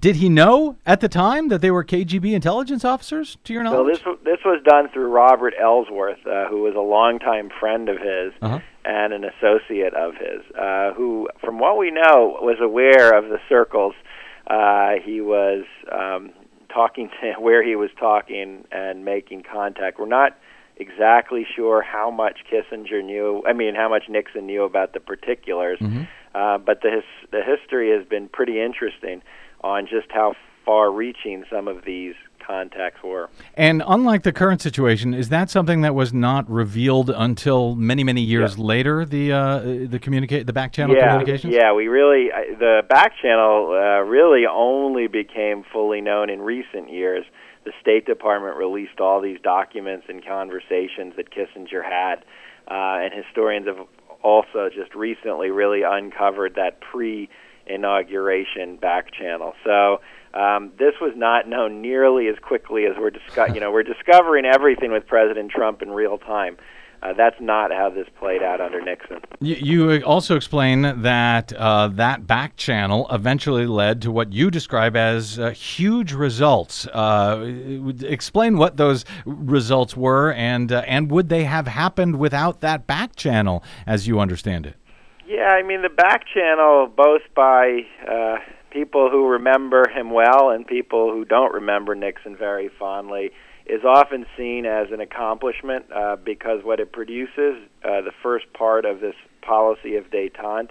Did 0.00 0.16
he 0.16 0.28
know 0.28 0.76
at 0.84 1.00
the 1.00 1.08
time 1.08 1.48
that 1.48 1.60
they 1.62 1.70
were 1.70 1.82
KGB 1.82 2.32
intelligence 2.34 2.84
officers, 2.84 3.38
to 3.44 3.52
your 3.52 3.62
knowledge? 3.62 4.02
this 4.04 4.16
this 4.24 4.38
was 4.44 4.62
done 4.64 4.88
through 4.92 5.08
Robert 5.08 5.54
Ellsworth, 5.58 6.24
uh, 6.26 6.46
who 6.48 6.62
was 6.62 6.74
a 6.76 6.80
longtime 6.80 7.50
friend 7.58 7.88
of 7.88 7.96
his 7.98 8.32
Uh-huh. 8.42 8.60
and 8.84 9.12
an 9.12 9.24
associate 9.24 9.94
of 9.94 10.14
his, 10.16 10.42
uh, 10.56 10.92
who, 10.92 11.28
from 11.40 11.58
what 11.58 11.78
we 11.78 11.90
know, 11.90 12.38
was 12.42 12.58
aware 12.60 13.16
of 13.16 13.28
the 13.30 13.38
circles. 13.48 13.94
Uh, 14.46 14.92
he 15.02 15.20
was 15.20 15.64
um, 15.90 16.30
talking 16.72 17.08
to 17.20 17.32
where 17.40 17.62
he 17.64 17.74
was 17.74 17.90
talking 17.98 18.64
and 18.70 19.04
making 19.04 19.42
contact. 19.50 19.98
We're 19.98 20.06
not 20.06 20.36
exactly 20.76 21.46
sure 21.56 21.80
how 21.80 22.10
much 22.10 22.40
Kissinger 22.52 23.02
knew. 23.02 23.42
I 23.46 23.54
mean, 23.54 23.74
how 23.74 23.88
much 23.88 24.04
Nixon 24.10 24.44
knew 24.46 24.62
about 24.64 24.92
the 24.92 25.00
particulars. 25.00 25.80
Uh, 26.34 26.58
but 26.58 26.82
the 26.82 26.90
his, 26.90 27.04
the 27.32 27.40
history 27.42 27.90
has 27.96 28.06
been 28.06 28.28
pretty 28.28 28.60
interesting 28.60 29.22
on 29.62 29.86
just 29.86 30.10
how 30.10 30.34
far-reaching 30.64 31.44
some 31.50 31.68
of 31.68 31.84
these 31.84 32.14
contacts 32.46 33.02
were. 33.02 33.28
And 33.54 33.82
unlike 33.86 34.22
the 34.22 34.32
current 34.32 34.60
situation, 34.60 35.14
is 35.14 35.28
that 35.30 35.50
something 35.50 35.80
that 35.80 35.94
was 35.94 36.12
not 36.12 36.48
revealed 36.48 37.10
until 37.10 37.74
many, 37.74 38.04
many 38.04 38.20
years 38.20 38.58
later? 38.58 39.04
The 39.04 39.32
uh, 39.32 39.58
the 39.88 39.98
communicate 40.00 40.46
the 40.46 40.52
back 40.52 40.72
channel 40.72 40.94
yeah, 40.94 41.08
communications. 41.08 41.52
Yeah, 41.54 41.72
we 41.72 41.88
really 41.88 42.30
the 42.58 42.82
back 42.88 43.12
channel 43.20 43.70
uh, 43.72 44.02
really 44.02 44.44
only 44.46 45.08
became 45.08 45.64
fully 45.72 46.00
known 46.00 46.30
in 46.30 46.40
recent 46.40 46.90
years. 46.90 47.24
The 47.64 47.72
State 47.80 48.06
Department 48.06 48.56
released 48.56 49.00
all 49.00 49.20
these 49.20 49.38
documents 49.42 50.06
and 50.08 50.24
conversations 50.24 51.14
that 51.16 51.30
Kissinger 51.32 51.82
had, 51.82 52.24
uh, 52.68 53.02
and 53.02 53.12
historians 53.12 53.66
have 53.66 53.84
also 54.22 54.70
just 54.72 54.94
recently 54.94 55.50
really 55.50 55.82
uncovered 55.82 56.54
that 56.54 56.80
pre-inauguration 57.66 58.76
back 58.76 59.12
channel. 59.12 59.54
So. 59.64 60.00
Um, 60.34 60.72
this 60.78 60.92
was 61.00 61.14
not 61.16 61.48
known 61.48 61.80
nearly 61.80 62.28
as 62.28 62.36
quickly 62.42 62.84
as 62.84 62.92
we're 62.98 63.10
you 63.54 63.60
know 63.60 63.70
we're 63.70 63.82
discovering 63.82 64.44
everything 64.44 64.92
with 64.92 65.06
President 65.06 65.50
Trump 65.50 65.80
in 65.80 65.90
real 65.90 66.18
time. 66.18 66.58
Uh, 67.02 67.14
that's 67.14 67.40
not 67.40 67.72
how 67.72 67.88
this 67.88 68.06
played 68.18 68.42
out 68.42 68.60
under 68.60 68.82
Nixon. 68.82 69.20
You, 69.40 69.54
you 69.54 70.04
also 70.04 70.36
explain 70.36 70.82
that 71.00 71.54
uh, 71.54 71.88
that 71.88 72.26
back 72.26 72.56
channel 72.56 73.06
eventually 73.10 73.66
led 73.66 74.02
to 74.02 74.10
what 74.10 74.34
you 74.34 74.50
describe 74.50 74.94
as 74.94 75.38
uh, 75.38 75.52
huge 75.52 76.12
results. 76.12 76.86
Uh, 76.88 77.42
explain 78.02 78.58
what 78.58 78.76
those 78.76 79.06
results 79.24 79.96
were, 79.96 80.34
and 80.34 80.70
uh, 80.70 80.82
and 80.86 81.10
would 81.10 81.30
they 81.30 81.44
have 81.44 81.66
happened 81.66 82.18
without 82.18 82.60
that 82.60 82.86
back 82.86 83.16
channel, 83.16 83.64
as 83.86 84.06
you 84.06 84.20
understand 84.20 84.66
it? 84.66 84.74
Yeah, 85.26 85.48
I 85.48 85.64
mean 85.64 85.82
the 85.82 85.88
back 85.88 86.24
channel, 86.32 86.86
both 86.86 87.22
by 87.34 87.80
uh, 88.08 88.36
people 88.70 89.10
who 89.10 89.26
remember 89.26 89.88
him 89.88 90.10
well 90.10 90.50
and 90.50 90.64
people 90.64 91.10
who 91.12 91.24
don't 91.24 91.52
remember 91.52 91.96
Nixon 91.96 92.36
very 92.36 92.68
fondly, 92.68 93.32
is 93.66 93.82
often 93.84 94.26
seen 94.36 94.66
as 94.66 94.92
an 94.92 95.00
accomplishment 95.00 95.86
uh, 95.92 96.14
because 96.14 96.62
what 96.62 96.78
it 96.78 96.92
produces, 96.92 97.56
uh, 97.84 98.02
the 98.02 98.12
first 98.22 98.52
part 98.52 98.84
of 98.84 99.00
this 99.00 99.16
policy 99.42 99.96
of 99.96 100.08
detente, 100.10 100.70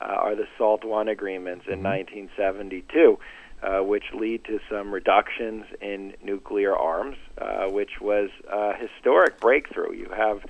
uh, 0.00 0.04
are 0.04 0.34
the 0.34 0.48
SALT 0.58 0.84
I 0.84 1.12
agreements 1.12 1.66
in 1.68 1.80
1972, 1.84 3.18
uh, 3.62 3.78
which 3.84 4.04
lead 4.12 4.44
to 4.46 4.58
some 4.68 4.92
reductions 4.92 5.64
in 5.80 6.14
nuclear 6.24 6.76
arms, 6.76 7.16
uh, 7.38 7.66
which 7.68 8.00
was 8.00 8.30
a 8.50 8.74
historic 8.74 9.38
breakthrough. 9.38 9.92
You 9.92 10.08
have 10.16 10.42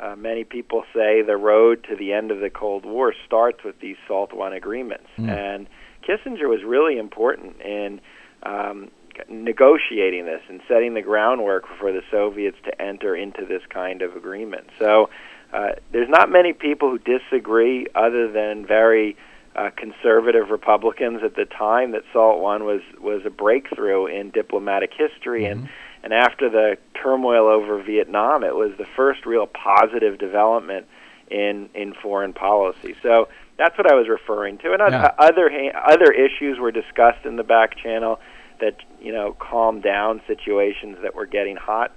uh, 0.00 0.14
many 0.16 0.44
people 0.44 0.84
say 0.94 1.22
the 1.22 1.36
road 1.36 1.84
to 1.88 1.96
the 1.96 2.12
end 2.12 2.30
of 2.30 2.40
the 2.40 2.50
Cold 2.50 2.84
War 2.84 3.14
starts 3.26 3.64
with 3.64 3.80
these 3.80 3.96
SALT 4.06 4.32
I 4.34 4.56
agreements, 4.56 5.08
Mm. 5.18 5.28
and 5.30 5.66
Kissinger 6.06 6.48
was 6.48 6.62
really 6.62 6.98
important 6.98 7.60
in 7.62 8.00
um, 8.42 8.90
negotiating 9.28 10.26
this 10.26 10.42
and 10.48 10.60
setting 10.68 10.94
the 10.94 11.02
groundwork 11.02 11.64
for 11.78 11.90
the 11.92 12.02
Soviets 12.10 12.58
to 12.64 12.82
enter 12.82 13.16
into 13.16 13.44
this 13.46 13.62
kind 13.70 14.02
of 14.02 14.14
agreement. 14.14 14.68
So 14.78 15.08
uh, 15.52 15.70
there's 15.92 16.08
not 16.08 16.30
many 16.30 16.52
people 16.52 16.90
who 16.90 16.98
disagree, 16.98 17.86
other 17.94 18.30
than 18.30 18.66
very 18.66 19.16
uh, 19.54 19.70
conservative 19.74 20.50
Republicans 20.50 21.22
at 21.24 21.34
the 21.34 21.46
time, 21.46 21.92
that 21.92 22.02
SALT 22.12 22.40
One 22.40 22.64
was 22.64 22.82
was 23.00 23.24
a 23.24 23.30
breakthrough 23.30 24.06
in 24.06 24.30
diplomatic 24.30 24.92
history 24.92 25.46
and. 25.46 25.68
And 26.06 26.14
after 26.14 26.48
the 26.48 26.78
turmoil 27.02 27.48
over 27.48 27.82
Vietnam, 27.82 28.44
it 28.44 28.54
was 28.54 28.70
the 28.78 28.86
first 28.94 29.26
real 29.26 29.48
positive 29.48 30.18
development 30.20 30.86
in 31.28 31.68
in 31.74 31.94
foreign 31.94 32.32
policy. 32.32 32.94
So 33.02 33.26
that's 33.58 33.76
what 33.76 33.90
I 33.90 33.96
was 33.96 34.06
referring 34.08 34.58
to. 34.58 34.70
And 34.72 34.80
Yeah. 34.80 35.10
other 35.18 35.50
other 35.74 36.12
issues 36.12 36.60
were 36.60 36.70
discussed 36.70 37.26
in 37.26 37.34
the 37.34 37.42
back 37.42 37.76
channel 37.76 38.20
that 38.60 38.76
you 39.00 39.12
know 39.12 39.32
calmed 39.32 39.82
down 39.82 40.22
situations 40.28 40.98
that 41.02 41.16
were 41.16 41.26
getting 41.26 41.56
hot. 41.56 41.90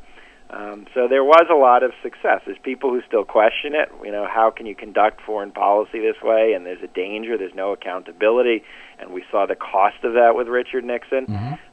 Um, 0.49 0.87
so 0.95 1.07
there 1.07 1.23
was 1.23 1.45
a 1.51 1.53
lot 1.53 1.83
of 1.83 1.91
success. 2.01 2.41
There's 2.47 2.57
people 2.63 2.89
who 2.89 3.03
still 3.03 3.23
question 3.23 3.75
it. 3.75 3.91
You 4.03 4.11
know, 4.11 4.25
how 4.25 4.49
can 4.49 4.65
you 4.65 4.73
conduct 4.73 5.21
foreign 5.21 5.51
policy 5.51 5.99
this 5.99 6.19
way? 6.23 6.53
And 6.53 6.65
there's 6.65 6.81
a 6.81 6.87
danger. 6.87 7.37
There's 7.37 7.53
no 7.53 7.73
accountability. 7.73 8.63
And 8.99 9.13
we 9.13 9.23
saw 9.31 9.45
the 9.45 9.55
cost 9.55 10.03
of 10.03 10.13
that 10.13 10.35
with 10.35 10.47
Richard 10.47 10.83
Nixon. 10.83 11.25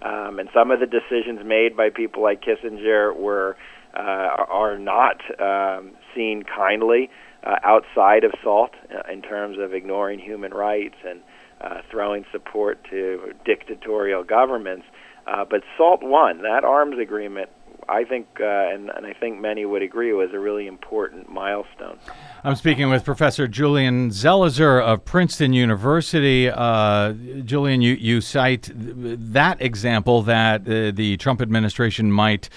Um, 0.03 0.39
and 0.39 0.49
some 0.55 0.70
of 0.70 0.81
the 0.81 0.87
decisions 0.87 1.41
made 1.45 1.77
by 1.77 1.91
people 1.91 2.22
like 2.22 2.43
Kissinger 2.43 3.14
were 3.16 3.57
uh, 3.95 4.45
are 4.49 4.79
not 4.79 5.20
um, 5.41 5.93
seen 6.14 6.43
kindly 6.45 7.11
uh, 7.45 7.57
outside 7.64 8.24
of 8.24 8.33
SALT 8.43 8.72
uh, 8.95 9.11
in 9.11 9.22
terms 9.22 9.57
of 9.59 9.72
ignoring 9.72 10.18
human 10.18 10.53
rights 10.53 10.97
and 11.07 11.20
uh, 11.61 11.81
throwing 11.91 12.24
support 12.31 12.79
to 12.91 13.33
dictatorial 13.45 14.22
governments. 14.22 14.85
Uh, 15.27 15.45
but 15.49 15.62
SALT 15.77 16.03
one, 16.03 16.43
that 16.43 16.64
arms 16.64 16.99
agreement, 17.01 17.49
I 17.89 18.05
think, 18.05 18.26
uh, 18.41 18.45
and, 18.45 18.91
and 18.91 19.07
I 19.07 19.12
think 19.12 19.41
many 19.41 19.64
would 19.64 19.82
agree, 19.82 20.12
was 20.12 20.30
a 20.32 20.39
really 20.39 20.66
important 20.66 21.30
milestone. 21.30 21.99
I'm 22.43 22.57
speaking 22.57 22.91
with 22.91 23.05
Professor 23.05 23.47
Julian 23.47 24.11
Zelizer 24.11 24.82
of 24.82 25.05
Princeton 25.05 25.53
University. 25.53 26.51
Uh, 26.51 27.12
Julian, 27.45 27.82
you, 27.82 27.95
you 27.95 28.20
cite 28.20 28.70
that 28.74 29.62
example 29.62 30.22
that 30.22 30.62
uh, 30.62 30.91
the 30.91 31.16
Trump 31.18 31.41
administration 31.41 32.11
might 32.11 32.49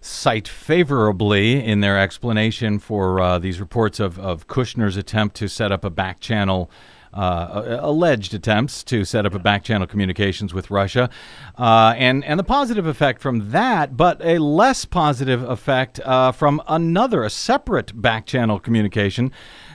cite 0.00 0.48
favorably 0.48 1.64
in 1.64 1.80
their 1.80 1.98
explanation 1.98 2.78
for 2.78 3.20
uh, 3.20 3.38
these 3.38 3.60
reports 3.60 4.00
of, 4.00 4.18
of 4.18 4.48
Kushner's 4.48 4.96
attempt 4.96 5.36
to 5.36 5.48
set 5.48 5.70
up 5.70 5.84
a 5.84 5.90
back 5.90 6.18
channel. 6.18 6.70
Uh, 7.14 7.78
alleged 7.82 8.32
attempts 8.32 8.82
to 8.82 9.04
set 9.04 9.26
up 9.26 9.34
a 9.34 9.38
back 9.38 9.62
channel 9.62 9.86
communications 9.86 10.54
with 10.54 10.70
Russia, 10.70 11.10
uh, 11.58 11.92
and 11.98 12.24
and 12.24 12.38
the 12.40 12.44
positive 12.44 12.86
effect 12.86 13.20
from 13.20 13.50
that, 13.50 13.98
but 13.98 14.18
a 14.24 14.38
less 14.38 14.86
positive 14.86 15.42
effect 15.42 16.00
uh, 16.06 16.32
from 16.32 16.62
another, 16.68 17.22
a 17.22 17.28
separate 17.28 18.00
back 18.00 18.24
channel 18.24 18.58
communication 18.58 19.30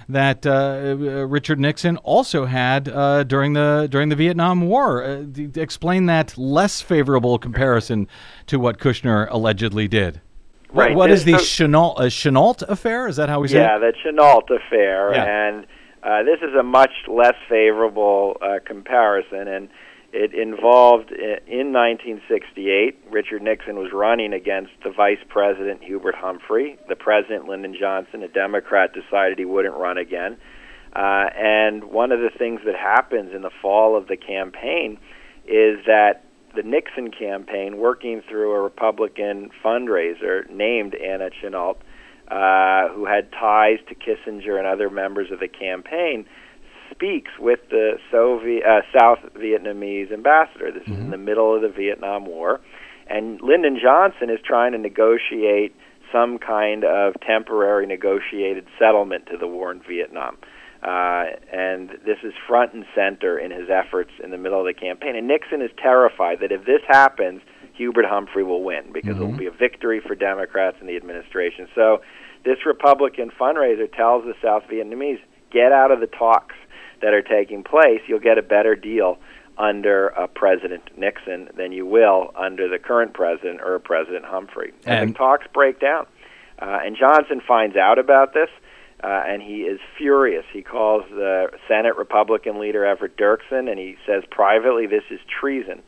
that 0.09 0.47
uh, 0.47 0.95
Richard 1.27 1.59
Nixon 1.59 1.97
also 1.97 2.45
had 2.45 2.89
uh, 2.89 3.23
during 3.23 3.53
the 3.53 3.87
during 3.91 4.09
the 4.09 4.15
Vietnam 4.15 4.67
War. 4.67 5.03
Uh, 5.03 5.15
d- 5.17 5.51
explain 5.61 6.07
that 6.07 6.35
less 6.39 6.81
favorable 6.81 7.37
comparison 7.37 8.07
to 8.47 8.57
what 8.57 8.79
Kushner 8.79 9.27
allegedly 9.29 9.87
did. 9.87 10.21
What- 10.71 10.87
Right, 10.87 10.95
what 10.95 11.11
is 11.11 11.23
the 11.23 11.37
so- 11.37 11.65
Chennault, 11.67 11.93
uh, 11.99 12.03
Chennault 12.09 12.63
affair? 12.67 13.07
Is 13.07 13.15
that 13.17 13.29
how 13.29 13.39
we 13.41 13.47
say 13.47 13.59
Yeah, 13.59 13.77
it? 13.77 13.79
the 13.79 13.93
Chennault 14.03 14.49
affair, 14.49 15.13
Yeah. 15.13 15.23
and 15.49 15.65
uh, 16.07 16.23
this 16.23 16.39
is 16.41 16.55
a 16.57 16.63
much 16.63 16.93
less 17.09 17.35
favorable 17.49 18.37
uh, 18.41 18.59
comparison, 18.65 19.47
and 19.47 19.67
it 20.13 20.33
involved 20.33 21.11
in 21.11 21.73
1968. 21.73 22.97
Richard 23.11 23.41
Nixon 23.41 23.75
was 23.75 23.91
running 23.91 24.31
against 24.31 24.71
the 24.85 24.89
Vice 24.89 25.19
President 25.27 25.83
Hubert 25.83 26.15
Humphrey. 26.15 26.79
The 26.87 26.95
President 26.95 27.49
Lyndon 27.49 27.75
Johnson, 27.77 28.23
a 28.23 28.29
Democrat, 28.29 28.91
decided 28.93 29.37
he 29.37 29.43
wouldn't 29.43 29.75
run 29.75 29.97
again. 29.97 30.37
Uh, 30.95 31.27
and 31.35 31.83
one 31.83 32.13
of 32.13 32.21
the 32.21 32.31
things 32.37 32.61
that 32.65 32.75
happens 32.75 33.33
in 33.35 33.41
the 33.41 33.51
fall 33.61 33.97
of 33.97 34.07
the 34.07 34.15
campaign 34.15 34.97
is 35.45 35.79
that 35.87 36.23
the 36.55 36.63
Nixon 36.63 37.11
campaign, 37.11 37.77
working 37.77 38.23
through 38.29 38.53
a 38.53 38.61
Republican 38.61 39.49
fundraiser 39.63 40.49
named 40.49 40.95
Anna 40.95 41.29
Chennault, 41.29 41.79
uh, 42.29 42.89
who 42.89 43.05
had 43.05 43.31
ties 43.31 43.79
to 43.89 43.95
Kissinger 43.95 44.57
and 44.57 44.67
other 44.67 44.89
members 44.89 45.31
of 45.31 45.39
the 45.39 45.47
campaign, 45.47 46.25
speaks 46.91 47.31
with 47.39 47.59
the 47.69 47.99
Soviet 48.11 48.63
uh, 48.65 48.81
South 48.97 49.19
Vietnamese 49.35 50.11
ambassador. 50.11 50.71
This 50.71 50.83
is 50.87 50.99
in 50.99 51.11
the 51.11 51.17
middle 51.17 51.55
of 51.55 51.61
the 51.61 51.69
Vietnam 51.69 52.25
War, 52.25 52.59
and 53.07 53.39
Lyndon 53.41 53.79
Johnson 53.81 54.29
is 54.29 54.39
trying 54.43 54.71
to 54.71 54.77
negotiate 54.77 55.75
some 56.11 56.37
kind 56.37 56.83
of 56.83 57.13
temporary 57.21 57.85
negotiated 57.85 58.65
settlement 58.79 59.27
to 59.27 59.37
the 59.37 59.47
war 59.47 59.71
in 59.71 59.81
Vietnam. 59.81 60.37
Uh, 60.81 61.25
and 61.51 61.89
this 62.05 62.17
is 62.23 62.33
front 62.47 62.73
and 62.73 62.85
center 62.93 63.37
in 63.37 63.51
his 63.51 63.67
efforts 63.69 64.11
in 64.23 64.31
the 64.31 64.37
middle 64.37 64.59
of 64.59 64.65
the 64.65 64.79
campaign. 64.79 65.15
And 65.15 65.27
Nixon 65.27 65.61
is 65.61 65.71
terrified 65.81 66.39
that 66.41 66.51
if 66.51 66.65
this 66.65 66.81
happens, 66.87 67.41
Hubert 67.77 68.05
Humphrey 68.05 68.43
will 68.43 68.63
win 68.63 68.91
because 68.91 69.17
it 69.17 69.19
will 69.19 69.37
be 69.37 69.45
a 69.45 69.51
victory 69.51 69.99
for 69.99 70.15
Democrats 70.15 70.77
in 70.81 70.87
the 70.87 70.95
administration. 70.95 71.67
So 71.75 72.01
this 72.43 72.65
Republican 72.65 73.29
fundraiser 73.29 73.91
tells 73.95 74.25
the 74.25 74.33
South 74.41 74.63
Vietnamese, 74.69 75.19
get 75.51 75.71
out 75.71 75.91
of 75.91 75.99
the 75.99 76.07
talks 76.07 76.55
that 77.01 77.13
are 77.13 77.21
taking 77.21 77.63
place. 77.63 78.01
You'll 78.07 78.19
get 78.19 78.37
a 78.37 78.41
better 78.41 78.75
deal 78.75 79.19
under 79.57 80.17
uh, 80.17 80.27
President 80.27 80.83
Nixon 80.97 81.49
than 81.55 81.71
you 81.71 81.85
will 81.85 82.31
under 82.35 82.67
the 82.67 82.79
current 82.79 83.13
president 83.13 83.61
or 83.61 83.77
President 83.79 84.25
Humphrey. 84.25 84.73
And, 84.85 84.99
And- 84.99 85.13
the 85.13 85.17
talks 85.17 85.45
break 85.53 85.79
down. 85.79 86.05
Uh, 86.59 86.79
and 86.83 86.97
Johnson 86.97 87.39
finds 87.47 87.75
out 87.75 87.99
about 87.99 88.33
this, 88.33 88.49
uh, 89.03 89.23
and 89.27 89.43
he 89.43 89.61
is 89.61 89.79
furious. 89.95 90.43
He 90.51 90.63
calls 90.63 91.03
the 91.11 91.51
Senate 91.67 91.95
Republican 91.97 92.59
leader 92.59 92.83
Everett 92.83 93.15
Dirksen, 93.15 93.69
and 93.69 93.77
he 93.77 93.95
says 94.07 94.23
privately, 94.31 94.87
"This 94.87 95.03
is 95.11 95.19
treason." 95.27 95.83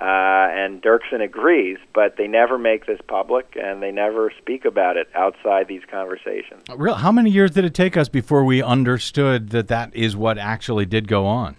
Uh, 0.00 0.48
and 0.50 0.80
Dirksen 0.82 1.22
agrees, 1.22 1.76
but 1.94 2.16
they 2.16 2.26
never 2.26 2.58
make 2.58 2.86
this 2.86 2.98
public, 3.06 3.54
and 3.62 3.82
they 3.82 3.90
never 3.90 4.32
speak 4.38 4.64
about 4.64 4.96
it 4.96 5.08
outside 5.14 5.68
these 5.68 5.82
conversations. 5.90 6.62
Real, 6.74 6.94
how 6.94 7.12
many 7.12 7.28
years 7.30 7.50
did 7.50 7.66
it 7.66 7.74
take 7.74 7.98
us 7.98 8.08
before 8.08 8.42
we 8.42 8.62
understood 8.62 9.50
that 9.50 9.68
that 9.68 9.94
is 9.94 10.16
what 10.16 10.38
actually 10.38 10.86
did 10.86 11.06
go 11.06 11.26
on? 11.26 11.56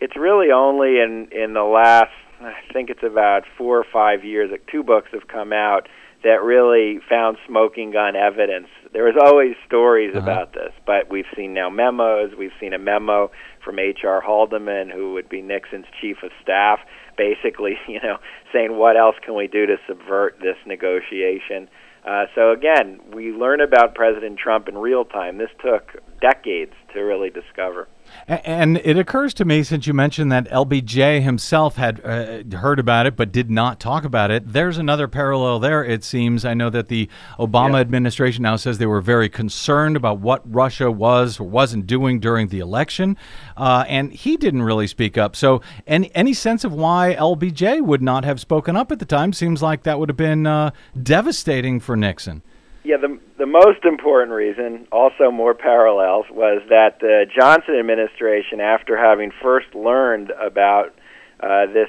It's 0.00 0.16
really 0.16 0.50
only 0.50 0.98
in 1.00 1.28
in 1.30 1.54
the 1.54 1.62
last, 1.62 2.10
I 2.40 2.54
think 2.72 2.90
it's 2.90 3.04
about 3.04 3.44
four 3.56 3.78
or 3.78 3.84
five 3.92 4.24
years 4.24 4.50
that 4.50 4.66
two 4.66 4.82
books 4.82 5.08
have 5.12 5.28
come 5.28 5.52
out 5.52 5.88
that 6.24 6.42
really 6.42 6.98
found 7.08 7.36
smoking 7.46 7.92
gun 7.92 8.16
evidence. 8.16 8.66
There 8.92 9.04
was 9.04 9.14
always 9.22 9.54
stories 9.64 10.10
Uh-huh. 10.16 10.22
about 10.24 10.54
this, 10.54 10.72
but 10.84 11.08
we've 11.08 11.26
seen 11.36 11.54
now 11.54 11.70
memos. 11.70 12.34
We've 12.36 12.52
seen 12.58 12.72
a 12.72 12.78
memo 12.78 13.30
from 13.64 13.78
H.R. 13.78 14.20
Haldeman, 14.22 14.90
who 14.92 15.12
would 15.12 15.28
be 15.28 15.40
Nixon's 15.40 15.86
chief 16.00 16.22
of 16.24 16.30
staff, 16.42 16.80
basically, 17.16 17.74
you 17.88 18.00
know, 18.02 18.18
saying 18.52 18.76
what 18.76 18.96
else 18.96 19.16
can 19.24 19.34
we 19.34 19.46
do 19.46 19.66
to 19.66 19.76
subvert 19.86 20.38
this 20.40 20.56
negotiation. 20.66 21.68
Uh, 22.06 22.26
so 22.34 22.52
again, 22.52 23.00
we 23.12 23.32
learn 23.32 23.60
about 23.60 23.94
President 23.94 24.38
Trump 24.38 24.68
in 24.68 24.78
real 24.78 25.04
time. 25.04 25.38
This 25.38 25.50
took 25.60 25.96
decades 26.20 26.72
to 26.94 27.00
really 27.00 27.30
discover. 27.30 27.88
And 28.28 28.78
it 28.78 28.98
occurs 28.98 29.32
to 29.34 29.44
me, 29.44 29.62
since 29.62 29.86
you 29.86 29.94
mentioned 29.94 30.32
that 30.32 30.48
LBJ 30.50 31.22
himself 31.22 31.76
had 31.76 32.00
uh, 32.04 32.56
heard 32.58 32.78
about 32.78 33.06
it 33.06 33.16
but 33.16 33.30
did 33.30 33.50
not 33.50 33.78
talk 33.78 34.04
about 34.04 34.30
it, 34.30 34.52
there's 34.52 34.78
another 34.78 35.06
parallel 35.06 35.58
there, 35.60 35.84
it 35.84 36.02
seems. 36.02 36.44
I 36.44 36.54
know 36.54 36.70
that 36.70 36.88
the 36.88 37.08
Obama 37.38 37.74
Yeah. 37.74 37.80
administration 37.80 38.42
now 38.42 38.56
says 38.56 38.78
they 38.78 38.86
were 38.86 39.00
very 39.00 39.28
concerned 39.28 39.96
about 39.96 40.18
what 40.20 40.42
Russia 40.44 40.90
was 40.90 41.38
or 41.38 41.44
wasn't 41.44 41.86
doing 41.86 42.18
during 42.18 42.48
the 42.48 42.58
election, 42.58 43.16
uh, 43.56 43.84
and 43.88 44.12
he 44.12 44.36
didn't 44.36 44.62
really 44.62 44.86
speak 44.86 45.16
up. 45.16 45.36
So, 45.36 45.60
any, 45.86 46.10
any 46.14 46.32
sense 46.34 46.64
of 46.64 46.72
why 46.72 47.16
LBJ 47.18 47.80
would 47.80 48.02
not 48.02 48.24
have 48.24 48.40
spoken 48.40 48.76
up 48.76 48.90
at 48.90 48.98
the 48.98 49.04
time 49.04 49.32
seems 49.32 49.62
like 49.62 49.84
that 49.84 49.98
would 49.98 50.08
have 50.08 50.16
been 50.16 50.46
uh, 50.46 50.70
devastating 51.00 51.78
for 51.80 51.96
Nixon. 51.96 52.42
Yeah, 52.86 52.98
the 52.98 53.18
the 53.36 53.46
most 53.46 53.84
important 53.84 54.30
reason, 54.30 54.86
also 54.92 55.30
more 55.32 55.54
parallels, 55.54 56.26
was 56.30 56.62
that 56.68 57.00
the 57.00 57.26
Johnson 57.38 57.74
administration, 57.78 58.60
after 58.60 58.96
having 58.96 59.32
first 59.42 59.74
learned 59.74 60.30
about 60.30 60.94
uh, 61.40 61.66
this 61.66 61.88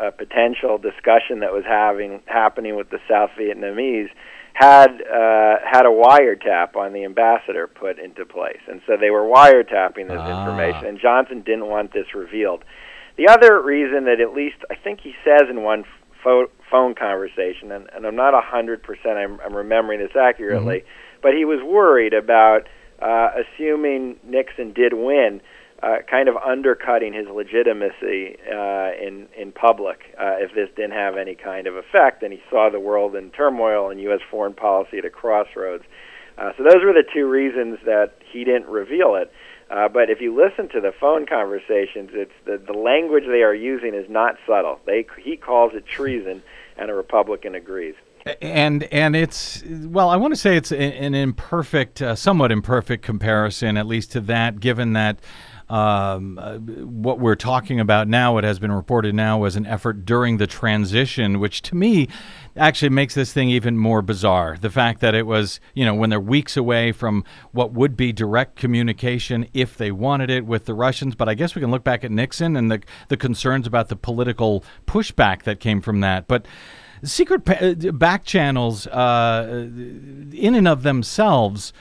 uh, 0.00 0.10
potential 0.12 0.78
discussion 0.78 1.40
that 1.40 1.52
was 1.52 1.64
having 1.68 2.22
happening 2.26 2.74
with 2.74 2.88
the 2.88 3.00
South 3.06 3.30
Vietnamese 3.38 4.08
had 4.54 4.88
uh, 5.02 5.56
had 5.70 5.84
a 5.84 5.90
wiretap 5.90 6.74
on 6.74 6.92
the 6.94 7.04
ambassador 7.04 7.66
put 7.66 7.98
into 7.98 8.24
place, 8.24 8.60
and 8.66 8.80
so 8.86 8.96
they 8.96 9.10
were 9.10 9.24
wiretapping 9.24 10.08
this 10.08 10.18
Ah. 10.18 10.40
information. 10.40 10.86
And 10.86 10.98
Johnson 10.98 11.42
didn't 11.42 11.66
want 11.66 11.92
this 11.92 12.14
revealed. 12.14 12.64
The 13.16 13.28
other 13.28 13.60
reason 13.60 14.04
that 14.06 14.20
at 14.20 14.32
least 14.32 14.56
I 14.70 14.74
think 14.74 15.00
he 15.00 15.14
says 15.24 15.42
in 15.50 15.62
one 15.62 15.84
pho- 16.22 16.50
phone 16.74 16.96
conversation, 16.96 17.70
and, 17.70 17.88
and 17.94 18.04
I'm 18.04 18.16
not 18.16 18.34
hundred 18.42 18.82
percent, 18.82 19.16
I'm 19.16 19.38
I'm 19.40 19.54
remembering 19.54 20.00
this 20.00 20.16
accurately, 20.16 20.82
but 21.22 21.32
he 21.32 21.44
was 21.44 21.60
worried 21.62 22.14
about 22.14 22.66
uh, 23.00 23.28
assuming 23.42 24.18
Nixon 24.24 24.72
did 24.72 24.92
win, 24.92 25.40
uh, 25.80 25.98
kind 26.10 26.28
of 26.28 26.36
undercutting 26.36 27.12
his 27.12 27.28
legitimacy 27.28 28.38
uh, 28.50 28.90
in 29.00 29.28
in 29.38 29.52
public 29.52 30.00
uh, 30.18 30.34
if 30.38 30.52
this 30.56 30.68
didn't 30.74 30.98
have 30.98 31.16
any 31.16 31.36
kind 31.36 31.68
of 31.68 31.76
effect. 31.76 32.24
And 32.24 32.32
he 32.32 32.42
saw 32.50 32.70
the 32.70 32.80
world 32.80 33.14
in 33.14 33.30
turmoil 33.30 33.90
and 33.90 34.00
U.S. 34.00 34.20
foreign 34.28 34.54
policy 34.54 34.98
at 34.98 35.04
a 35.04 35.10
crossroads. 35.10 35.84
Uh, 36.36 36.50
so 36.56 36.64
those 36.64 36.82
were 36.82 36.92
the 36.92 37.04
two 37.14 37.28
reasons 37.28 37.78
that 37.84 38.14
he 38.32 38.42
didn't 38.42 38.66
reveal 38.66 39.14
it. 39.14 39.30
Uh, 39.70 39.88
but 39.88 40.10
if 40.10 40.20
you 40.20 40.34
listen 40.34 40.68
to 40.68 40.80
the 40.80 40.92
phone 40.92 41.26
conversations, 41.26 42.10
it's 42.12 42.32
the, 42.44 42.58
the 42.58 42.78
language 42.78 43.24
they 43.26 43.42
are 43.42 43.54
using 43.54 43.94
is 43.94 44.08
not 44.10 44.36
subtle. 44.46 44.78
They 44.86 45.06
he 45.22 45.36
calls 45.36 45.72
it 45.74 45.86
treason, 45.86 46.42
and 46.76 46.90
a 46.90 46.94
Republican 46.94 47.54
agrees. 47.54 47.94
and 48.40 48.84
and 48.84 49.14
it's 49.14 49.62
well 49.66 50.08
i 50.08 50.16
want 50.16 50.32
to 50.32 50.40
say 50.40 50.56
it's 50.56 50.72
an 50.72 51.14
imperfect 51.14 52.00
uh, 52.00 52.14
somewhat 52.14 52.50
imperfect 52.50 53.04
comparison 53.04 53.76
at 53.76 53.86
least 53.86 54.12
to 54.12 54.20
that 54.20 54.60
given 54.60 54.94
that 54.94 55.18
um, 55.68 56.38
uh, 56.38 56.58
what 56.58 57.18
we're 57.18 57.34
talking 57.34 57.80
about 57.80 58.06
now 58.06 58.34
what 58.34 58.44
has 58.44 58.58
been 58.58 58.72
reported 58.72 59.14
now 59.14 59.38
was 59.38 59.56
an 59.56 59.66
effort 59.66 60.04
during 60.04 60.36
the 60.36 60.46
transition 60.46 61.40
which 61.40 61.62
to 61.62 61.74
me 61.74 62.08
actually 62.56 62.90
makes 62.90 63.14
this 63.14 63.32
thing 63.32 63.48
even 63.50 63.76
more 63.76 64.02
bizarre. 64.02 64.56
The 64.60 64.70
fact 64.70 65.00
that 65.00 65.14
it 65.14 65.26
was 65.26 65.60
you 65.74 65.84
know 65.84 65.94
when 65.94 66.10
they're 66.10 66.20
weeks 66.20 66.56
away 66.56 66.92
from 66.92 67.24
what 67.52 67.72
would 67.72 67.96
be 67.96 68.12
direct 68.12 68.56
communication 68.56 69.46
if 69.54 69.76
they 69.76 69.90
wanted 69.90 70.30
it 70.30 70.44
with 70.44 70.66
the 70.66 70.74
russians. 70.74 71.14
But 71.14 71.28
i 71.28 71.34
guess 71.34 71.54
we 71.54 71.60
can 71.60 71.70
look 71.70 71.84
back 71.84 72.04
at 72.04 72.10
nixon 72.10 72.56
and 72.56 72.70
the 72.70 72.82
the 73.08 73.16
concerns 73.16 73.66
about 73.66 73.88
the 73.88 73.96
political 73.96 74.64
pushback 74.86 75.44
that 75.44 75.60
came 75.60 75.80
from 75.80 76.00
that. 76.00 76.28
But 76.28 76.46
secret 77.02 77.44
pa- 77.44 77.54
uh, 77.54 77.74
back 77.92 78.24
channels 78.24 78.86
uh, 78.88 79.68
in 80.32 80.54
and 80.54 80.68
of 80.68 80.82
themselves 80.82 81.72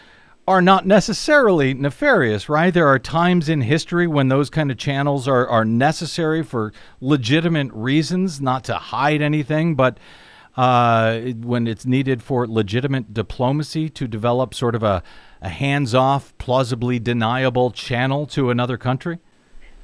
are 0.48 0.62
not 0.62 0.86
necessarily 0.86 1.74
nefarious, 1.74 2.50
right? 2.50 2.74
There 2.74 2.88
are 2.88 3.00
times 3.00 3.48
in 3.48 3.62
history 3.62 4.08
when 4.08 4.28
those 4.28 4.50
kind 4.50 4.72
of 4.72 4.78
channels 4.78 5.28
are, 5.28 5.48
are 5.48 5.64
necessary 5.64 6.44
for 6.44 6.74
legitimate 7.00 7.72
reasons, 7.72 8.41
not 8.41 8.66
to 8.66 8.76
hide 8.76 9.22
anything, 9.22 9.76
but 9.76 9.98
uh, 10.58 11.20
when 11.41 11.66
it's 11.66 11.86
needed 11.86 12.22
for 12.22 12.46
legitimate 12.46 13.14
diplomacy 13.14 13.89
to 13.89 14.08
develop 14.08 14.54
sort 14.54 14.76
of 14.76 14.84
a, 14.84 15.02
a 15.41 15.50
hands 15.50 15.96
off, 15.96 16.38
plausibly 16.38 17.00
deniable 17.00 17.72
channel 17.72 18.26
to 18.28 18.50
another 18.50 18.78
country? 18.78 19.20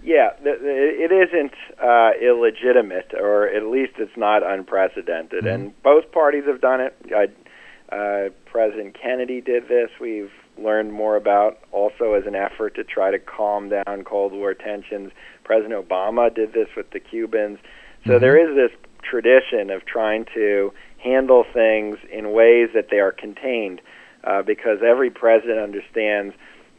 Yeah, 0.03 0.31
it 0.41 1.11
isn't 1.11 1.53
uh, 1.81 2.11
illegitimate, 2.21 3.13
or 3.19 3.47
at 3.47 3.65
least 3.65 3.93
it's 3.97 4.15
not 4.15 4.43
unprecedented. 4.49 5.45
And 5.45 5.81
both 5.83 6.11
parties 6.11 6.45
have 6.47 6.61
done 6.61 6.81
it. 6.81 6.95
Uh, 7.13 7.93
uh, 7.93 8.29
President 8.45 8.95
Kennedy 8.99 9.41
did 9.41 9.67
this. 9.67 9.89
We've 9.99 10.31
learned 10.63 10.93
more 10.93 11.15
about 11.15 11.59
also 11.71 12.13
as 12.13 12.25
an 12.25 12.35
effort 12.35 12.75
to 12.75 12.83
try 12.83 13.11
to 13.11 13.19
calm 13.19 13.69
down 13.69 14.03
Cold 14.03 14.33
War 14.33 14.53
tensions. 14.53 15.11
President 15.43 15.87
Obama 15.87 16.33
did 16.33 16.53
this 16.53 16.67
with 16.75 16.89
the 16.91 16.99
Cubans. 16.99 17.59
So 18.05 18.17
there 18.17 18.37
is 18.37 18.55
this 18.55 18.71
tradition 19.01 19.69
of 19.69 19.85
trying 19.85 20.25
to 20.33 20.71
handle 20.97 21.43
things 21.53 21.97
in 22.11 22.31
ways 22.31 22.69
that 22.73 22.87
they 22.89 22.99
are 22.99 23.11
contained, 23.11 23.81
uh, 24.23 24.41
because 24.41 24.79
every 24.85 25.09
president 25.09 25.59
understands 25.59 26.35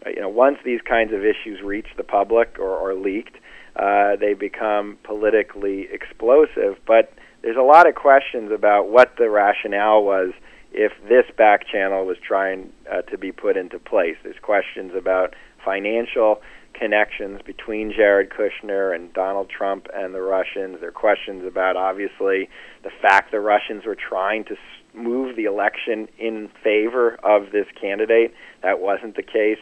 uh, 0.06 0.10
you 0.10 0.20
know, 0.20 0.28
once 0.28 0.58
these 0.64 0.80
kinds 0.82 1.12
of 1.12 1.24
issues 1.24 1.60
reach 1.62 1.88
the 1.96 2.04
public 2.04 2.56
or 2.58 2.76
are 2.76 2.94
leaked, 2.94 3.36
uh, 3.76 4.16
they 4.16 4.34
become 4.34 4.98
politically 5.04 5.88
explosive. 5.92 6.76
But 6.86 7.12
there's 7.42 7.56
a 7.56 7.62
lot 7.62 7.88
of 7.88 7.94
questions 7.94 8.50
about 8.52 8.88
what 8.88 9.16
the 9.18 9.28
rationale 9.28 10.02
was 10.02 10.32
if 10.72 10.92
this 11.08 11.24
back 11.36 11.66
channel 11.66 12.06
was 12.06 12.16
trying 12.26 12.72
uh, 12.90 13.02
to 13.02 13.18
be 13.18 13.32
put 13.32 13.56
into 13.56 13.78
place. 13.78 14.16
There's 14.22 14.38
questions 14.40 14.92
about 14.96 15.34
financial 15.64 16.40
connections 16.74 17.40
between 17.44 17.92
Jared 17.92 18.30
Kushner 18.30 18.94
and 18.94 19.12
Donald 19.12 19.50
Trump 19.50 19.88
and 19.92 20.14
the 20.14 20.22
Russians. 20.22 20.78
There 20.80 20.88
are 20.88 20.92
questions 20.92 21.44
about, 21.44 21.76
obviously, 21.76 22.48
the 22.82 22.90
fact 23.02 23.32
the 23.32 23.40
Russians 23.40 23.84
were 23.84 23.96
trying 23.96 24.44
to 24.44 24.56
move 24.94 25.36
the 25.36 25.44
election 25.44 26.08
in 26.18 26.48
favor 26.62 27.18
of 27.22 27.52
this 27.52 27.66
candidate. 27.80 28.32
That 28.62 28.80
wasn't 28.80 29.16
the 29.16 29.22
case 29.22 29.58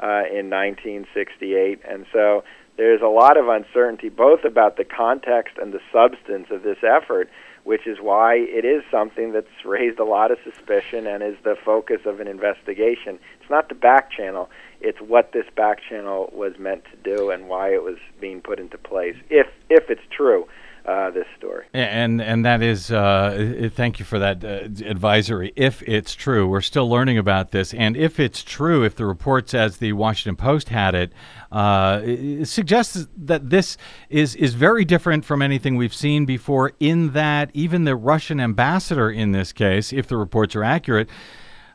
uh, 0.00 0.24
in 0.30 0.50
1968. 0.50 1.80
And 1.88 2.06
so 2.12 2.42
there's 2.76 3.02
a 3.02 3.08
lot 3.08 3.36
of 3.36 3.48
uncertainty 3.48 4.08
both 4.08 4.44
about 4.44 4.76
the 4.76 4.84
context 4.84 5.58
and 5.60 5.72
the 5.72 5.80
substance 5.92 6.48
of 6.50 6.62
this 6.62 6.78
effort, 6.82 7.28
which 7.64 7.86
is 7.86 7.98
why 8.00 8.34
it 8.34 8.64
is 8.64 8.82
something 8.90 9.32
that's 9.32 9.64
raised 9.64 9.98
a 9.98 10.04
lot 10.04 10.30
of 10.30 10.38
suspicion 10.44 11.06
and 11.06 11.22
is 11.22 11.36
the 11.44 11.56
focus 11.64 12.00
of 12.04 12.20
an 12.20 12.28
investigation. 12.28 13.18
It's 13.40 13.50
not 13.50 13.68
the 13.68 13.74
back 13.74 14.10
channel, 14.10 14.50
it's 14.80 15.00
what 15.00 15.32
this 15.32 15.46
back 15.54 15.78
channel 15.88 16.30
was 16.34 16.58
meant 16.58 16.84
to 16.86 16.96
do 16.96 17.30
and 17.30 17.48
why 17.48 17.72
it 17.72 17.82
was 17.82 17.98
being 18.20 18.40
put 18.40 18.58
into 18.58 18.78
place, 18.78 19.16
if, 19.30 19.46
if 19.70 19.90
it's 19.90 20.02
true. 20.10 20.46
Uh, 20.84 21.10
this 21.12 21.26
story. 21.38 21.64
And 21.72 22.20
and 22.20 22.44
that 22.44 22.60
is, 22.60 22.90
uh, 22.90 23.70
thank 23.72 24.00
you 24.00 24.04
for 24.04 24.18
that 24.18 24.44
uh, 24.44 24.64
advisory. 24.84 25.52
If 25.54 25.80
it's 25.82 26.12
true, 26.12 26.48
we're 26.48 26.60
still 26.60 26.90
learning 26.90 27.18
about 27.18 27.52
this, 27.52 27.72
and 27.72 27.96
if 27.96 28.18
it's 28.18 28.42
true, 28.42 28.82
if 28.82 28.96
the 28.96 29.06
reports, 29.06 29.54
as 29.54 29.76
the 29.76 29.92
Washington 29.92 30.34
Post 30.34 30.70
had 30.70 30.96
it, 30.96 31.12
uh, 31.52 32.00
it 32.02 32.46
suggests 32.46 33.06
that 33.16 33.50
this 33.50 33.76
is 34.10 34.34
is 34.34 34.54
very 34.54 34.84
different 34.84 35.24
from 35.24 35.40
anything 35.40 35.76
we've 35.76 35.94
seen 35.94 36.26
before. 36.26 36.72
In 36.80 37.12
that, 37.12 37.50
even 37.54 37.84
the 37.84 37.94
Russian 37.94 38.40
ambassador 38.40 39.08
in 39.08 39.30
this 39.30 39.52
case, 39.52 39.92
if 39.92 40.08
the 40.08 40.16
reports 40.16 40.56
are 40.56 40.64
accurate, 40.64 41.08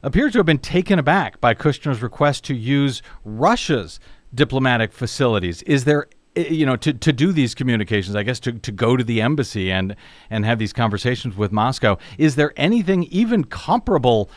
appears 0.04 0.34
to 0.34 0.40
have 0.40 0.46
been 0.46 0.58
taken 0.58 1.00
aback 1.00 1.40
by 1.40 1.54
Kushner's 1.54 2.02
request 2.02 2.44
to 2.46 2.54
use 2.54 3.02
Russia's 3.24 4.02
diplomatic 4.36 4.92
facilities. 4.92 5.62
Is 5.64 5.86
there 5.86 6.08
you 6.38 6.66
know 6.66 6.76
to, 6.76 6.94
to 6.94 7.12
do 7.12 7.32
these 7.32 7.56
communications 7.56 8.16
i 8.16 8.24
guess 8.24 8.40
to, 8.40 8.54
to 8.54 8.72
go 8.72 8.96
to 8.96 9.04
the 9.04 9.22
embassy 9.22 9.72
and 9.72 9.96
and 10.30 10.46
have 10.46 10.60
these 10.60 10.74
conversations 10.74 11.36
with 11.36 11.52
moscow 11.52 11.98
is 12.18 12.36
there 12.36 12.54
anything 12.58 13.04
even 13.06 13.44
comparable 13.44 14.30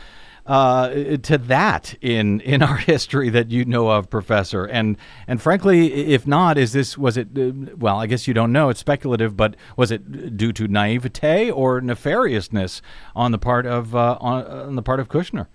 uh, 0.46 1.16
to 1.18 1.38
that 1.38 1.94
in 2.01 2.40
in 2.40 2.62
our 2.62 2.76
history 2.92 3.28
that 3.30 3.51
you 3.51 3.64
know 3.64 3.88
of 3.88 4.11
professor? 4.11 4.64
And 4.64 4.96
and 5.28 5.40
frankly 5.40 6.12
if 6.12 6.26
not 6.26 6.59
is 6.59 6.72
this 6.72 6.98
was 6.98 7.16
it 7.16 7.28
uh, 7.38 7.53
well 7.76 8.01
i 8.01 8.07
guess 8.07 8.26
you 8.26 8.34
don't 8.34 8.53
know 8.53 8.68
it's 8.68 8.80
speculative 8.80 9.36
but 9.36 9.55
was 9.76 9.90
it 9.90 10.36
due 10.36 10.53
to 10.53 10.66
naivete 10.66 11.51
or 11.51 11.80
nefariousness 11.80 12.80
on 13.14 13.30
the 13.30 13.38
part 13.38 13.64
of 13.66 13.94
uh, 13.94 14.18
on, 14.20 14.44
on 14.44 14.74
the 14.74 14.82
part 14.82 14.98
of 14.98 15.09
kushner 15.09 15.46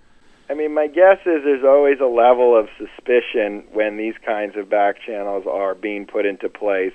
I 0.48 0.54
mean, 0.54 0.74
my 0.74 0.86
guess 0.86 1.18
is 1.26 1.42
there's 1.42 1.64
always 1.64 1.98
a 2.00 2.06
level 2.06 2.56
of 2.58 2.68
suspicion 2.78 3.64
when 3.72 3.96
these 3.96 4.14
kinds 4.24 4.56
of 4.56 4.70
back 4.70 4.96
channels 5.04 5.44
are 5.50 5.74
being 5.74 6.06
put 6.06 6.24
into 6.24 6.48
place. 6.48 6.92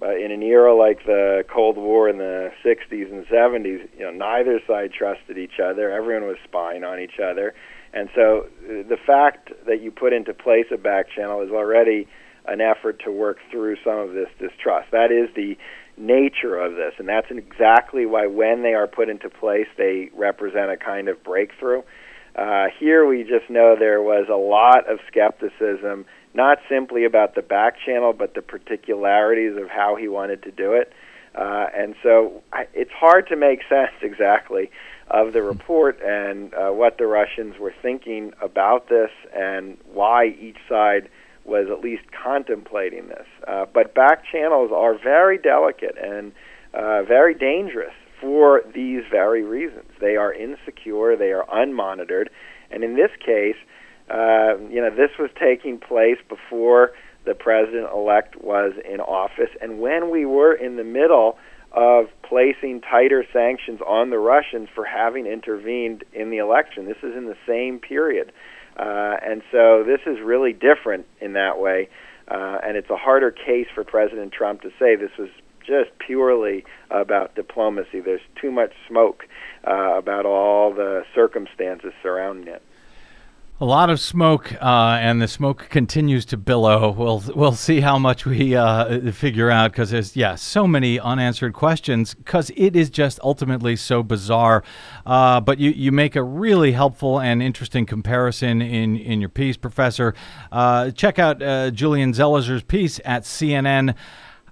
But 0.00 0.20
in 0.20 0.30
an 0.30 0.42
era 0.42 0.74
like 0.74 1.04
the 1.06 1.44
Cold 1.52 1.76
War 1.76 2.08
in 2.08 2.18
the 2.18 2.50
60s 2.64 3.12
and 3.12 3.26
70s, 3.26 3.88
you 3.96 4.04
know, 4.04 4.10
neither 4.10 4.60
side 4.66 4.92
trusted 4.92 5.38
each 5.38 5.60
other. 5.62 5.90
Everyone 5.90 6.28
was 6.28 6.38
spying 6.44 6.84
on 6.84 7.00
each 7.00 7.18
other. 7.22 7.54
And 7.92 8.08
so 8.14 8.46
uh, 8.64 8.88
the 8.88 8.98
fact 9.04 9.52
that 9.66 9.80
you 9.80 9.90
put 9.90 10.12
into 10.12 10.34
place 10.34 10.66
a 10.72 10.76
back 10.76 11.06
channel 11.10 11.40
is 11.42 11.50
already 11.50 12.06
an 12.46 12.60
effort 12.60 13.00
to 13.04 13.12
work 13.12 13.38
through 13.50 13.76
some 13.84 13.98
of 13.98 14.12
this 14.12 14.28
distrust. 14.38 14.90
That 14.92 15.10
is 15.10 15.34
the 15.34 15.56
nature 15.96 16.56
of 16.58 16.74
this. 16.74 16.94
And 16.98 17.08
that's 17.08 17.30
exactly 17.30 18.06
why 18.06 18.26
when 18.26 18.62
they 18.62 18.74
are 18.74 18.86
put 18.86 19.08
into 19.08 19.28
place, 19.28 19.66
they 19.76 20.10
represent 20.14 20.70
a 20.70 20.76
kind 20.76 21.08
of 21.08 21.22
breakthrough. 21.22 21.82
Uh, 22.38 22.68
here 22.78 23.04
we 23.04 23.24
just 23.24 23.50
know 23.50 23.74
there 23.76 24.00
was 24.00 24.28
a 24.30 24.36
lot 24.36 24.88
of 24.88 25.00
skepticism, 25.08 26.06
not 26.34 26.58
simply 26.68 27.04
about 27.04 27.34
the 27.34 27.42
back 27.42 27.74
channel, 27.84 28.12
but 28.12 28.34
the 28.34 28.42
particularities 28.42 29.56
of 29.60 29.68
how 29.68 29.96
he 29.96 30.06
wanted 30.06 30.40
to 30.44 30.52
do 30.52 30.72
it. 30.72 30.92
Uh, 31.34 31.66
and 31.74 31.96
so 32.00 32.40
I, 32.52 32.68
it's 32.74 32.92
hard 32.92 33.26
to 33.28 33.36
make 33.36 33.60
sense 33.68 33.90
exactly 34.02 34.70
of 35.10 35.32
the 35.32 35.42
report 35.42 35.98
and 36.00 36.54
uh, 36.54 36.70
what 36.70 36.98
the 36.98 37.06
Russians 37.06 37.58
were 37.58 37.74
thinking 37.82 38.32
about 38.40 38.88
this 38.88 39.10
and 39.34 39.76
why 39.92 40.26
each 40.26 40.58
side 40.68 41.08
was 41.44 41.66
at 41.72 41.80
least 41.80 42.04
contemplating 42.12 43.08
this. 43.08 43.26
Uh, 43.48 43.66
but 43.72 43.94
back 43.94 44.22
channels 44.30 44.70
are 44.72 44.96
very 44.96 45.38
delicate 45.38 45.96
and 46.00 46.30
uh, 46.72 47.02
very 47.02 47.34
dangerous 47.34 47.94
for 48.20 48.62
these 48.74 49.02
very 49.10 49.42
reasons. 49.42 49.90
They 50.00 50.16
are 50.16 50.32
insecure, 50.32 51.16
they 51.16 51.32
are 51.32 51.46
unmonitored, 51.46 52.28
and 52.70 52.84
in 52.84 52.94
this 52.96 53.10
case, 53.24 53.56
uh, 54.10 54.56
you 54.70 54.80
know, 54.80 54.90
this 54.90 55.10
was 55.18 55.30
taking 55.38 55.78
place 55.78 56.18
before 56.28 56.92
the 57.24 57.34
president 57.34 57.88
elect 57.92 58.36
was 58.42 58.72
in 58.90 59.00
office, 59.00 59.50
and 59.60 59.80
when 59.80 60.10
we 60.10 60.24
were 60.24 60.54
in 60.54 60.76
the 60.76 60.84
middle 60.84 61.36
of 61.72 62.06
placing 62.22 62.80
tighter 62.80 63.24
sanctions 63.32 63.80
on 63.86 64.10
the 64.10 64.18
Russians 64.18 64.68
for 64.74 64.84
having 64.84 65.26
intervened 65.26 66.04
in 66.12 66.30
the 66.30 66.38
election. 66.38 66.86
This 66.86 66.96
is 67.02 67.14
in 67.14 67.26
the 67.26 67.36
same 67.46 67.78
period. 67.78 68.32
Uh, 68.76 69.16
and 69.22 69.42
so 69.52 69.84
this 69.84 70.00
is 70.06 70.18
really 70.22 70.52
different 70.52 71.06
in 71.20 71.34
that 71.34 71.58
way. 71.58 71.88
Uh, 72.28 72.58
and 72.64 72.76
it's 72.76 72.90
a 72.90 72.96
harder 72.96 73.30
case 73.30 73.66
for 73.74 73.84
President 73.84 74.32
Trump 74.32 74.62
to 74.62 74.70
say 74.78 74.96
this 74.96 75.10
was 75.18 75.28
just 75.68 75.90
purely 75.98 76.64
about 76.90 77.34
diplomacy. 77.34 78.00
There's 78.00 78.22
too 78.40 78.50
much 78.50 78.72
smoke 78.88 79.24
uh, 79.66 79.98
about 79.98 80.24
all 80.26 80.72
the 80.72 81.04
circumstances 81.14 81.92
surrounding 82.02 82.48
it. 82.48 82.62
A 83.60 83.64
lot 83.64 83.90
of 83.90 83.98
smoke, 83.98 84.52
uh, 84.62 84.98
and 85.00 85.20
the 85.20 85.26
smoke 85.26 85.66
continues 85.68 86.24
to 86.26 86.36
billow. 86.36 86.92
We'll 86.92 87.24
we'll 87.34 87.56
see 87.56 87.80
how 87.80 87.98
much 87.98 88.24
we 88.24 88.54
uh, 88.54 89.10
figure 89.10 89.50
out 89.50 89.72
because 89.72 89.90
there's 89.90 90.14
yeah 90.14 90.36
so 90.36 90.68
many 90.68 91.00
unanswered 91.00 91.54
questions 91.54 92.14
because 92.14 92.52
it 92.54 92.76
is 92.76 92.88
just 92.88 93.18
ultimately 93.24 93.74
so 93.74 94.04
bizarre. 94.04 94.62
Uh, 95.04 95.40
but 95.40 95.58
you, 95.58 95.72
you 95.72 95.90
make 95.90 96.14
a 96.14 96.22
really 96.22 96.70
helpful 96.70 97.18
and 97.20 97.42
interesting 97.42 97.84
comparison 97.84 98.62
in 98.62 98.96
in 98.96 99.20
your 99.20 99.28
piece, 99.28 99.56
Professor. 99.56 100.14
Uh, 100.52 100.92
check 100.92 101.18
out 101.18 101.42
uh, 101.42 101.72
Julian 101.72 102.12
Zelizer's 102.12 102.62
piece 102.62 103.00
at 103.04 103.24
CNN. 103.24 103.96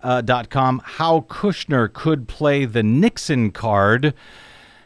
Uh, 0.07 0.21
dot 0.21 0.51
com, 0.51 0.81
how 0.85 1.23
Kushner 1.23 1.93
could 1.93 2.29
play 2.29 2.65
the 2.65 2.85
Nixon 2.85 3.51
card. 3.51 4.15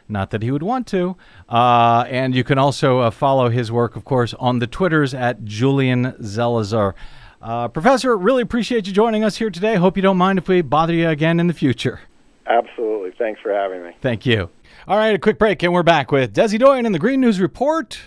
Not 0.09 0.31
that 0.31 0.41
he 0.41 0.49
would 0.49 0.63
want 0.63 0.87
to. 0.87 1.15
Uh, 1.47 2.05
and 2.09 2.33
you 2.33 2.43
can 2.43 2.57
also 2.57 3.01
uh, 3.01 3.11
follow 3.11 3.49
his 3.49 3.71
work, 3.71 3.95
of 3.95 4.03
course, 4.03 4.33
on 4.39 4.57
the 4.57 4.65
Twitters 4.65 5.13
at 5.13 5.45
Julian 5.45 6.13
Zelizer. 6.13 6.95
Uh, 7.39 7.67
Professor, 7.67 8.17
really 8.17 8.41
appreciate 8.41 8.87
you 8.87 8.93
joining 8.93 9.23
us 9.23 9.37
here 9.37 9.51
today. 9.51 9.75
Hope 9.75 9.95
you 9.95 10.01
don't 10.01 10.17
mind 10.17 10.39
if 10.39 10.47
we 10.47 10.61
bother 10.63 10.93
you 10.95 11.07
again 11.07 11.39
in 11.39 11.45
the 11.45 11.53
future. 11.53 11.99
Absolutely. 12.47 13.11
Thanks 13.11 13.39
for 13.41 13.53
having 13.53 13.83
me. 13.83 13.95
Thank 14.01 14.25
you. 14.25 14.49
All 14.87 14.97
right, 14.97 15.13
a 15.13 15.19
quick 15.19 15.37
break, 15.37 15.61
and 15.61 15.71
we're 15.71 15.83
back 15.83 16.11
with 16.11 16.33
Desi 16.33 16.57
Doyen 16.57 16.87
in 16.87 16.93
the 16.93 16.99
Green 16.99 17.21
News 17.21 17.39
Report. 17.39 17.99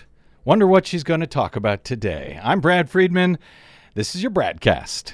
Wonder 0.43 0.67
what 0.67 0.85
she's 0.85 1.05
going 1.05 1.21
to 1.21 1.27
talk 1.27 1.55
about 1.55 1.85
today. 1.85 2.37
I'm 2.43 2.59
Brad 2.59 2.89
Friedman. 2.89 3.37
This 3.93 4.15
is 4.15 4.21
your 4.21 4.31
BradCast. 4.31 5.13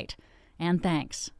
and 0.61 0.81
thanks. 0.81 1.31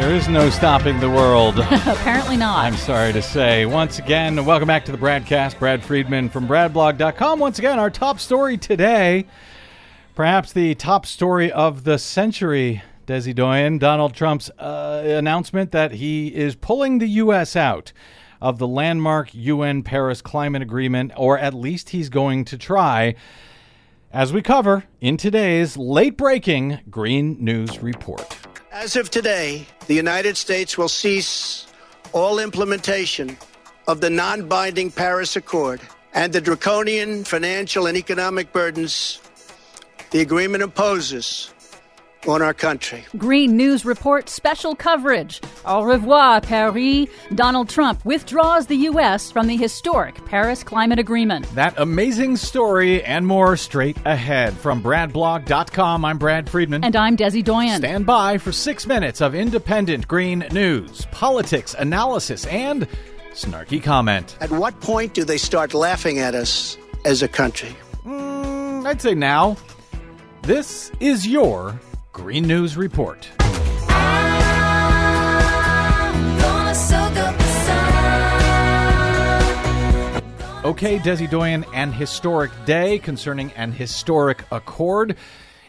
There 0.00 0.14
is 0.14 0.28
no 0.28 0.50
stopping 0.50 0.98
the 0.98 1.10
world. 1.10 1.58
Apparently 1.86 2.36
not. 2.36 2.64
I'm 2.64 2.76
sorry 2.76 3.12
to 3.12 3.22
say. 3.22 3.66
Once 3.66 3.98
again, 3.98 4.44
welcome 4.44 4.66
back 4.66 4.84
to 4.86 4.92
the 4.92 4.98
broadcast. 4.98 5.58
Brad 5.58 5.84
Friedman 5.84 6.28
from 6.28 6.48
BradBlog.com. 6.48 7.38
Once 7.38 7.58
again, 7.58 7.78
our 7.78 7.90
top 7.90 8.18
story 8.18 8.56
today, 8.56 9.26
perhaps 10.14 10.52
the 10.52 10.74
top 10.74 11.06
story 11.06 11.52
of 11.52 11.84
the 11.84 11.98
century, 11.98 12.82
Desi 13.06 13.34
Doyen, 13.34 13.78
Donald 13.78 14.14
Trump's 14.14 14.50
uh, 14.58 15.02
announcement 15.04 15.72
that 15.72 15.92
he 15.92 16.28
is 16.28 16.54
pulling 16.54 16.98
the 16.98 17.08
U.S. 17.08 17.56
out 17.56 17.92
of 18.40 18.58
the 18.58 18.66
landmark 18.66 19.34
UN 19.34 19.82
Paris 19.82 20.22
Climate 20.22 20.62
Agreement, 20.62 21.12
or 21.16 21.38
at 21.38 21.54
least 21.54 21.90
he's 21.90 22.08
going 22.08 22.44
to 22.46 22.58
try, 22.58 23.14
as 24.12 24.32
we 24.32 24.42
cover 24.42 24.84
in 25.00 25.16
today's 25.16 25.76
late 25.76 26.16
breaking 26.16 26.80
Green 26.90 27.36
News 27.42 27.80
Report. 27.80 28.38
As 28.70 28.96
of 28.96 29.10
today, 29.10 29.66
the 29.86 29.94
United 29.94 30.36
States 30.36 30.78
will 30.78 30.88
cease 30.88 31.66
all 32.12 32.38
implementation 32.38 33.36
of 33.88 34.00
the 34.00 34.10
non 34.10 34.48
binding 34.48 34.90
Paris 34.90 35.36
Accord 35.36 35.80
and 36.14 36.32
the 36.32 36.40
draconian 36.40 37.24
financial 37.24 37.86
and 37.86 37.96
economic 37.96 38.52
burdens 38.52 39.20
the 40.12 40.20
agreement 40.20 40.62
imposes 40.62 41.52
on 42.28 42.42
our 42.42 42.54
country. 42.54 43.04
Green 43.16 43.56
News 43.56 43.84
Report 43.84 44.28
special 44.28 44.74
coverage. 44.74 45.40
Au 45.64 45.82
revoir, 45.84 46.40
Paris. 46.40 47.08
Donald 47.34 47.68
Trump 47.68 48.04
withdraws 48.04 48.66
the 48.66 48.76
U.S. 48.90 49.30
from 49.30 49.46
the 49.46 49.56
historic 49.56 50.24
Paris 50.26 50.62
Climate 50.62 50.98
Agreement. 50.98 51.46
That 51.54 51.74
amazing 51.78 52.36
story 52.36 53.02
and 53.04 53.26
more 53.26 53.56
straight 53.56 53.96
ahead. 54.04 54.54
From 54.54 54.82
BradBlog.com, 54.82 56.04
I'm 56.04 56.18
Brad 56.18 56.48
Friedman. 56.48 56.84
And 56.84 56.96
I'm 56.96 57.16
Desi 57.16 57.42
Doyen. 57.42 57.78
Stand 57.78 58.06
by 58.06 58.38
for 58.38 58.52
six 58.52 58.86
minutes 58.86 59.20
of 59.20 59.34
independent 59.34 60.08
green 60.08 60.44
news, 60.52 61.06
politics, 61.10 61.74
analysis, 61.78 62.46
and 62.46 62.86
snarky 63.32 63.82
comment. 63.82 64.36
At 64.40 64.50
what 64.50 64.80
point 64.80 65.14
do 65.14 65.24
they 65.24 65.38
start 65.38 65.74
laughing 65.74 66.18
at 66.18 66.34
us 66.34 66.76
as 67.04 67.22
a 67.22 67.28
country? 67.28 67.74
Mm, 68.04 68.86
I'd 68.86 69.00
say 69.00 69.14
now. 69.14 69.56
This 70.42 70.90
is 70.98 71.24
your 71.26 71.78
Green 72.12 72.46
News 72.46 72.76
Report. 72.76 73.30
Okay, 80.64 80.98
Desi 80.98 81.28
Doyen, 81.28 81.64
an 81.72 81.90
historic 81.90 82.50
day 82.66 82.98
concerning 82.98 83.50
an 83.52 83.72
historic 83.72 84.44
accord 84.50 85.16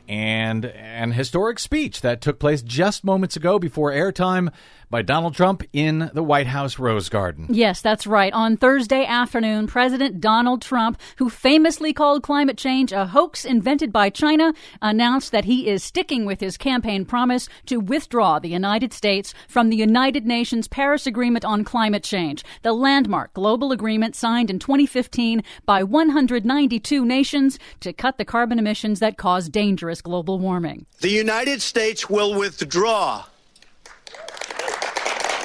and 0.10 0.66
an 0.66 1.14
historic 1.14 1.60
speech 1.60 2.02
that 2.02 2.20
took 2.20 2.39
place 2.39 2.62
just 2.62 3.06
moments 3.06 3.38
ago 3.38 3.58
before 3.58 3.91
airtime 3.91 4.52
by 4.94 5.02
Donald 5.02 5.34
Trump 5.34 5.64
in 5.74 6.12
the 6.14 6.22
White 6.22 6.46
House 6.46 6.78
Rose 6.78 7.10
Garden. 7.10 7.48
Yes, 7.50 7.82
that's 7.82 8.06
right. 8.06 8.32
On 8.32 8.56
Thursday 8.56 9.04
afternoon, 9.06 9.66
President 9.66 10.22
Donald 10.22 10.62
Trump, 10.62 11.02
who 11.18 11.32
famously 11.32 11.94
called 11.94 12.22
climate 12.22 12.60
change 12.60 12.91
a 12.91 13.08
hoax 13.08 13.44
invented 13.44 13.91
by 13.91 14.12
China, 14.12 14.54
announced 14.84 15.32
that 15.32 15.46
he 15.46 15.68
is 15.68 15.84
sticking 15.84 16.26
with 16.26 16.41
his 16.41 16.58
campaign 16.58 17.06
promise 17.06 17.50
to 17.66 17.80
withdraw 17.80 18.38
the 18.38 18.50
United 18.50 18.94
States 18.94 19.34
from 19.48 19.72
the 19.72 19.78
United 19.78 20.28
Nations 20.28 20.68
Paris 20.68 21.08
Agreement 21.08 21.44
on 21.44 21.64
Climate 21.64 22.04
Change, 22.04 22.44
the 22.62 22.72
landmark 22.72 23.34
global 23.34 23.72
agreement 23.72 24.16
signed 24.16 24.52
in 24.52 24.60
2015 24.60 25.41
by 25.66 25.82
192 25.82 27.04
nations 27.04 27.58
to 27.80 27.94
cut 27.94 28.20
the 28.20 28.26
carbon 28.26 28.60
emissions 28.60 29.00
that 29.00 29.18
cause 29.18 29.50
dangerous 29.50 30.04
global 30.04 30.38
warming. 30.38 30.86
The 31.02 31.10
United 31.10 31.64
States 31.64 32.12
will 32.12 32.36
withdraw 32.38 33.26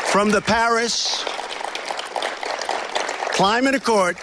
from 0.09 0.31
the 0.31 0.41
Paris 0.41 1.23
Climate 3.33 3.75
Accord. 3.75 4.17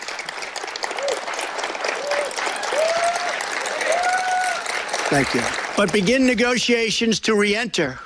Thank 5.09 5.33
you. 5.35 5.41
But 5.77 5.93
begin 5.93 6.25
negotiations 6.25 7.19
to 7.21 7.35
re 7.35 7.55
enter 7.55 7.99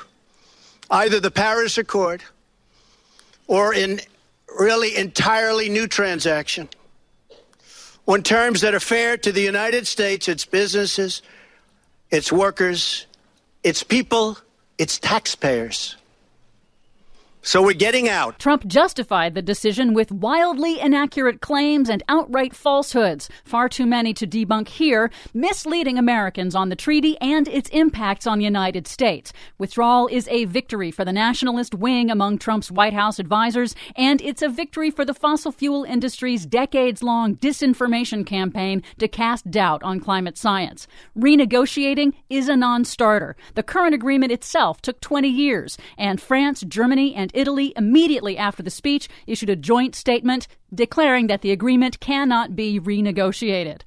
either 0.92 1.22
the 1.22 1.32
Paris 1.32 1.78
Accord 1.78 2.22
or 3.48 3.74
in 3.74 4.02
really 4.60 4.98
entirely 4.98 5.70
new 5.70 5.88
transaction 5.88 6.68
on 8.08 8.24
terms 8.24 8.60
that 8.62 8.76
are 8.76 8.80
fair 8.82 9.16
to 9.18 9.32
the 9.32 9.42
United 9.42 9.88
States, 9.88 10.28
its 10.28 10.44
businesses, 10.44 11.22
its 12.12 12.30
workers, 12.30 13.06
its 13.64 13.84
people, 13.84 14.38
its 14.78 15.00
taxpayers. 15.00 15.96
So 17.42 17.64
we're 17.64 17.74
getting 17.74 18.10
out. 18.10 18.38
Trump 18.38 18.68
justified 18.68 19.34
the 19.34 19.42
decision 19.42 19.94
with 19.94 20.12
wildly 20.12 20.78
inaccurate 20.78 21.40
claims 21.40 21.90
and 21.90 22.04
outright 22.10 22.54
falsehoods, 22.54 23.30
far 23.46 23.70
too 23.70 23.86
many 23.86 24.14
to 24.16 24.28
debunk 24.28 24.68
here, 24.68 25.10
misleading 25.34 25.98
Americans 25.98 26.54
on 26.54 26.68
the 26.68 26.76
treaty 26.76 27.18
and 27.22 27.48
its 27.48 27.70
impacts 27.70 28.28
on 28.28 28.40
the 28.40 28.44
United 28.44 28.88
States. 28.88 29.32
Withdrawal 29.58 30.08
is 30.08 30.28
a 30.28 30.46
victory 30.46 30.92
for 30.92 31.06
the 31.06 31.14
nationalist 31.14 31.74
wing 31.74 32.12
among 32.12 32.40
Trump's 32.40 32.70
White 32.70 32.94
House 32.94 33.20
advisors, 33.20 33.74
and 33.96 34.22
it's 34.22 34.42
a 34.42 34.50
victory 34.50 34.92
for 34.92 35.06
the 35.06 35.14
fossil 35.14 35.54
fuel 35.54 35.86
industry's 35.86 36.46
decades 36.46 37.02
long 37.02 37.38
disinformation 37.38 38.26
campaign 38.26 38.84
to 38.98 39.08
cast 39.08 39.50
doubt 39.50 39.82
on 39.82 40.02
climate 40.02 40.38
science. 40.38 40.88
Renegotiating 41.18 42.12
is 42.30 42.50
a 42.50 42.58
non 42.58 42.84
starter. 42.84 43.38
The 43.56 43.64
current 43.64 43.96
agreement 43.96 44.34
itself 44.34 44.82
took 44.82 45.00
20 45.00 45.30
years, 45.30 45.78
and 45.98 46.22
France, 46.22 46.62
Germany, 46.68 47.16
and 47.16 47.29
Italy, 47.34 47.74
immediately 47.76 48.38
after 48.38 48.64
the 48.64 48.70
speech, 48.70 49.08
issued 49.28 49.50
a 49.50 49.56
joint 49.56 49.96
statement 49.96 50.48
declaring 50.74 51.28
that 51.28 51.42
the 51.42 51.52
agreement 51.52 52.00
cannot 52.00 52.56
be 52.56 52.80
renegotiated. 52.80 53.82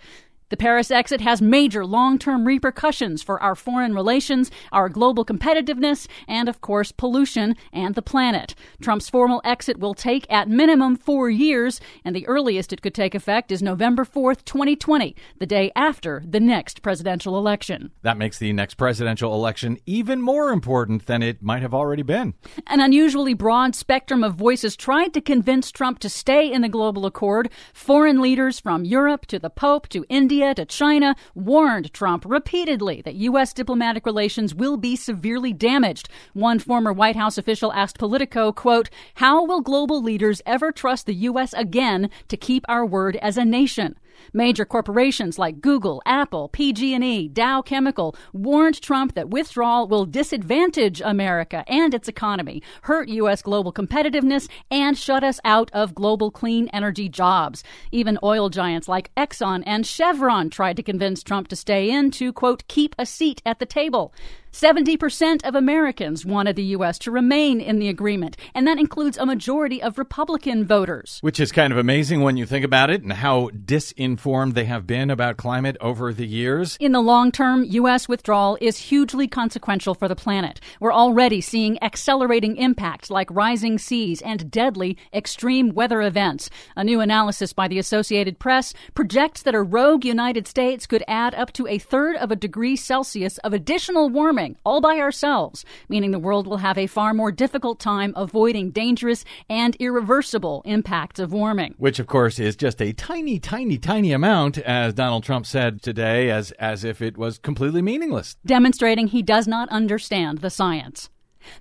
The 0.53 0.59
Paris 0.59 0.91
exit 0.91 1.23
has 1.23 1.41
major 1.41 1.87
long 1.87 2.19
term 2.19 2.45
repercussions 2.47 3.23
for 3.23 3.43
our 3.43 3.55
foreign 3.55 3.95
relations, 3.95 4.51
our 4.71 4.91
global 4.91 5.25
competitiveness, 5.25 6.07
and 6.29 6.47
of 6.47 6.61
course, 6.61 6.93
pollution 6.93 7.57
and 7.73 7.95
the 7.95 8.03
planet. 8.03 8.55
Trump's 8.83 9.09
formal 9.09 9.41
exit 9.47 9.79
will 9.79 9.95
take 9.95 10.31
at 10.31 10.51
minimum 10.51 10.97
four 10.97 11.31
years, 11.31 11.81
and 12.05 12.15
the 12.15 12.29
earliest 12.29 12.71
it 12.71 12.83
could 12.83 12.93
take 12.93 13.15
effect 13.15 13.51
is 13.51 13.63
November 13.63 14.05
4th, 14.05 14.45
2020, 14.45 15.17
the 15.39 15.47
day 15.47 15.73
after 15.75 16.23
the 16.29 16.39
next 16.39 16.83
presidential 16.83 17.39
election. 17.39 17.91
That 18.03 18.19
makes 18.19 18.39
the 18.39 18.53
next 18.53 18.75
presidential 18.75 19.33
election 19.33 19.79
even 19.87 20.21
more 20.21 20.51
important 20.51 21.07
than 21.07 21.23
it 21.23 21.43
might 21.43 21.63
have 21.63 21.73
already 21.73 22.03
been. 22.03 22.35
An 22.67 22.81
unusually 22.81 23.33
broad 23.33 23.75
spectrum 23.75 24.23
of 24.23 24.35
voices 24.35 24.77
tried 24.77 25.15
to 25.15 25.23
convince 25.23 25.73
Trump 25.73 25.99
to 26.01 26.11
stay 26.11 26.53
in 26.53 26.61
the 26.61 26.69
global 26.69 27.07
accord. 27.07 27.49
Foreign 27.73 28.21
leaders 28.21 28.61
from 28.61 28.85
Europe 28.85 29.25
to 29.29 29.39
the 29.39 29.49
Pope 29.49 29.89
to 29.89 30.05
India 30.11 30.42
to 30.43 30.65
China 30.65 31.15
warned 31.37 31.93
Trump 31.93 32.25
repeatedly 32.27 33.01
that 33.03 33.15
U.S. 33.15 33.53
diplomatic 33.53 34.05
relations 34.05 34.55
will 34.55 34.77
be 34.77 34.97
severely 34.97 35.53
damaged. 35.53 36.09
One 36.33 36.59
former 36.59 36.93
White 36.93 37.15
House 37.15 37.39
official 37.39 37.73
asked 37.73 37.99
Politico, 37.99 38.51
quote, 38.53 38.91
How 39.15 39.45
will 39.45 39.61
global 39.61 40.03
leaders 40.03 40.43
ever 40.45 40.73
trust 40.73 41.07
the 41.07 41.15
U.S. 41.15 41.53
again 41.53 42.11
to 42.27 42.37
keep 42.37 42.65
our 42.69 42.85
word 42.85 43.17
as 43.23 43.37
a 43.37 43.45
nation? 43.45 43.97
Major 44.33 44.65
corporations 44.65 45.39
like 45.39 45.61
Google, 45.61 46.03
Apple, 46.07 46.49
PG&E, 46.49 47.29
Dow 47.29 47.63
Chemical 47.63 48.17
warned 48.33 48.81
Trump 48.81 49.15
that 49.15 49.31
withdrawal 49.31 49.89
will 49.89 50.07
disadvantage 50.07 51.01
America 51.01 51.65
and 51.67 51.95
its 51.95 52.09
economy, 52.09 52.63
hurt 52.83 53.09
US 53.09 53.43
global 53.43 53.73
competitiveness 53.73 54.49
and 54.71 54.97
shut 54.97 55.25
us 55.25 55.41
out 55.45 55.71
of 55.73 55.95
global 55.95 56.31
clean 56.31 56.69
energy 56.69 57.09
jobs. 57.09 57.65
Even 57.91 58.19
oil 58.23 58.49
giants 58.49 58.89
like 58.89 59.15
Exxon 59.17 59.63
and 59.67 59.87
Chevron 59.87 60.51
tried 60.51 60.77
to 60.77 60.83
convince 60.83 61.23
Trump 61.23 61.49
to 61.49 61.57
stay 61.57 61.91
in 61.91 62.11
to 62.13 62.33
quote 62.33 62.67
keep 62.69 62.95
a 62.99 63.07
seat 63.07 63.43
at 63.45 63.59
the 63.59 63.67
table. 63.67 64.13
70% 64.53 65.47
of 65.47 65.55
Americans 65.55 66.27
wanted 66.27 66.57
the 66.57 66.63
U.S. 66.77 66.99
to 67.01 67.11
remain 67.11 67.59
in 67.59 67.79
the 67.79 67.89
agreement, 67.89 68.37
and 68.55 68.67
that 68.67 68.79
includes 68.79 69.17
a 69.17 69.25
majority 69.25 69.83
of 69.83 69.97
Republican 69.97 70.67
voters. 70.67 71.19
Which 71.23 71.41
is 71.41 71.51
kind 71.51 71.73
of 71.73 71.79
amazing 71.79 72.21
when 72.21 72.37
you 72.37 72.45
think 72.45 72.63
about 72.63 72.91
it 72.91 73.03
and 73.03 73.15
how 73.15 73.49
disinformed 73.49 74.12
they 74.17 74.65
have 74.65 74.87
been 74.87 75.11
about 75.11 75.37
climate 75.37 75.77
over 75.81 76.13
the 76.13 76.27
years. 76.27 76.77
In 76.81 76.93
the 76.93 77.01
long 77.01 77.31
term, 77.31 77.65
U.S. 77.65 78.09
withdrawal 78.09 78.59
is 78.61 78.77
hugely 78.79 79.29
consequential 79.29 79.95
for 79.95 80.09
the 80.09 80.17
planet. 80.17 80.61
We're 80.81 80.93
already 80.93 81.41
seeing 81.41 81.83
accelerating 81.83 82.57
impacts 82.57 83.11
like 83.11 83.31
rising 83.31 83.79
seas 83.79 84.21
and 84.23 84.51
deadly 84.51 84.97
extreme 85.13 85.75
weather 85.75 86.03
events. 86.03 86.51
A 86.77 86.85
new 86.85 87.01
analysis 87.01 87.53
by 87.53 87.69
the 87.69 87.79
Associated 87.79 88.39
Press 88.39 88.75
projects 88.95 89.43
that 89.43 89.55
a 89.55 89.63
rogue 89.63 90.05
United 90.05 90.47
States 90.47 90.87
could 90.87 91.05
add 91.07 91.35
up 91.35 91.53
to 91.53 91.67
a 91.67 91.79
third 91.79 92.17
of 92.17 92.31
a 92.31 92.37
degree 92.37 92.77
Celsius 92.77 93.39
of 93.39 93.53
additional 93.53 94.09
warming 94.09 94.57
all 94.65 94.81
by 94.81 94.99
ourselves, 94.99 95.65
meaning 95.89 96.11
the 96.11 96.19
world 96.19 96.47
will 96.47 96.59
have 96.59 96.79
a 96.79 96.87
far 96.87 97.15
more 97.15 97.31
difficult 97.31 97.79
time 97.79 98.13
avoiding 98.17 98.71
dangerous 98.71 99.25
and 99.49 99.77
irreversible 99.77 100.63
impacts 100.65 101.21
of 101.21 101.33
warming. 101.33 101.75
Which, 101.79 101.99
of 101.99 102.07
course, 102.07 102.39
is 102.39 102.57
just 102.57 102.83
a 102.83 102.93
tiny, 102.93 103.39
tiny, 103.39 103.79
tiny 103.79 104.02
amount, 104.11 104.59
as 104.59 104.95
Donald 104.95 105.23
Trump 105.23 105.47
said 105.47 105.81
today, 105.81 106.31
as, 106.31 106.51
as 106.53 106.83
if 106.83 107.01
it 107.01 107.17
was 107.17 107.39
completely 107.39 107.83
meaningless. 107.83 108.37
Demonstrating 108.45 109.07
he 109.07 109.23
does 109.23 109.47
not 109.47 109.69
understand 109.69 110.39
the 110.39 110.51
science. 110.51 111.09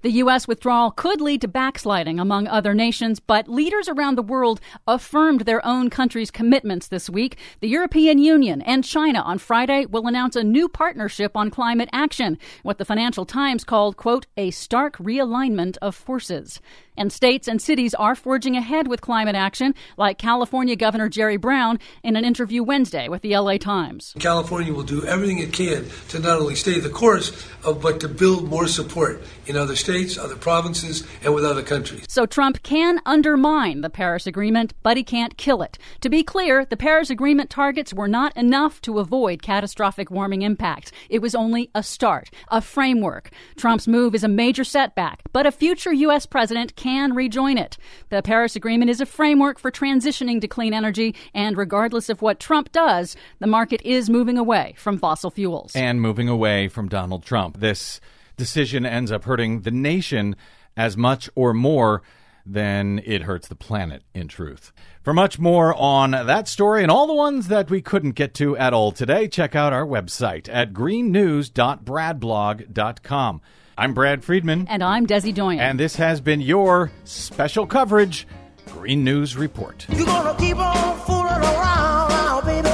The 0.01 0.11
U.S. 0.11 0.47
withdrawal 0.47 0.91
could 0.91 1.21
lead 1.21 1.41
to 1.41 1.47
backsliding 1.47 2.19
among 2.19 2.47
other 2.47 2.73
nations, 2.73 3.19
but 3.19 3.47
leaders 3.47 3.87
around 3.87 4.15
the 4.17 4.23
world 4.23 4.59
affirmed 4.87 5.41
their 5.41 5.65
own 5.65 5.89
country's 5.89 6.31
commitments 6.31 6.87
this 6.87 7.09
week. 7.09 7.37
The 7.59 7.69
European 7.69 8.17
Union 8.17 8.61
and 8.61 8.83
China 8.83 9.21
on 9.21 9.37
Friday 9.37 9.85
will 9.85 10.07
announce 10.07 10.35
a 10.35 10.43
new 10.43 10.69
partnership 10.69 11.35
on 11.35 11.49
climate 11.49 11.89
action, 11.91 12.37
what 12.63 12.77
the 12.77 12.85
Financial 12.85 13.25
Times 13.25 13.63
called, 13.63 13.97
quote, 13.97 14.25
a 14.37 14.51
stark 14.51 14.97
realignment 14.97 15.77
of 15.81 15.95
forces. 15.95 16.59
And 17.01 17.11
states 17.11 17.47
and 17.47 17.59
cities 17.59 17.95
are 17.95 18.13
forging 18.13 18.55
ahead 18.55 18.87
with 18.87 19.01
climate 19.01 19.33
action, 19.33 19.73
like 19.97 20.19
California 20.19 20.75
Governor 20.75 21.09
Jerry 21.09 21.35
Brown 21.35 21.79
in 22.03 22.15
an 22.15 22.23
interview 22.23 22.61
Wednesday 22.61 23.09
with 23.09 23.23
the 23.23 23.35
LA 23.35 23.57
Times. 23.57 24.13
California 24.19 24.71
will 24.71 24.83
do 24.83 25.03
everything 25.03 25.39
it 25.39 25.51
can 25.51 25.89
to 26.09 26.19
not 26.19 26.39
only 26.39 26.53
stay 26.53 26.79
the 26.79 26.91
course, 26.91 27.31
uh, 27.65 27.73
but 27.73 28.01
to 28.01 28.07
build 28.07 28.47
more 28.47 28.67
support 28.67 29.23
in 29.47 29.57
other 29.57 29.75
states, 29.75 30.15
other 30.15 30.35
provinces, 30.35 31.03
and 31.23 31.33
with 31.33 31.43
other 31.43 31.63
countries. 31.63 32.05
So 32.07 32.27
Trump 32.27 32.61
can 32.61 32.99
undermine 33.03 33.81
the 33.81 33.89
Paris 33.89 34.27
Agreement, 34.27 34.75
but 34.83 34.95
he 34.95 35.03
can't 35.03 35.37
kill 35.37 35.63
it. 35.63 35.79
To 36.01 36.09
be 36.09 36.21
clear, 36.21 36.65
the 36.65 36.77
Paris 36.77 37.09
Agreement 37.09 37.49
targets 37.49 37.95
were 37.95 38.07
not 38.07 38.37
enough 38.37 38.79
to 38.81 38.99
avoid 38.99 39.41
catastrophic 39.41 40.11
warming 40.11 40.43
impacts. 40.43 40.91
It 41.09 41.23
was 41.23 41.33
only 41.33 41.71
a 41.73 41.81
start, 41.81 42.29
a 42.49 42.61
framework. 42.61 43.31
Trump's 43.57 43.87
move 43.87 44.13
is 44.13 44.23
a 44.23 44.27
major 44.27 44.63
setback, 44.63 45.23
but 45.33 45.47
a 45.47 45.51
future 45.51 45.91
U.S. 45.91 46.27
president 46.27 46.75
can 46.75 46.90
rejoin 47.15 47.57
it. 47.57 47.77
The 48.09 48.21
Paris 48.21 48.55
Agreement 48.55 48.91
is 48.91 49.01
a 49.01 49.05
framework 49.05 49.59
for 49.59 49.71
transitioning 49.71 50.39
to 50.41 50.47
clean 50.47 50.73
energy, 50.73 51.15
and 51.33 51.57
regardless 51.57 52.09
of 52.09 52.21
what 52.21 52.39
Trump 52.39 52.71
does, 52.71 53.15
the 53.39 53.47
market 53.47 53.81
is 53.83 54.09
moving 54.09 54.37
away 54.37 54.75
from 54.77 54.97
fossil 54.97 55.31
fuels. 55.31 55.75
And 55.75 56.01
moving 56.01 56.29
away 56.29 56.67
from 56.67 56.89
Donald 56.89 57.23
Trump. 57.23 57.59
This 57.59 57.99
decision 58.37 58.85
ends 58.85 59.11
up 59.11 59.23
hurting 59.23 59.61
the 59.61 59.71
nation 59.71 60.35
as 60.75 60.97
much 60.97 61.29
or 61.35 61.53
more 61.53 62.01
than 62.45 63.01
it 63.05 63.23
hurts 63.23 63.47
the 63.47 63.55
planet, 63.55 64.03
in 64.13 64.27
truth. 64.27 64.71
For 65.03 65.13
much 65.13 65.39
more 65.39 65.73
on 65.75 66.11
that 66.11 66.47
story 66.47 66.83
and 66.83 66.91
all 66.91 67.07
the 67.07 67.13
ones 67.13 67.47
that 67.47 67.69
we 67.69 67.81
couldn't 67.81 68.11
get 68.11 68.33
to 68.35 68.55
at 68.57 68.73
all 68.73 68.91
today, 68.91 69.27
check 69.27 69.55
out 69.55 69.73
our 69.73 69.85
website 69.85 70.47
at 70.51 70.73
greennews.bradblog.com. 70.73 73.41
I'm 73.77 73.93
Brad 73.93 74.23
Friedman. 74.23 74.67
And 74.69 74.83
I'm 74.83 75.07
Desi 75.07 75.33
Doyen. 75.33 75.59
And 75.59 75.79
this 75.79 75.95
has 75.95 76.21
been 76.21 76.41
your 76.41 76.91
special 77.03 77.65
coverage, 77.65 78.27
Green 78.67 79.03
News 79.03 79.37
Report. 79.37 79.85
You're 79.89 80.05
gonna 80.05 80.37
keep 80.37 80.57
on 80.57 80.99
fooling 80.99 81.41
around 81.41 82.45
baby. 82.45 82.69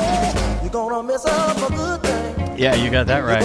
You're 0.64 0.72
gonna 0.72 1.04
mess 1.04 1.26
up 1.26 1.70
a 1.70 1.74
good 1.74 2.04
thing. 2.04 2.58
Yeah, 2.58 2.76
you 2.76 2.90
got 2.90 3.08
that 3.08 3.20
You're 3.20 3.28
right. 3.28 3.44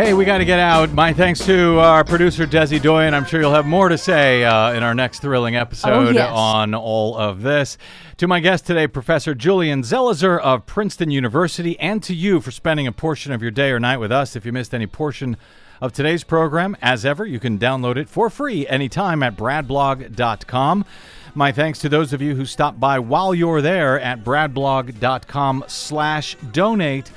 Hey, 0.00 0.14
we 0.14 0.24
got 0.24 0.38
to 0.38 0.46
get 0.46 0.58
out. 0.58 0.94
My 0.94 1.12
thanks 1.12 1.44
to 1.44 1.78
our 1.78 2.04
producer, 2.04 2.46
Desi 2.46 2.80
Doyen. 2.80 3.12
I'm 3.12 3.26
sure 3.26 3.38
you'll 3.38 3.52
have 3.52 3.66
more 3.66 3.90
to 3.90 3.98
say 3.98 4.44
uh, 4.44 4.72
in 4.72 4.82
our 4.82 4.94
next 4.94 5.20
thrilling 5.20 5.56
episode 5.56 5.90
Oh, 5.90 6.10
yes. 6.10 6.30
on 6.32 6.74
all 6.74 7.18
of 7.18 7.42
this. 7.42 7.76
To 8.16 8.26
my 8.26 8.40
guest 8.40 8.66
today, 8.66 8.86
Professor 8.86 9.34
Julian 9.34 9.82
Zelizer 9.82 10.40
of 10.40 10.64
Princeton 10.64 11.10
University, 11.10 11.78
and 11.78 12.02
to 12.02 12.14
you 12.14 12.40
for 12.40 12.50
spending 12.50 12.86
a 12.86 12.92
portion 12.92 13.30
of 13.30 13.42
your 13.42 13.50
day 13.50 13.72
or 13.72 13.78
night 13.78 13.98
with 13.98 14.10
us. 14.10 14.36
If 14.36 14.46
you 14.46 14.52
missed 14.52 14.72
any 14.72 14.86
portion 14.86 15.36
of 15.82 15.92
today's 15.92 16.24
program, 16.24 16.78
as 16.80 17.04
ever, 17.04 17.26
you 17.26 17.38
can 17.38 17.58
download 17.58 17.98
it 17.98 18.08
for 18.08 18.30
free 18.30 18.66
anytime 18.68 19.22
at 19.22 19.36
bradblog.com. 19.36 20.86
My 21.34 21.52
thanks 21.52 21.78
to 21.80 21.90
those 21.90 22.14
of 22.14 22.22
you 22.22 22.36
who 22.36 22.46
stopped 22.46 22.80
by 22.80 22.98
while 22.98 23.34
you're 23.34 23.60
there 23.60 24.00
at 24.00 24.24
bradblog.com 24.24 25.64
slash 25.66 26.38
donate 26.52 27.12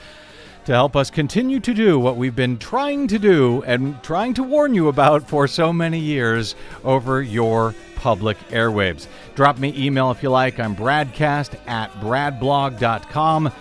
to 0.65 0.71
help 0.71 0.95
us 0.95 1.09
continue 1.09 1.59
to 1.59 1.73
do 1.73 1.99
what 1.99 2.15
we've 2.15 2.35
been 2.35 2.57
trying 2.57 3.07
to 3.07 3.19
do 3.19 3.61
and 3.63 4.01
trying 4.03 4.33
to 4.35 4.43
warn 4.43 4.73
you 4.73 4.87
about 4.87 5.27
for 5.27 5.47
so 5.47 5.73
many 5.73 5.99
years 5.99 6.55
over 6.83 7.21
your 7.21 7.75
public 7.95 8.37
airwaves. 8.49 9.07
Drop 9.35 9.57
me 9.57 9.73
email 9.75 10.11
if 10.11 10.23
you 10.23 10.29
like. 10.29 10.59
I'm 10.59 10.75
bradcast 10.75 11.59
at 11.67 11.91
bradblog.com. 11.93 13.51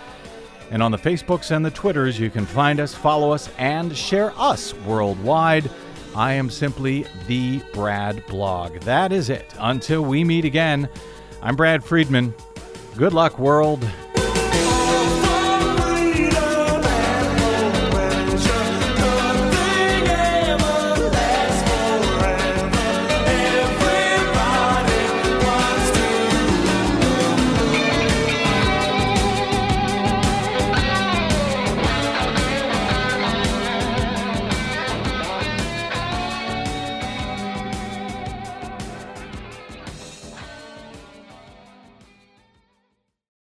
And 0.71 0.81
on 0.81 0.91
the 0.91 0.97
Facebooks 0.97 1.51
and 1.51 1.63
the 1.63 1.71
Twitters, 1.71 2.19
you 2.19 2.29
can 2.29 2.45
find 2.45 2.79
us, 2.79 2.95
follow 2.95 3.31
us, 3.31 3.49
and 3.57 3.95
share 3.95 4.33
us 4.37 4.73
worldwide. 4.85 5.69
I 6.15 6.33
am 6.33 6.49
simply 6.49 7.05
the 7.27 7.59
Brad 7.73 8.25
Blog. 8.27 8.79
That 8.81 9.11
is 9.11 9.29
it. 9.29 9.53
Until 9.59 10.03
we 10.03 10.23
meet 10.23 10.45
again, 10.45 10.89
I'm 11.41 11.55
Brad 11.55 11.83
Friedman. 11.83 12.33
Good 12.95 13.13
luck, 13.13 13.39
world. 13.39 13.83